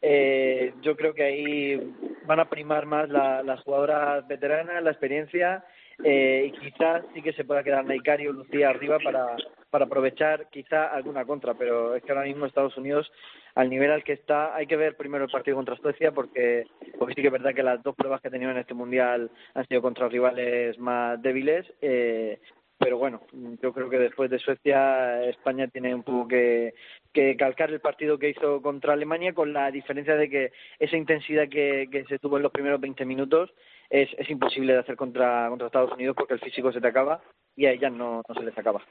Eh, 0.00 0.72
yo 0.82 0.96
creo 0.96 1.14
que 1.14 1.22
ahí 1.22 1.92
van 2.26 2.40
a 2.40 2.48
primar 2.48 2.86
más 2.86 3.08
la- 3.08 3.42
las 3.42 3.60
jugadoras 3.62 4.26
veteranas, 4.26 4.82
la 4.82 4.90
experiencia, 4.90 5.64
eh, 6.02 6.46
y 6.46 6.58
quizás 6.58 7.04
sí 7.14 7.22
que 7.22 7.32
se 7.32 7.44
pueda 7.44 7.62
quedar 7.62 7.84
Naikari 7.84 8.26
o 8.26 8.32
Lucía 8.32 8.70
arriba 8.70 8.98
para, 8.98 9.36
para 9.70 9.84
aprovechar 9.84 10.48
quizá 10.50 10.86
alguna 10.86 11.24
contra, 11.24 11.54
pero 11.54 11.94
es 11.94 12.02
que 12.02 12.12
ahora 12.12 12.24
mismo 12.24 12.46
Estados 12.46 12.76
Unidos, 12.76 13.10
al 13.54 13.70
nivel 13.70 13.90
al 13.90 14.02
que 14.02 14.14
está, 14.14 14.54
hay 14.54 14.66
que 14.66 14.76
ver 14.76 14.96
primero 14.96 15.24
el 15.24 15.30
partido 15.30 15.56
contra 15.56 15.76
Suecia 15.76 16.12
porque, 16.12 16.66
porque 16.98 17.14
sí 17.14 17.22
que 17.22 17.28
es 17.28 17.32
verdad 17.32 17.54
que 17.54 17.62
las 17.62 17.82
dos 17.82 17.94
pruebas 17.94 18.20
que 18.20 18.28
ha 18.28 18.30
tenido 18.30 18.50
en 18.50 18.58
este 18.58 18.74
Mundial 18.74 19.30
han 19.54 19.66
sido 19.68 19.82
contra 19.82 20.08
rivales 20.08 20.78
más 20.78 21.20
débiles. 21.22 21.66
Eh, 21.80 22.40
pero 22.78 22.98
bueno, 22.98 23.22
yo 23.62 23.72
creo 23.72 23.88
que 23.88 23.98
después 23.98 24.30
de 24.30 24.38
Suecia 24.38 25.24
España 25.24 25.68
tiene 25.68 25.94
un 25.94 26.02
poco 26.02 26.28
que, 26.28 26.74
que 27.14 27.36
calcar 27.36 27.70
el 27.70 27.80
partido 27.80 28.18
que 28.18 28.28
hizo 28.28 28.60
contra 28.60 28.92
Alemania 28.92 29.32
con 29.32 29.52
la 29.52 29.70
diferencia 29.70 30.16
de 30.16 30.28
que 30.28 30.52
esa 30.78 30.96
intensidad 30.96 31.48
que, 31.48 31.88
que 31.90 32.04
se 32.04 32.18
tuvo 32.18 32.36
en 32.36 32.42
los 32.42 32.52
primeros 32.52 32.80
20 32.80 33.06
minutos 33.06 33.54
es, 33.88 34.10
es 34.18 34.28
imposible 34.28 34.74
de 34.74 34.80
hacer 34.80 34.96
contra, 34.96 35.48
contra 35.48 35.68
Estados 35.68 35.92
Unidos 35.92 36.16
porque 36.18 36.34
el 36.34 36.40
físico 36.40 36.72
se 36.72 36.80
te 36.80 36.88
acaba 36.88 37.22
y 37.56 37.66
a 37.66 37.72
ellas 37.72 37.92
no, 37.92 38.22
no 38.28 38.34
se 38.34 38.42
les 38.42 38.58
acaba. 38.58 38.82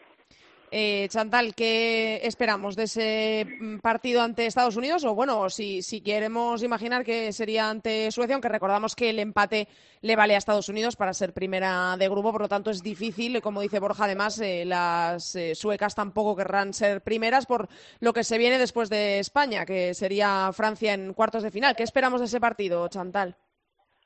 Eh, 0.76 1.08
Chantal, 1.08 1.54
¿qué 1.54 2.20
esperamos 2.24 2.76
de 2.76 2.86
ese 2.86 3.46
mm, 3.46 3.78
partido 3.78 4.24
ante 4.24 4.48
Estados 4.48 4.76
Unidos? 4.76 5.06
O 5.06 5.14
bueno, 5.14 5.48
si, 5.52 5.84
si 5.84 6.02
queremos 6.02 6.64
imaginar 6.64 7.04
que 7.04 7.32
sería 7.32 7.70
ante 7.70 8.10
Suecia, 8.10 8.34
aunque 8.34 8.50
recordamos 8.50 8.96
que 8.96 9.12
el 9.12 9.20
empate 9.20 9.68
le 10.02 10.16
vale 10.16 10.34
a 10.34 10.40
Estados 10.40 10.70
Unidos 10.70 10.96
para 10.96 11.14
ser 11.14 11.32
primera 11.32 11.96
de 11.96 12.10
grupo, 12.10 12.32
por 12.32 12.42
lo 12.42 12.48
tanto 12.48 12.72
es 12.72 12.82
difícil, 12.82 13.40
como 13.40 13.62
dice 13.62 13.80
Borja, 13.80 14.06
además 14.06 14.40
eh, 14.40 14.66
las 14.66 15.36
eh, 15.36 15.54
suecas 15.54 15.94
tampoco 15.94 16.36
querrán 16.36 16.74
ser 16.74 17.02
primeras 17.02 17.46
por 17.46 17.68
lo 18.00 18.12
que 18.12 18.24
se 18.24 18.40
viene 18.40 18.58
después 18.58 18.90
de 18.90 19.20
España, 19.20 19.68
que 19.68 19.94
sería 19.94 20.50
Francia 20.54 20.96
en 20.96 21.14
cuartos 21.14 21.44
de 21.44 21.52
final. 21.52 21.76
¿Qué 21.76 21.84
esperamos 21.84 22.20
de 22.20 22.26
ese 22.26 22.40
partido, 22.40 22.88
Chantal? 22.88 23.36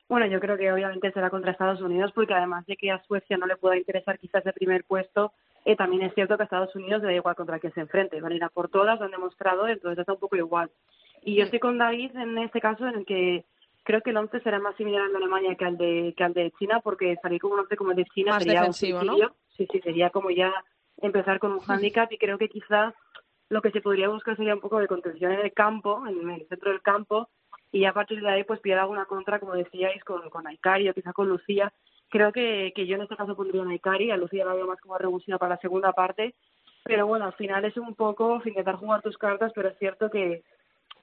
Bueno, 0.08 0.26
yo 0.26 0.40
creo 0.40 0.56
que 0.56 0.72
obviamente 0.72 1.12
será 1.12 1.28
contra 1.28 1.52
Estados 1.52 1.82
Unidos 1.82 2.12
porque 2.14 2.32
además 2.32 2.64
de 2.66 2.76
que 2.76 2.90
a 2.90 3.02
Suecia 3.04 3.36
no 3.36 3.46
le 3.46 3.56
pueda 3.56 3.76
interesar 3.76 4.18
quizás 4.18 4.44
el 4.46 4.54
primer 4.54 4.84
puesto, 4.84 5.32
eh, 5.68 5.76
también 5.76 6.00
es 6.00 6.14
cierto 6.14 6.38
que 6.38 6.44
a 6.44 6.44
Estados 6.44 6.74
Unidos 6.74 7.02
le 7.02 7.08
da 7.08 7.12
igual 7.12 7.36
contra 7.36 7.58
quién 7.58 7.74
se 7.74 7.80
enfrente. 7.82 8.22
Van 8.22 8.32
a 8.32 8.36
ir 8.36 8.42
a 8.42 8.48
por 8.48 8.70
todas, 8.70 8.98
lo 8.98 9.04
han 9.04 9.10
demostrado, 9.10 9.68
entonces 9.68 9.98
está 9.98 10.14
un 10.14 10.18
poco 10.18 10.34
igual. 10.34 10.70
Y 11.20 11.36
yo 11.36 11.44
estoy 11.44 11.58
con 11.58 11.76
David 11.76 12.16
en 12.16 12.38
este 12.38 12.58
caso 12.58 12.88
en 12.88 12.94
el 12.94 13.04
que 13.04 13.44
creo 13.84 14.00
que 14.00 14.08
el 14.08 14.16
11 14.16 14.40
será 14.40 14.58
más 14.60 14.76
similar 14.76 15.02
al 15.02 15.10
de 15.10 15.18
Alemania 15.18 15.56
que 15.56 15.66
al 15.66 15.76
de, 15.76 16.14
que 16.16 16.24
al 16.24 16.32
de 16.32 16.50
China 16.52 16.80
porque 16.80 17.16
salir 17.20 17.38
con 17.38 17.52
un 17.52 17.58
11 17.60 17.76
como 17.76 17.90
el 17.90 17.98
de 17.98 18.06
China 18.06 18.32
Más 18.32 18.42
sería 18.42 18.60
un 18.60 18.68
defensivo, 18.68 19.02
¿no? 19.02 19.12
suicidio. 19.12 19.34
Sí, 19.58 19.68
sí, 19.70 19.80
sería 19.80 20.08
como 20.08 20.30
ya 20.30 20.54
empezar 21.02 21.38
con 21.38 21.52
un 21.52 21.60
hándicap 21.60 22.10
y 22.12 22.16
creo 22.16 22.38
que 22.38 22.48
quizás 22.48 22.94
lo 23.50 23.60
que 23.60 23.70
se 23.70 23.82
podría 23.82 24.08
buscar 24.08 24.38
sería 24.38 24.54
un 24.54 24.62
poco 24.62 24.78
de 24.78 24.88
contención 24.88 25.32
en 25.32 25.40
el 25.40 25.52
campo, 25.52 26.02
en 26.06 26.30
el 26.30 26.48
centro 26.48 26.70
del 26.70 26.80
campo, 26.80 27.28
y 27.72 27.84
a 27.84 27.92
partir 27.92 28.22
de 28.22 28.30
ahí 28.30 28.44
pues 28.44 28.60
pillar 28.60 28.78
alguna 28.78 29.04
contra, 29.04 29.38
como 29.38 29.52
decíais, 29.52 30.02
con, 30.02 30.30
con 30.30 30.46
Aikari 30.46 30.88
o 30.88 30.94
quizá 30.94 31.12
con 31.12 31.28
Lucía. 31.28 31.74
Creo 32.10 32.32
que, 32.32 32.72
que 32.74 32.86
yo 32.86 32.96
en 32.96 33.02
este 33.02 33.16
caso 33.16 33.36
pondría 33.36 33.62
a 33.62 33.68
Aikari, 33.68 34.10
a 34.10 34.16
Lucía 34.16 34.44
la 34.44 34.54
veo 34.54 34.66
más 34.66 34.80
como 34.80 34.96
revulsiva 34.96 35.38
para 35.38 35.56
la 35.56 35.60
segunda 35.60 35.92
parte, 35.92 36.34
pero 36.84 37.06
bueno, 37.06 37.26
al 37.26 37.34
final 37.34 37.64
es 37.64 37.76
un 37.76 37.94
poco 37.94 38.40
intentar 38.44 38.76
jugar 38.76 39.02
tus 39.02 39.18
cartas, 39.18 39.52
pero 39.54 39.68
es 39.68 39.78
cierto 39.78 40.10
que, 40.10 40.42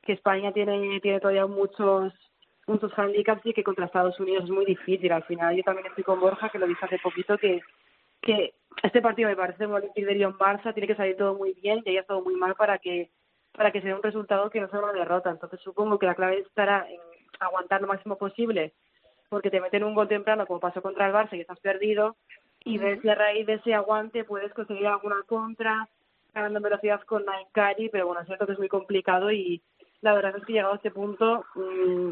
que 0.01 0.13
España 0.13 0.51
tiene, 0.51 0.99
tiene 1.01 1.19
todavía 1.19 1.45
muchos 1.45 2.13
muchos 2.67 2.97
handicaps 2.97 3.45
y 3.45 3.53
que 3.53 3.63
contra 3.63 3.85
Estados 3.85 4.19
Unidos 4.19 4.45
es 4.45 4.49
muy 4.49 4.65
difícil. 4.65 5.11
Al 5.11 5.23
final 5.23 5.55
yo 5.55 5.63
también 5.63 5.85
estoy 5.87 6.03
con 6.03 6.19
Borja, 6.19 6.49
que 6.49 6.57
lo 6.57 6.65
dije 6.65 6.83
hace 6.83 6.97
poquito, 6.99 7.37
que, 7.37 7.61
que 8.21 8.55
este 8.81 9.01
partido 9.01 9.29
me 9.29 9.35
parece 9.35 9.67
un 9.67 9.73
Olympique 9.73 10.05
de 10.05 10.15
Lyon-Barça, 10.15 10.73
tiene 10.73 10.87
que 10.87 10.95
salir 10.95 11.15
todo 11.15 11.35
muy 11.35 11.53
bien 11.53 11.83
y 11.85 11.91
haya 11.91 12.01
estado 12.01 12.21
muy 12.21 12.35
mal 12.35 12.55
para 12.55 12.79
que 12.79 13.11
para 13.51 13.71
que 13.71 13.81
sea 13.81 13.95
un 13.95 14.03
resultado 14.03 14.49
que 14.49 14.59
no 14.59 14.67
sea 14.69 14.79
una 14.79 14.91
derrota. 14.91 15.29
Entonces 15.29 15.61
supongo 15.61 15.97
que 15.97 16.07
la 16.07 16.15
clave 16.15 16.39
estará 16.39 16.85
en 16.89 16.99
aguantar 17.39 17.81
lo 17.81 17.87
máximo 17.87 18.17
posible 18.17 18.73
porque 19.30 19.49
te 19.49 19.61
meten 19.61 19.84
un 19.84 19.95
gol 19.95 20.07
temprano 20.07 20.45
como 20.45 20.59
pasó 20.59 20.82
contra 20.82 21.07
el 21.07 21.13
Barça 21.13 21.38
y 21.38 21.41
estás 21.41 21.59
perdido 21.59 22.15
y 22.63 22.78
ver 22.78 23.01
si 23.01 23.09
a 23.09 23.15
raíz 23.15 23.45
de 23.45 23.55
ese 23.55 23.73
aguante 23.73 24.23
puedes 24.23 24.53
conseguir 24.53 24.88
alguna 24.88 25.17
contra 25.28 25.88
ganando 26.34 26.59
velocidad 26.59 27.01
con 27.01 27.23
Naikari, 27.26 27.89
pero 27.89 28.07
bueno, 28.07 28.21
es 28.21 28.28
cierto 28.28 28.45
que 28.45 28.53
es 28.53 28.59
muy 28.59 28.67
complicado 28.67 29.32
y 29.32 29.61
la 30.01 30.13
verdad 30.13 30.36
es 30.38 30.45
que 30.45 30.53
llegado 30.53 30.73
a 30.73 30.78
este 30.78 30.91
punto 30.91 31.45
mmm, 31.55 32.11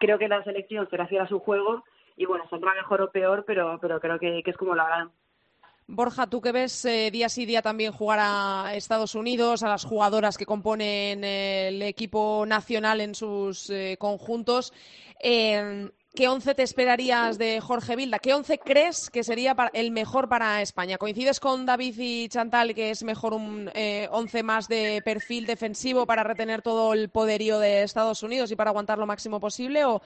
creo 0.00 0.18
que 0.18 0.28
la 0.28 0.42
selección 0.42 0.88
será 0.90 1.06
fiel 1.06 1.22
a 1.22 1.28
su 1.28 1.38
juego 1.38 1.84
y 2.16 2.26
bueno, 2.26 2.44
saldrá 2.50 2.74
mejor 2.74 3.02
o 3.02 3.10
peor, 3.10 3.44
pero, 3.46 3.78
pero 3.80 4.00
creo 4.00 4.18
que, 4.18 4.42
que 4.42 4.50
es 4.50 4.56
como 4.56 4.74
la 4.74 4.84
harán. 4.84 5.10
Borja, 5.86 6.26
tú 6.26 6.40
que 6.40 6.52
ves 6.52 6.84
eh, 6.84 7.10
día 7.10 7.28
sí 7.28 7.44
día 7.44 7.60
también 7.60 7.92
jugar 7.92 8.18
a 8.22 8.74
Estados 8.74 9.14
Unidos, 9.14 9.62
a 9.62 9.68
las 9.68 9.84
jugadoras 9.84 10.38
que 10.38 10.46
componen 10.46 11.22
eh, 11.24 11.68
el 11.68 11.82
equipo 11.82 12.44
nacional 12.46 13.00
en 13.00 13.14
sus 13.14 13.68
eh, 13.70 13.96
conjuntos, 13.98 14.72
eh, 15.20 15.90
¿qué 16.14 16.28
once 16.28 16.54
te 16.54 16.62
esperarías 16.62 17.38
de 17.38 17.60
Jorge 17.60 17.96
Vilda? 17.96 18.18
¿Qué 18.18 18.34
once 18.34 18.58
crees 18.58 19.10
que 19.10 19.22
sería 19.22 19.54
el 19.72 19.90
mejor 19.90 20.28
para 20.28 20.62
España? 20.62 20.98
¿Coincides 20.98 21.40
con 21.40 21.66
David 21.66 21.94
y 21.98 22.28
Chantal 22.28 22.74
que 22.74 22.90
es 22.90 23.02
mejor 23.02 23.32
un 23.32 23.70
eh, 23.74 24.08
once 24.10 24.42
más 24.42 24.68
de 24.68 25.00
perfil 25.04 25.46
defensivo 25.46 26.06
para 26.06 26.24
retener 26.24 26.62
todo 26.62 26.92
el 26.92 27.10
poderío 27.10 27.58
de 27.58 27.82
Estados 27.82 28.22
Unidos 28.22 28.50
y 28.52 28.56
para 28.56 28.70
aguantar 28.70 28.98
lo 28.98 29.06
máximo 29.06 29.40
posible 29.40 29.84
o, 29.84 30.00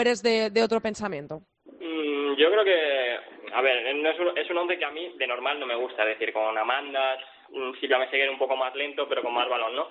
eres 0.00 0.22
de, 0.22 0.62
otro 0.62 0.80
pensamiento? 0.80 1.40
Mm, 1.64 2.34
yo 2.36 2.50
creo 2.50 2.64
que, 2.64 3.18
a 3.52 3.60
ver, 3.60 3.94
no 3.96 4.10
es, 4.10 4.20
un, 4.20 4.38
es 4.38 4.50
un 4.50 4.58
once 4.58 4.78
que 4.78 4.84
a 4.84 4.90
mí 4.90 5.14
de 5.18 5.26
normal 5.26 5.58
no 5.58 5.66
me 5.66 5.74
gusta, 5.74 6.02
es 6.02 6.18
decir, 6.18 6.32
con 6.32 6.56
Amanda, 6.56 7.18
mm, 7.50 7.72
Silvia 7.80 7.98
Meseguer 7.98 8.30
un 8.30 8.38
poco 8.38 8.56
más 8.56 8.74
lento, 8.74 9.08
pero 9.08 9.22
con 9.22 9.34
más 9.34 9.48
balón, 9.48 9.74
¿no? 9.74 9.88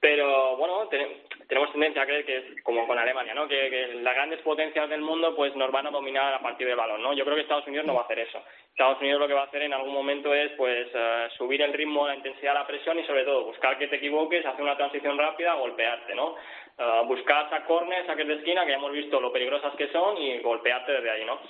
Pero 0.00 0.56
bueno, 0.56 0.86
te- 0.88 1.22
tenemos 1.48 1.72
tendencia 1.72 2.02
a 2.02 2.06
creer 2.06 2.24
que 2.26 2.36
es 2.36 2.62
como 2.62 2.86
con 2.86 2.98
Alemania, 2.98 3.34
¿no? 3.34 3.48
Que, 3.48 3.70
que 3.70 3.86
las 4.02 4.14
grandes 4.14 4.40
potencias 4.42 4.88
del 4.90 5.00
mundo 5.00 5.34
pues 5.34 5.54
nos 5.56 5.70
van 5.72 5.86
a 5.86 5.90
dominar 5.90 6.34
a 6.34 6.40
partir 6.40 6.66
del 6.66 6.76
balón, 6.76 7.02
¿no? 7.02 7.14
Yo 7.14 7.24
creo 7.24 7.34
que 7.36 7.42
Estados 7.42 7.66
Unidos 7.66 7.86
no 7.86 7.94
va 7.94 8.02
a 8.02 8.04
hacer 8.04 8.18
eso. 8.18 8.42
Estados 8.70 9.00
Unidos 9.00 9.20
lo 9.20 9.26
que 9.28 9.34
va 9.34 9.42
a 9.42 9.46
hacer 9.46 9.62
en 9.62 9.72
algún 9.72 9.94
momento 9.94 10.34
es 10.34 10.52
pues 10.52 10.88
eh, 10.94 11.28
subir 11.38 11.62
el 11.62 11.72
ritmo, 11.72 12.06
la 12.06 12.14
intensidad, 12.14 12.52
la 12.54 12.66
presión 12.66 12.98
y 12.98 13.04
sobre 13.04 13.24
todo 13.24 13.44
buscar 13.44 13.78
que 13.78 13.88
te 13.88 13.96
equivoques, 13.96 14.44
hacer 14.44 14.62
una 14.62 14.76
transición 14.76 15.16
rápida, 15.18 15.54
golpearte, 15.54 16.14
¿no? 16.14 16.36
Eh, 16.78 17.02
buscar 17.06 17.46
a 17.46 17.66
saques 18.06 18.26
de 18.28 18.34
esquina, 18.34 18.64
que 18.64 18.72
ya 18.72 18.76
hemos 18.76 18.92
visto 18.92 19.18
lo 19.18 19.32
peligrosas 19.32 19.74
que 19.76 19.88
son 19.88 20.18
y 20.18 20.38
golpearte 20.40 20.92
desde 20.92 21.10
ahí, 21.10 21.24
¿no? 21.24 21.40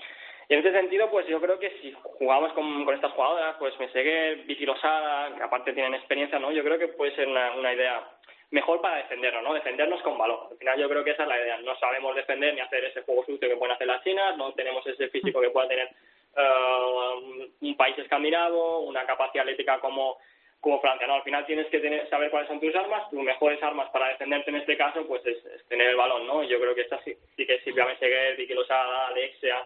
Y 0.49 0.55
en 0.55 0.61
ese 0.61 0.71
sentido, 0.71 1.11
pues 1.11 1.27
yo 1.27 1.41
creo 1.41 1.59
que 1.59 1.71
si 1.83 1.93
jugamos 2.19 2.53
con, 2.53 2.85
con 2.85 2.95
estas 2.95 3.11
jugadoras, 3.11 3.57
pues 3.59 3.77
Meseguer, 3.81 4.45
Vicky 4.45 4.65
Losada, 4.65 5.35
que 5.35 5.43
aparte 5.43 5.73
tienen 5.73 5.95
experiencia, 5.95 6.39
¿no? 6.39 6.53
Yo 6.53 6.63
creo 6.63 6.79
que 6.79 6.87
puede 6.89 7.13
ser 7.17 7.27
una 7.27 7.75
idea 7.75 8.07
mejor 8.51 8.81
para 8.81 8.99
defendernos, 8.99 9.43
¿no? 9.43 9.55
Defendernos 9.55 10.03
con 10.03 10.19
balón. 10.19 10.49
Al 10.51 10.59
final 10.59 10.79
yo 10.79 10.89
creo 10.89 11.05
que 11.05 11.11
esa 11.11 11.25
es 11.25 11.29
la 11.29 11.41
idea. 11.41 11.59
No 11.59 11.77
sabemos 11.79 12.15
defender 12.15 12.55
ni 12.55 12.61
hacer 12.61 12.85
ese 12.85 13.03
juego 13.03 13.25
sucio 13.25 13.49
que 13.49 13.57
pueden 13.57 13.75
hacer 13.75 13.87
las 13.87 14.03
chinas, 14.05 14.37
no 14.37 14.53
tenemos 14.53 14.87
ese 14.87 15.09
físico 15.09 15.41
que 15.41 15.51
pueda 15.51 15.69
tener 15.69 15.89
eh, 16.37 17.49
un 17.61 17.77
país 17.77 17.99
escandinavo, 17.99 18.81
una 18.81 19.05
capacidad 19.05 19.43
atlética 19.43 19.79
como 19.81 20.19
como 20.67 20.81
Francia, 20.81 21.07
¿no? 21.07 21.15
Al 21.15 21.23
final 21.23 21.47
tienes 21.47 21.67
que 21.69 21.79
tener, 21.79 22.09
saber 22.09 22.29
cuáles 22.29 22.49
son 22.49 22.59
tus 22.59 22.75
armas, 22.75 23.09
tus 23.11 23.23
mejores 23.23 23.63
armas 23.63 23.89
para 23.91 24.09
defenderte 24.09 24.51
en 24.51 24.57
este 24.57 24.77
caso, 24.77 25.07
pues 25.07 25.25
es, 25.25 25.39
tener 25.69 25.91
el 25.91 25.97
balón, 25.97 26.27
¿no? 26.27 26.43
Yo 26.43 26.59
creo 26.59 26.75
que 26.75 26.81
esta 26.81 27.01
sí, 27.05 27.15
sí 27.37 27.47
que 27.47 27.61
Silvia 27.61 27.85
Meseguer, 27.85 28.37
Vicky 28.37 28.53
Losada, 28.53 29.09
Alexia, 29.09 29.61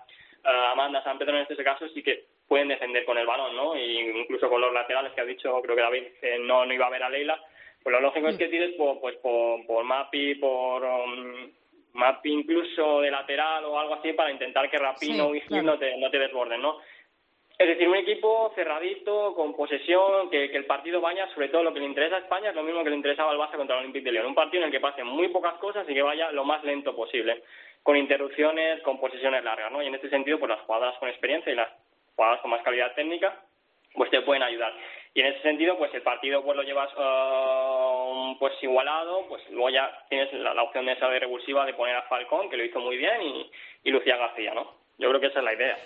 eh, 0.44 0.66
Amanda 0.72 1.02
San 1.02 1.16
Pedro 1.16 1.36
en 1.36 1.46
este 1.48 1.64
caso 1.64 1.88
sí 1.88 2.02
que 2.02 2.24
pueden 2.46 2.68
defender 2.68 3.04
con 3.04 3.16
el 3.16 3.26
balón, 3.26 3.56
¿no? 3.56 3.76
Y 3.76 3.98
incluso 3.98 4.50
con 4.50 4.60
los 4.60 4.74
laterales 4.74 5.12
que 5.12 5.20
ha 5.20 5.24
dicho, 5.24 5.62
creo 5.62 5.76
que 5.76 5.82
David, 5.82 6.04
que 6.20 6.38
no, 6.38 6.66
no 6.66 6.74
iba 6.74 6.86
a 6.86 6.90
ver 6.90 7.02
a 7.02 7.08
Leila, 7.08 7.40
pues 7.82 7.92
lo 7.92 8.00
lógico 8.00 8.28
es 8.28 8.36
que 8.36 8.48
tires 8.48 8.74
por, 8.76 9.00
pues 9.00 9.16
por, 9.16 9.66
por 9.66 9.84
Mapi, 9.84 10.34
por 10.36 10.84
um, 10.84 11.50
Mapi 11.94 12.32
incluso 12.32 13.00
de 13.00 13.10
lateral 13.10 13.64
o 13.64 13.78
algo 13.78 13.94
así 13.94 14.12
para 14.12 14.30
intentar 14.30 14.70
que 14.70 14.78
Rapino 14.78 15.30
Sí, 15.30 15.38
y 15.38 15.40
claro. 15.40 15.62
no 15.64 15.78
te, 15.78 15.96
no 15.96 16.10
te 16.10 16.18
desborden, 16.18 16.60
¿no? 16.60 16.78
Es 17.58 17.68
decir, 17.68 17.86
un 17.88 17.96
equipo 17.96 18.50
cerradito, 18.54 19.34
con 19.34 19.54
posesión, 19.54 20.30
que, 20.30 20.50
que 20.50 20.56
el 20.56 20.64
partido 20.64 20.98
vaya, 21.02 21.28
sobre 21.34 21.48
todo 21.48 21.62
lo 21.62 21.74
que 21.74 21.80
le 21.80 21.84
interesa 21.84 22.16
a 22.16 22.20
España 22.20 22.48
es 22.48 22.54
lo 22.54 22.62
mismo 22.62 22.82
que 22.82 22.88
le 22.88 22.96
interesaba 22.96 23.32
al 23.32 23.38
Barça 23.38 23.56
contra 23.56 23.76
el 23.76 23.80
Olympique 23.80 24.04
de 24.04 24.12
Lyon. 24.12 24.28
Un 24.28 24.34
partido 24.34 24.62
en 24.62 24.68
el 24.68 24.72
que 24.72 24.80
pasen 24.80 25.06
muy 25.06 25.28
pocas 25.28 25.54
cosas 25.58 25.86
y 25.86 25.92
que 25.92 26.00
vaya 26.00 26.32
lo 26.32 26.44
más 26.46 26.64
lento 26.64 26.96
posible, 26.96 27.42
con 27.82 27.98
interrupciones, 27.98 28.80
con 28.80 28.98
posesiones 28.98 29.44
largas, 29.44 29.70
¿no? 29.70 29.82
Y 29.82 29.88
en 29.88 29.94
este 29.94 30.08
sentido, 30.08 30.38
pues 30.38 30.48
las 30.48 30.62
jugadoras 30.62 30.96
con 30.98 31.10
experiencia 31.10 31.52
y 31.52 31.56
las 31.56 31.68
jugadoras 32.16 32.40
con 32.40 32.50
más 32.50 32.62
calidad 32.62 32.94
técnica, 32.94 33.42
pues 33.94 34.10
te 34.10 34.22
pueden 34.22 34.42
ayudar. 34.42 34.72
Y 35.12 35.20
en 35.20 35.26
ese 35.26 35.42
sentido, 35.42 35.76
pues 35.76 35.92
el 35.94 36.02
partido 36.02 36.44
pues 36.44 36.56
lo 36.56 36.62
llevas 36.62 36.90
eh, 36.96 38.36
pues 38.38 38.52
igualado, 38.62 39.26
pues 39.28 39.42
luego 39.50 39.70
ya 39.70 40.04
tienes 40.08 40.32
la, 40.34 40.54
la 40.54 40.62
opción 40.62 40.86
de 40.86 40.92
esa 40.92 41.08
de 41.08 41.18
revulsiva 41.18 41.66
de 41.66 41.74
poner 41.74 41.96
a 41.96 42.02
Falcón, 42.02 42.48
que 42.48 42.56
lo 42.56 42.64
hizo 42.64 42.80
muy 42.80 42.96
bien, 42.96 43.22
y, 43.22 43.50
y 43.84 43.90
Lucía 43.90 44.16
García, 44.16 44.54
¿no? 44.54 44.72
Yo 44.98 45.08
creo 45.08 45.20
que 45.20 45.26
esa 45.26 45.40
es 45.40 45.44
la 45.44 45.54
idea. 45.54 45.76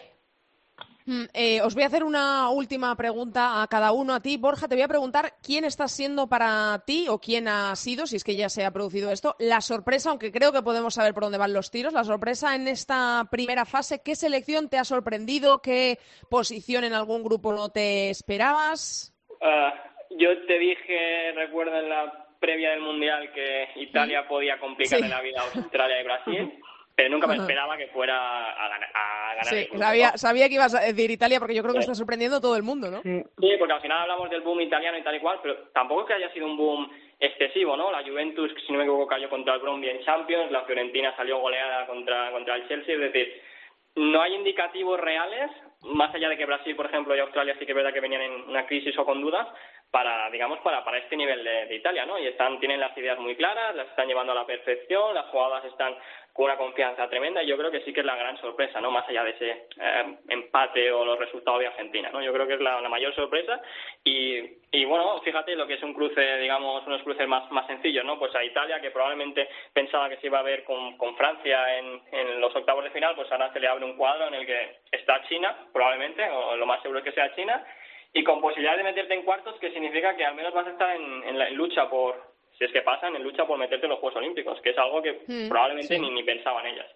Mm, 1.06 1.24
eh, 1.34 1.60
os 1.60 1.74
voy 1.74 1.82
a 1.82 1.88
hacer 1.88 2.02
una 2.02 2.48
última 2.48 2.96
pregunta 2.96 3.60
a 3.62 3.66
cada 3.66 3.92
uno. 3.92 4.14
A 4.14 4.20
ti, 4.20 4.38
Borja, 4.38 4.68
te 4.68 4.74
voy 4.74 4.80
a 4.84 4.88
preguntar 4.88 5.34
quién 5.42 5.64
está 5.66 5.86
siendo 5.86 6.28
para 6.28 6.82
ti 6.86 7.08
o 7.10 7.18
quién 7.18 7.46
ha 7.46 7.76
sido, 7.76 8.06
si 8.06 8.16
es 8.16 8.24
que 8.24 8.36
ya 8.36 8.48
se 8.48 8.64
ha 8.64 8.70
producido 8.70 9.10
esto, 9.10 9.36
la 9.38 9.60
sorpresa, 9.60 10.08
aunque 10.08 10.32
creo 10.32 10.50
que 10.50 10.62
podemos 10.62 10.94
saber 10.94 11.12
por 11.12 11.24
dónde 11.24 11.36
van 11.36 11.52
los 11.52 11.70
tiros, 11.70 11.92
la 11.92 12.04
sorpresa 12.04 12.54
en 12.54 12.68
esta 12.68 13.28
primera 13.30 13.66
fase. 13.66 14.00
¿Qué 14.02 14.16
selección 14.16 14.70
te 14.70 14.78
ha 14.78 14.84
sorprendido? 14.84 15.60
¿Qué 15.60 15.98
posición 16.30 16.84
en 16.84 16.94
algún 16.94 17.22
grupo 17.22 17.52
no 17.52 17.68
te 17.68 18.08
esperabas? 18.08 19.12
Ah, 19.42 19.74
yo 20.10 20.28
te 20.46 20.58
dije, 20.58 21.32
recuerdo 21.34 21.76
en 21.80 21.90
la 21.90 22.28
previa 22.40 22.70
del 22.70 22.80
Mundial, 22.80 23.30
que 23.34 23.68
Italia 23.76 24.26
podía 24.26 24.58
complicarle 24.58 25.04
Sí. 25.06 25.10
la 25.10 25.20
vida 25.20 25.40
a 25.42 25.58
Australia 25.58 26.00
y 26.00 26.04
Brasil, 26.04 26.52
pero 26.96 27.08
nunca 27.08 27.26
me 27.26 27.36
esperaba 27.36 27.76
que 27.76 27.88
fuera 27.88 28.50
a 28.52 28.68
ganar, 28.68 28.88
a 28.94 29.28
ganar 29.34 29.44
Sí, 29.46 29.68
sabía, 29.76 30.10
sabía 30.16 30.48
que 30.48 30.54
ibas 30.54 30.74
a 30.74 30.80
decir 30.80 31.10
Italia 31.10 31.40
porque 31.40 31.54
yo 31.54 31.62
creo 31.62 31.74
que 31.74 31.80
Sí. 31.80 31.90
está 31.90 31.94
sorprendiendo 31.94 32.36
a 32.36 32.40
todo 32.40 32.56
el 32.56 32.62
mundo, 32.62 32.88
¿no? 32.90 33.02
Sí, 33.02 33.56
porque 33.58 33.72
al 33.74 33.80
final 33.80 34.02
hablamos 34.02 34.30
del 34.30 34.42
boom 34.42 34.60
italiano 34.60 34.96
y 34.98 35.02
tal 35.02 35.16
y 35.16 35.20
cual, 35.20 35.40
pero 35.42 35.56
tampoco 35.74 36.02
es 36.02 36.06
que 36.08 36.14
haya 36.14 36.32
sido 36.32 36.46
un 36.46 36.56
boom 36.56 36.88
excesivo, 37.18 37.76
¿no? 37.76 37.90
La 37.90 38.02
Juventus, 38.04 38.52
si 38.66 38.72
no 38.72 38.78
me 38.78 38.84
equivoco, 38.84 39.06
cayó 39.08 39.28
contra 39.28 39.54
el 39.54 39.60
Bromby 39.60 39.88
en 39.88 40.04
Champions, 40.04 40.52
la 40.52 40.62
Fiorentina 40.62 41.14
salió 41.16 41.38
goleada 41.38 41.86
contra, 41.86 42.30
contra 42.30 42.54
el 42.56 42.68
Chelsea, 42.68 42.94
es 42.94 43.00
decir, 43.00 43.42
no 43.96 44.20
hay 44.22 44.34
indicativos 44.34 45.00
reales, 45.00 45.50
más 45.82 46.14
allá 46.14 46.28
de 46.28 46.36
que 46.36 46.46
Brasil, 46.46 46.74
por 46.76 46.86
ejemplo, 46.86 47.14
y 47.14 47.20
Australia 47.20 47.56
sí 47.58 47.66
que 47.66 47.72
es 47.72 47.76
verdad 47.76 47.92
que 47.92 48.00
venían 48.00 48.22
en 48.22 48.32
una 48.48 48.66
crisis 48.66 48.96
o 48.98 49.04
con 49.04 49.20
dudas, 49.20 49.46
para, 49.90 50.28
digamos, 50.30 50.58
para, 50.60 50.84
para 50.84 50.98
este 50.98 51.16
nivel 51.16 51.44
de, 51.44 51.66
de 51.66 51.76
Italia, 51.76 52.04
¿no? 52.04 52.18
Y 52.18 52.26
están, 52.26 52.58
tienen 52.58 52.80
las 52.80 52.96
ideas 52.98 53.16
muy 53.20 53.36
claras, 53.36 53.76
las 53.76 53.86
están 53.88 54.08
llevando 54.08 54.32
a 54.32 54.34
la 54.34 54.46
perfección, 54.46 55.14
las 55.14 55.26
jugadas 55.26 55.64
están 55.66 55.94
con 56.34 56.46
una 56.46 56.56
confianza 56.56 57.08
tremenda 57.08 57.44
y 57.44 57.46
yo 57.46 57.56
creo 57.56 57.70
que 57.70 57.82
sí 57.82 57.92
que 57.92 58.00
es 58.00 58.06
la 58.06 58.16
gran 58.16 58.36
sorpresa, 58.38 58.80
¿no? 58.80 58.90
Más 58.90 59.08
allá 59.08 59.22
de 59.22 59.30
ese 59.30 59.50
eh, 59.80 60.16
empate 60.28 60.90
o 60.90 61.04
los 61.04 61.16
resultados 61.16 61.60
de 61.60 61.68
Argentina, 61.68 62.10
¿no? 62.12 62.20
Yo 62.20 62.32
creo 62.32 62.48
que 62.48 62.54
es 62.54 62.60
la, 62.60 62.80
la 62.80 62.88
mayor 62.88 63.14
sorpresa 63.14 63.62
y, 64.02 64.40
y 64.72 64.84
bueno, 64.84 65.20
fíjate 65.20 65.54
lo 65.54 65.64
que 65.68 65.74
es 65.74 65.82
un 65.84 65.94
cruce, 65.94 66.38
digamos, 66.38 66.84
unos 66.88 67.02
cruces 67.04 67.28
más, 67.28 67.48
más 67.52 67.68
sencillos, 67.68 68.04
¿no? 68.04 68.18
Pues 68.18 68.34
a 68.34 68.42
Italia, 68.42 68.80
que 68.80 68.90
probablemente 68.90 69.48
pensaba 69.72 70.08
que 70.08 70.16
se 70.16 70.26
iba 70.26 70.40
a 70.40 70.42
ver 70.42 70.64
con, 70.64 70.98
con 70.98 71.16
Francia 71.16 71.78
en, 71.78 72.02
en 72.10 72.40
los 72.40 72.54
octavos 72.56 72.82
de 72.82 72.90
final, 72.90 73.14
pues 73.14 73.30
ahora 73.30 73.52
se 73.52 73.60
le 73.60 73.68
abre 73.68 73.84
un 73.84 73.96
cuadro 73.96 74.26
en 74.26 74.34
el 74.34 74.44
que 74.44 74.78
está 74.90 75.22
China, 75.28 75.56
probablemente, 75.72 76.28
o 76.28 76.56
lo 76.56 76.66
más 76.66 76.82
seguro 76.82 76.98
es 76.98 77.04
que 77.04 77.12
sea 77.12 77.32
China, 77.36 77.64
y 78.12 78.24
con 78.24 78.40
posibilidad 78.40 78.76
de 78.76 78.82
meterte 78.82 79.14
en 79.14 79.22
cuartos, 79.22 79.54
que 79.60 79.70
significa 79.70 80.16
que 80.16 80.24
al 80.24 80.34
menos 80.34 80.52
vas 80.52 80.66
a 80.66 80.70
estar 80.70 80.96
en, 80.96 81.24
en 81.28 81.38
la 81.38 81.46
en 81.46 81.54
lucha 81.54 81.88
por, 81.88 82.33
si 82.58 82.64
es 82.64 82.72
que 82.72 82.82
pasan, 82.82 83.14
en 83.16 83.22
lucha 83.22 83.46
por 83.46 83.58
meterte 83.58 83.86
en 83.86 83.90
los 83.90 83.98
Juegos 84.00 84.16
Olímpicos, 84.18 84.60
que 84.62 84.70
es 84.70 84.78
algo 84.78 85.02
que 85.02 85.24
Mm, 85.26 85.48
probablemente 85.48 85.94
sí. 85.94 86.00
ni, 86.00 86.10
ni 86.10 86.22
pensaban 86.22 86.66
ellas. 86.66 86.86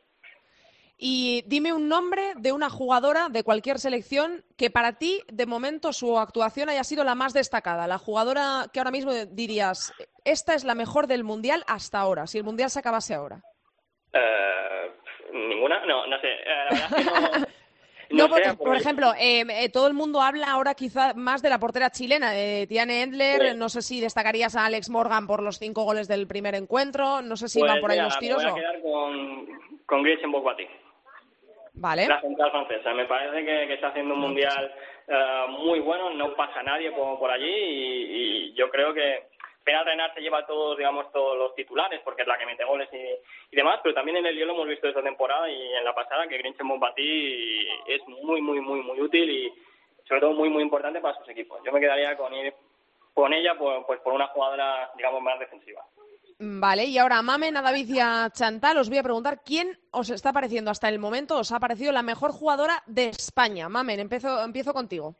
Y 1.00 1.42
dime 1.46 1.72
un 1.72 1.88
nombre 1.88 2.32
de 2.36 2.50
una 2.50 2.68
jugadora 2.70 3.28
de 3.30 3.44
cualquier 3.44 3.78
selección 3.78 4.44
que 4.56 4.68
para 4.68 4.98
ti, 4.98 5.22
de 5.32 5.46
momento, 5.46 5.92
su 5.92 6.18
actuación 6.18 6.68
haya 6.70 6.82
sido 6.82 7.04
la 7.04 7.14
más 7.14 7.32
destacada. 7.32 7.86
La 7.86 7.98
jugadora 7.98 8.66
que 8.72 8.80
ahora 8.80 8.90
mismo 8.90 9.12
dirías, 9.12 9.92
esta 10.24 10.54
es 10.54 10.64
la 10.64 10.74
mejor 10.74 11.06
del 11.06 11.22
Mundial 11.22 11.62
hasta 11.68 12.00
ahora, 12.00 12.26
si 12.26 12.38
el 12.38 12.44
Mundial 12.44 12.68
se 12.70 12.80
acabase 12.80 13.14
ahora. 13.14 13.40
Eh, 14.12 14.90
¿Ninguna? 15.32 15.86
No, 15.86 16.04
no 16.08 16.18
sé. 16.20 16.32
Eh, 16.32 16.44
la 16.46 16.64
verdad 16.64 16.98
es 16.98 17.06
que 17.06 17.38
no... 17.40 17.46
No, 18.10 18.28
no 18.28 18.56
por, 18.56 18.76
ejemplo, 18.76 19.12
eh, 19.18 19.44
eh, 19.48 19.68
todo 19.68 19.86
el 19.86 19.94
mundo 19.94 20.22
habla 20.22 20.52
ahora 20.52 20.74
quizá 20.74 21.12
más 21.14 21.42
de 21.42 21.50
la 21.50 21.58
portera 21.58 21.90
chilena, 21.90 22.30
de 22.30 22.66
Tiane 22.66 23.02
Endler. 23.02 23.50
Sí. 23.50 23.56
No 23.56 23.68
sé 23.68 23.82
si 23.82 24.00
destacarías 24.00 24.56
a 24.56 24.64
Alex 24.64 24.88
Morgan 24.88 25.26
por 25.26 25.42
los 25.42 25.58
cinco 25.58 25.84
goles 25.84 26.08
del 26.08 26.26
primer 26.26 26.54
encuentro. 26.54 27.20
No 27.22 27.36
sé 27.36 27.48
si 27.48 27.60
pues 27.60 27.70
van 27.70 27.80
por 27.80 27.90
ahí 27.90 27.98
mira, 27.98 28.06
los 28.06 28.14
me 28.14 28.20
tiros 28.20 28.42
voy 28.42 28.50
a 28.50 28.52
o... 28.52 28.56
quedar 28.56 28.82
con, 28.82 29.46
con 29.84 30.02
Gretchen 30.02 30.32
Bokwati. 30.32 30.66
Vale. 31.74 32.08
La 32.08 32.20
central 32.20 32.50
francesa. 32.50 32.94
Me 32.94 33.04
parece 33.04 33.44
que, 33.44 33.66
que 33.66 33.74
está 33.74 33.88
haciendo 33.88 34.14
un 34.14 34.20
mundial 34.20 34.74
eh, 35.06 35.44
muy 35.60 35.80
bueno, 35.80 36.10
no 36.10 36.34
pasa 36.34 36.62
nadie 36.62 36.90
por, 36.92 37.18
por 37.18 37.30
allí 37.30 37.46
y, 37.46 38.50
y 38.50 38.54
yo 38.54 38.68
creo 38.70 38.92
que 38.92 39.28
Penal 39.68 39.84
Renard 39.84 40.14
se 40.14 40.22
lleva 40.22 40.46
todos, 40.46 40.78
digamos, 40.78 41.12
todos 41.12 41.36
los 41.36 41.54
titulares 41.54 42.00
porque 42.02 42.22
es 42.22 42.28
la 42.28 42.38
que 42.38 42.46
mete 42.46 42.64
goles 42.64 42.88
y, 42.90 42.96
y 42.96 43.56
demás, 43.56 43.80
pero 43.82 43.94
también 43.94 44.16
en 44.16 44.24
el 44.24 44.34
hielo 44.34 44.54
hemos 44.54 44.66
visto 44.66 44.88
esta 44.88 45.02
temporada 45.02 45.46
y 45.50 45.74
en 45.74 45.84
la 45.84 45.94
pasada 45.94 46.26
que 46.26 46.38
Grinchen 46.38 46.66
Bonpatí 46.66 47.68
es 47.86 48.00
muy, 48.08 48.40
muy, 48.40 48.62
muy, 48.62 48.80
muy 48.80 48.98
útil 48.98 49.28
y 49.28 49.52
sobre 50.08 50.22
todo 50.22 50.32
muy, 50.32 50.48
muy 50.48 50.62
importante 50.62 51.02
para 51.02 51.18
sus 51.18 51.28
equipos. 51.28 51.60
Yo 51.66 51.70
me 51.70 51.80
quedaría 51.80 52.16
con 52.16 52.32
ir 52.32 52.54
con 53.12 53.30
ella 53.34 53.58
pues, 53.58 53.84
pues 53.86 54.00
por 54.00 54.14
una 54.14 54.28
jugadora, 54.28 54.90
digamos, 54.96 55.20
más 55.20 55.38
defensiva. 55.38 55.84
Vale, 56.38 56.86
y 56.86 56.96
ahora 56.96 57.18
a 57.18 57.22
Mamen, 57.22 57.58
a 57.58 57.60
David 57.60 57.88
y 57.90 58.00
a 58.00 58.30
Chantal 58.32 58.78
os 58.78 58.88
voy 58.88 58.96
a 58.96 59.02
preguntar 59.02 59.42
quién 59.44 59.78
os 59.90 60.08
está 60.08 60.32
pareciendo 60.32 60.70
hasta 60.70 60.88
el 60.88 60.98
momento, 60.98 61.36
os 61.36 61.52
ha 61.52 61.60
parecido 61.60 61.92
la 61.92 62.02
mejor 62.02 62.32
jugadora 62.32 62.82
de 62.86 63.10
España. 63.10 63.68
Mamen, 63.68 64.00
empiezo, 64.00 64.42
empiezo 64.42 64.72
contigo. 64.72 65.14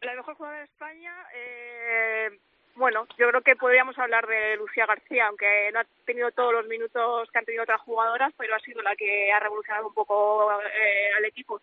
La 0.00 0.16
mejor 0.16 0.34
jugadora 0.34 0.58
de 0.58 0.64
España, 0.64 1.14
eh, 1.32 2.28
bueno, 2.76 3.06
yo 3.16 3.28
creo 3.28 3.40
que 3.42 3.56
podríamos 3.56 3.98
hablar 3.98 4.26
de 4.26 4.56
Lucía 4.56 4.86
García, 4.86 5.26
aunque 5.26 5.70
no 5.72 5.80
ha 5.80 5.86
tenido 6.04 6.30
todos 6.32 6.52
los 6.52 6.66
minutos 6.66 7.30
que 7.30 7.38
han 7.38 7.44
tenido 7.44 7.62
otras 7.62 7.80
jugadoras, 7.82 8.32
pero 8.36 8.54
ha 8.54 8.60
sido 8.60 8.82
la 8.82 8.96
que 8.96 9.32
ha 9.32 9.38
revolucionado 9.40 9.88
un 9.88 9.94
poco 9.94 10.50
eh, 10.62 11.10
al 11.16 11.24
equipo. 11.24 11.60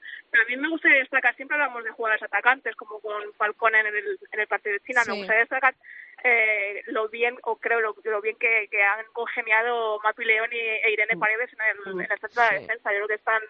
Mí 0.48 0.56
me 0.58 0.70
gustaría 0.70 1.00
destacar, 1.00 1.36
siempre 1.36 1.56
hablamos 1.56 1.84
de 1.84 1.92
jugadoras 1.92 2.24
atacantes, 2.24 2.76
como 2.76 3.00
con 3.00 3.34
Falcón 3.34 3.76
en 3.76 3.88
el, 3.88 4.20
en 4.32 4.40
el 4.40 4.48
partido 4.48 4.74
de 4.74 4.80
China, 4.82 5.04
me 5.08 5.14
gustaría 5.14 5.42
destacar 5.42 5.76
eh, 6.24 6.84
lo 6.88 7.10
bien, 7.10 7.38
o 7.44 7.56
creo 7.56 7.80
lo, 7.82 7.96
lo 8.04 8.22
bien 8.22 8.36
que, 8.38 8.68
que 8.70 8.84
han 8.84 9.06
congeniado 9.14 10.00
Mapi 10.04 10.24
León 10.24 10.50
y, 10.52 10.58
e 10.60 10.92
Irene 10.92 11.18
Paredes 11.18 11.50
en 11.54 11.60
el, 11.62 12.02
en 12.06 12.12
el 12.12 12.20
centro 12.20 12.42
de 12.44 12.52
la 12.52 12.58
Sí. 12.58 12.62
defensa. 12.68 12.92
Yo 12.92 12.98
creo 12.98 13.08
que 13.08 13.14
están, 13.16 13.42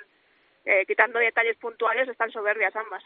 eh, 0.65 0.85
quitando 0.85 1.19
detalles 1.19 1.57
puntuales, 1.57 2.07
están 2.07 2.31
soberbias 2.31 2.75
ambas. 2.75 3.03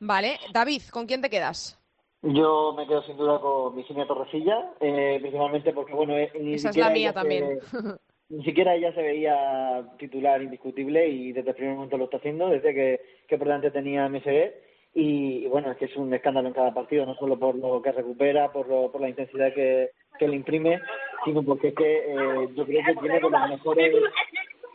Vale, 0.00 0.38
David, 0.52 0.82
¿con 0.90 1.06
quién 1.06 1.22
te 1.22 1.30
quedas? 1.30 1.78
Yo 2.22 2.72
me 2.76 2.86
quedo 2.86 3.02
sin 3.02 3.16
duda 3.16 3.40
con 3.40 3.74
Virginia 3.74 4.06
Torrecilla, 4.06 4.70
eh, 4.80 5.18
principalmente 5.20 5.72
porque, 5.72 5.92
bueno, 5.92 6.16
eh, 6.16 6.30
ni 6.40 6.54
Esa 6.54 6.68
es 6.68 6.74
siquiera 6.74 6.88
la 6.88 6.94
mía 6.94 7.02
ella 7.02 7.12
se- 7.12 7.14
también. 7.14 7.58
ni 8.28 8.44
siquiera 8.44 8.74
ella 8.74 8.92
se 8.94 9.02
veía 9.02 9.84
titular 9.98 10.40
indiscutible 10.40 11.08
y 11.08 11.32
desde 11.32 11.50
el 11.50 11.56
primer 11.56 11.74
momento 11.74 11.98
lo 11.98 12.04
está 12.04 12.18
haciendo, 12.18 12.48
desde 12.48 12.72
que, 12.74 13.00
que 13.28 13.36
por 13.38 13.46
delante 13.48 13.70
tenía 13.72 14.08
MSB. 14.08 14.52
Y, 14.94 15.44
y 15.44 15.46
bueno, 15.48 15.70
es 15.72 15.78
que 15.78 15.86
es 15.86 15.96
un 15.96 16.12
escándalo 16.14 16.48
en 16.48 16.54
cada 16.54 16.72
partido, 16.74 17.06
no 17.06 17.14
solo 17.16 17.38
por 17.38 17.56
lo 17.56 17.80
que 17.82 17.92
recupera, 17.92 18.52
por, 18.52 18.68
lo, 18.68 18.92
por 18.92 19.00
la 19.00 19.08
intensidad 19.08 19.52
que, 19.54 19.90
que 20.18 20.28
le 20.28 20.36
imprime, 20.36 20.80
sino 21.24 21.42
porque 21.42 21.68
es 21.68 21.74
que 21.74 21.98
eh, 21.98 22.48
yo 22.54 22.64
creo 22.66 22.82
que 22.86 22.94
tiene 23.00 23.14
de 23.14 23.20
los 23.20 23.48
mejores 23.48 23.94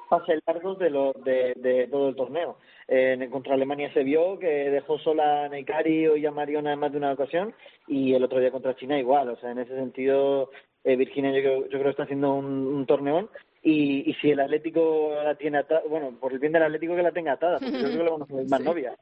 pases 0.07 0.41
largos 0.47 0.79
de, 0.79 0.89
lo, 0.89 1.13
de, 1.13 1.53
de 1.55 1.87
todo 1.87 2.09
el 2.09 2.15
torneo. 2.15 2.57
Eh, 2.87 3.13
en- 3.19 3.29
contra 3.29 3.53
Alemania 3.53 3.91
se 3.93 4.03
vio 4.03 4.39
que 4.39 4.47
dejó 4.47 4.97
sola 4.99 5.43
a 5.45 5.49
Neikari 5.49 6.07
y 6.17 6.25
a 6.25 6.31
Mariona 6.31 6.73
en 6.73 6.79
más 6.79 6.91
de 6.91 6.97
una 6.97 7.11
ocasión 7.11 7.53
y 7.87 8.13
el 8.13 8.23
otro 8.23 8.39
día 8.39 8.51
contra 8.51 8.75
China 8.75 8.97
igual. 8.97 9.29
O 9.29 9.35
sea, 9.37 9.51
en 9.51 9.59
ese 9.59 9.75
sentido, 9.75 10.49
eh, 10.83 10.95
Virginia 10.95 11.31
yo 11.31 11.41
creo, 11.41 11.61
yo 11.63 11.69
creo 11.69 11.83
que 11.83 11.89
está 11.89 12.03
haciendo 12.03 12.33
un, 12.33 12.45
un 12.45 12.85
torneón 12.85 13.29
y, 13.61 14.09
y 14.09 14.13
si 14.15 14.31
el 14.31 14.39
Atlético 14.39 15.11
la 15.23 15.35
tiene 15.35 15.57
atada, 15.59 15.81
bueno, 15.89 16.11
por 16.19 16.31
el 16.31 16.39
bien 16.39 16.53
del 16.53 16.63
Atlético 16.63 16.95
que 16.95 17.03
la 17.03 17.11
tenga 17.11 17.33
atada, 17.33 17.59
porque 17.59 17.73
yo 17.73 17.79
creo 17.87 17.97
que 17.97 18.03
le 18.03 18.09
vamos 18.09 18.29
a 18.29 18.33
más 18.49 18.59
Sí. 18.59 18.65
novia. 18.65 18.95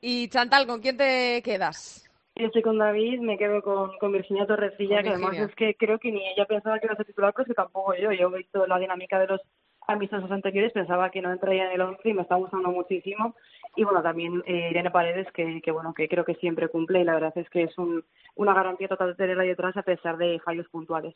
Y 0.00 0.28
Chantal, 0.28 0.66
¿con 0.66 0.80
quién 0.80 0.96
te 0.96 1.42
quedas? 1.42 2.04
Yo 2.36 2.46
estoy 2.46 2.62
con 2.62 2.78
David, 2.78 3.18
me 3.20 3.36
quedo 3.36 3.60
con, 3.62 3.96
con 3.98 4.12
Virginia 4.12 4.46
Torrecilla, 4.46 4.96
Con 4.96 5.04
que 5.04 5.08
además 5.10 5.38
es 5.38 5.54
que 5.56 5.74
creo 5.74 5.98
que 5.98 6.12
ni 6.12 6.24
ella 6.28 6.44
pensaba 6.44 6.78
que 6.78 6.86
iba 6.86 6.92
a 6.94 6.96
ser 6.96 7.06
titular, 7.06 7.32
pero 7.34 7.42
es 7.42 7.48
que 7.48 7.54
tampoco 7.54 7.94
yo. 7.96 8.12
Yo 8.12 8.28
he 8.32 8.38
visto 8.38 8.64
la 8.66 8.78
dinámica 8.78 9.18
de 9.18 9.26
los 9.26 9.40
amistosos 9.88 10.30
anteriores, 10.30 10.72
pensaba 10.72 11.10
que 11.10 11.22
no 11.22 11.32
entraría 11.32 11.66
en 11.66 11.72
el 11.72 11.80
11 11.80 12.08
y 12.08 12.14
me 12.14 12.22
está 12.22 12.36
gustando 12.36 12.70
muchísimo. 12.70 13.34
Y 13.74 13.84
bueno, 13.84 14.02
también 14.02 14.42
eh, 14.46 14.68
Irene 14.70 14.90
Paredes, 14.90 15.26
que, 15.32 15.60
que 15.62 15.70
bueno, 15.70 15.94
que 15.94 16.08
creo 16.08 16.24
que 16.24 16.34
siempre 16.36 16.68
cumple 16.68 17.00
y 17.00 17.04
la 17.04 17.14
verdad 17.14 17.32
es 17.36 17.48
que 17.50 17.62
es 17.64 17.78
un, 17.78 18.04
una 18.36 18.54
garantía 18.54 18.88
total 18.88 19.08
de 19.08 19.14
tenerla 19.14 19.44
detrás 19.44 19.76
a 19.76 19.82
pesar 19.82 20.16
de 20.18 20.40
fallos 20.40 20.68
puntuales. 20.68 21.14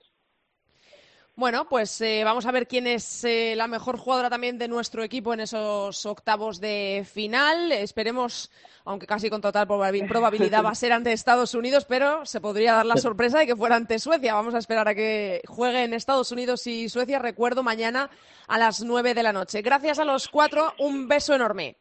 Bueno, 1.35 1.67
pues 1.67 1.99
eh, 2.03 2.23
vamos 2.25 2.45
a 2.45 2.53
ver 2.53 2.69
quién 2.69 2.87
es 2.87 3.25
eh, 3.25 3.55
la 3.57 3.67
mejor 3.67 3.97
jugadora 3.97 4.29
también 4.29 4.59
de 4.59 4.69
nuestro 4.69 5.03
equipo 5.03 5.33
en 5.33 5.41
esos 5.41 6.05
octavos 6.05 6.61
de 6.61 7.07
final. 7.11 7.73
Esperemos, 7.73 8.51
aunque 8.85 9.07
casi 9.07 9.31
con 9.31 9.41
total 9.41 9.67
probabi- 9.67 10.07
probabilidad 10.07 10.63
va 10.63 10.71
a 10.71 10.75
ser 10.75 10.93
ante 10.93 11.11
Estados 11.13 11.55
Unidos, 11.55 11.87
pero 11.87 12.27
se 12.27 12.43
podría 12.43 12.75
dar 12.75 12.85
la 12.87 12.99
sorpresa 12.99 13.39
de 13.39 13.47
que 13.47 13.57
fuera 13.57 13.77
ante 13.77 13.99
Suecia. 13.99 14.35
Vamos 14.35 14.55
a 14.55 14.59
esperar 14.59 14.87
a 14.89 14.95
que 14.95 15.41
jueguen 15.49 15.95
Estados 15.95 16.31
Unidos 16.33 16.67
y 16.67 16.91
Suecia. 16.91 17.19
Recuerdo 17.19 17.63
mañana 17.63 18.11
a 18.47 18.59
las 18.59 18.83
nueve 18.83 19.15
de 19.15 19.23
la 19.23 19.33
noche. 19.33 19.63
Gracias 19.63 19.99
a 19.99 20.05
los 20.05 20.29
cuatro, 20.29 20.75
un 20.81 21.09
beso 21.09 21.35
enorme. 21.35 21.79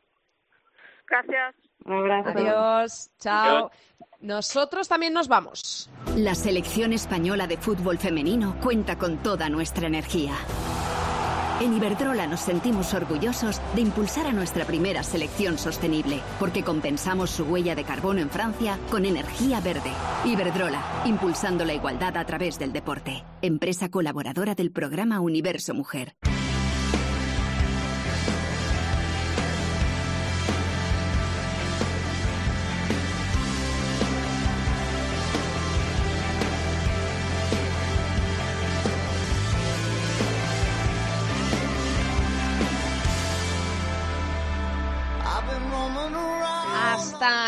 Gracias. 1.09 1.55
Un 1.83 1.93
abrazo. 1.93 2.29
Adiós, 2.29 3.11
chao. 3.19 3.69
Nosotros 4.21 4.87
también 4.87 5.13
nos 5.13 5.27
vamos. 5.27 5.89
La 6.15 6.35
selección 6.35 6.93
española 6.93 7.47
de 7.47 7.57
fútbol 7.57 7.97
femenino 7.97 8.55
cuenta 8.61 8.97
con 8.97 9.17
toda 9.17 9.49
nuestra 9.49 9.87
energía. 9.87 10.33
En 11.59 11.73
Iberdrola 11.73 12.27
nos 12.27 12.39
sentimos 12.39 12.93
orgullosos 12.93 13.61
de 13.75 13.81
impulsar 13.81 14.27
a 14.27 14.31
nuestra 14.31 14.65
primera 14.65 15.03
selección 15.03 15.57
sostenible, 15.57 16.19
porque 16.39 16.63
compensamos 16.63 17.29
su 17.29 17.43
huella 17.43 17.75
de 17.75 17.83
carbono 17.83 18.19
en 18.19 18.29
Francia 18.29 18.79
con 18.89 19.05
energía 19.05 19.59
verde. 19.59 19.91
Iberdrola, 20.25 20.83
impulsando 21.05 21.65
la 21.65 21.73
igualdad 21.73 22.17
a 22.17 22.25
través 22.25 22.57
del 22.57 22.73
deporte. 22.73 23.23
Empresa 23.41 23.89
colaboradora 23.89 24.55
del 24.55 24.71
programa 24.71 25.19
Universo 25.19 25.73
Mujer. 25.73 26.15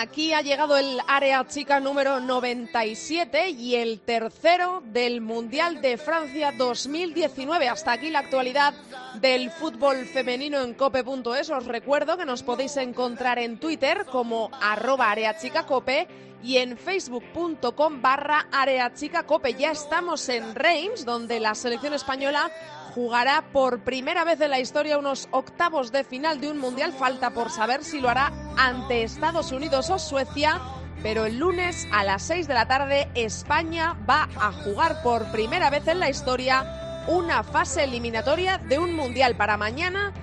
Aquí 0.03 0.33
ha 0.33 0.41
llegado 0.41 0.77
el 0.77 0.99
área 1.07 1.47
chica 1.47 1.79
número 1.79 2.19
97 2.19 3.49
y 3.51 3.75
el 3.75 4.01
tercero 4.01 4.83
del 4.85 5.21
Mundial 5.21 5.81
de 5.81 5.97
Francia 5.97 6.51
2019. 6.51 7.69
Hasta 7.69 7.93
aquí 7.93 8.09
la 8.09 8.19
actualidad 8.19 8.73
del 9.21 9.49
fútbol 9.49 10.05
femenino 10.05 10.61
en 10.61 10.73
cope.es. 10.73 11.49
Os 11.49 11.65
recuerdo 11.65 12.17
que 12.17 12.25
nos 12.25 12.43
podéis 12.43 12.75
encontrar 12.77 13.39
en 13.39 13.59
Twitter 13.59 14.05
como 14.05 14.51
arroba 14.61 15.09
areachicacope 15.09 16.07
y 16.43 16.57
en 16.57 16.77
facebook.com 16.77 18.01
barra 18.01 18.47
areachicacope. 18.51 19.53
Ya 19.53 19.71
estamos 19.71 20.27
en 20.27 20.53
Reims, 20.53 21.05
donde 21.05 21.39
la 21.39 21.55
selección 21.55 21.93
española 21.93 22.51
jugará 22.93 23.43
por 23.51 23.79
primera 23.79 24.23
vez 24.23 24.39
en 24.41 24.51
la 24.51 24.59
historia 24.59 24.97
unos 24.97 25.27
octavos 25.31 25.91
de 25.91 26.03
final 26.03 26.39
de 26.39 26.51
un 26.51 26.59
mundial. 26.59 26.93
Falta 26.93 27.31
por 27.31 27.49
saber 27.49 27.83
si 27.83 27.99
lo 27.99 28.09
hará 28.09 28.31
ante 28.57 29.03
Estados 29.03 29.51
Unidos 29.51 29.89
o 29.89 29.99
Suecia. 29.99 30.61
Pero 31.01 31.25
el 31.25 31.37
lunes 31.37 31.87
a 31.91 32.03
las 32.03 32.21
6 32.23 32.47
de 32.47 32.53
la 32.53 32.67
tarde 32.67 33.09
España 33.15 33.97
va 34.09 34.29
a 34.39 34.51
jugar 34.51 35.01
por 35.03 35.25
primera 35.31 35.69
vez 35.69 35.87
en 35.87 35.99
la 35.99 36.09
historia 36.09 37.03
una 37.07 37.43
fase 37.43 37.83
eliminatoria 37.83 38.57
de 38.57 38.79
un 38.79 38.93
mundial 38.93 39.35
para 39.35 39.57
mañana. 39.57 40.13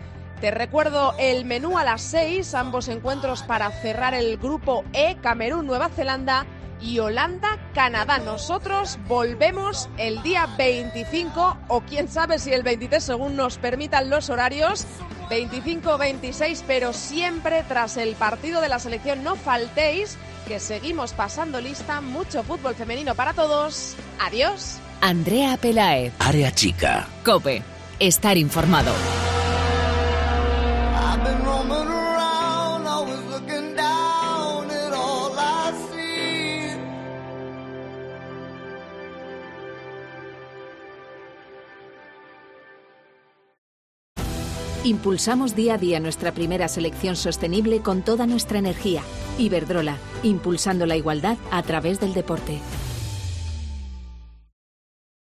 Te 0.40 0.50
recuerdo 0.50 1.14
el 1.18 1.44
menú 1.44 1.76
a 1.76 1.84
las 1.84 2.00
6, 2.00 2.54
ambos 2.54 2.88
encuentros 2.88 3.42
para 3.42 3.70
cerrar 3.70 4.14
el 4.14 4.38
grupo 4.38 4.84
E, 4.94 5.16
Camerún, 5.20 5.66
Nueva 5.66 5.90
Zelanda 5.90 6.46
y 6.80 6.98
Holanda, 6.98 7.58
Canadá. 7.74 8.18
Nosotros 8.18 8.98
volvemos 9.06 9.88
el 9.98 10.22
día 10.22 10.46
25 10.58 11.58
o 11.68 11.80
quién 11.82 12.08
sabe 12.08 12.38
si 12.38 12.52
el 12.52 12.62
23 12.62 13.02
según 13.02 13.36
nos 13.36 13.58
permitan 13.58 14.10
los 14.10 14.30
horarios. 14.30 14.86
25-26, 15.30 16.64
pero 16.66 16.92
siempre 16.92 17.62
tras 17.68 17.96
el 17.96 18.16
partido 18.16 18.60
de 18.60 18.68
la 18.68 18.80
selección 18.80 19.22
no 19.22 19.36
faltéis 19.36 20.18
que 20.48 20.58
seguimos 20.58 21.12
pasando 21.12 21.60
lista, 21.60 22.00
mucho 22.00 22.42
fútbol 22.42 22.74
femenino 22.74 23.14
para 23.14 23.32
todos. 23.32 23.94
Adiós. 24.18 24.78
Andrea 25.00 25.56
Pelaez. 25.56 26.12
Área 26.18 26.50
chica. 26.52 27.06
Cope. 27.24 27.62
Estar 28.00 28.36
informado. 28.36 28.92
Impulsamos 44.82 45.54
día 45.54 45.74
a 45.74 45.78
día 45.78 46.00
nuestra 46.00 46.32
primera 46.32 46.66
selección 46.66 47.14
sostenible 47.14 47.80
con 47.80 48.00
toda 48.00 48.26
nuestra 48.26 48.58
energía. 48.58 49.02
Iberdrola, 49.38 49.98
impulsando 50.22 50.86
la 50.86 50.96
igualdad 50.96 51.36
a 51.50 51.62
través 51.62 52.00
del 52.00 52.14
deporte. 52.14 52.60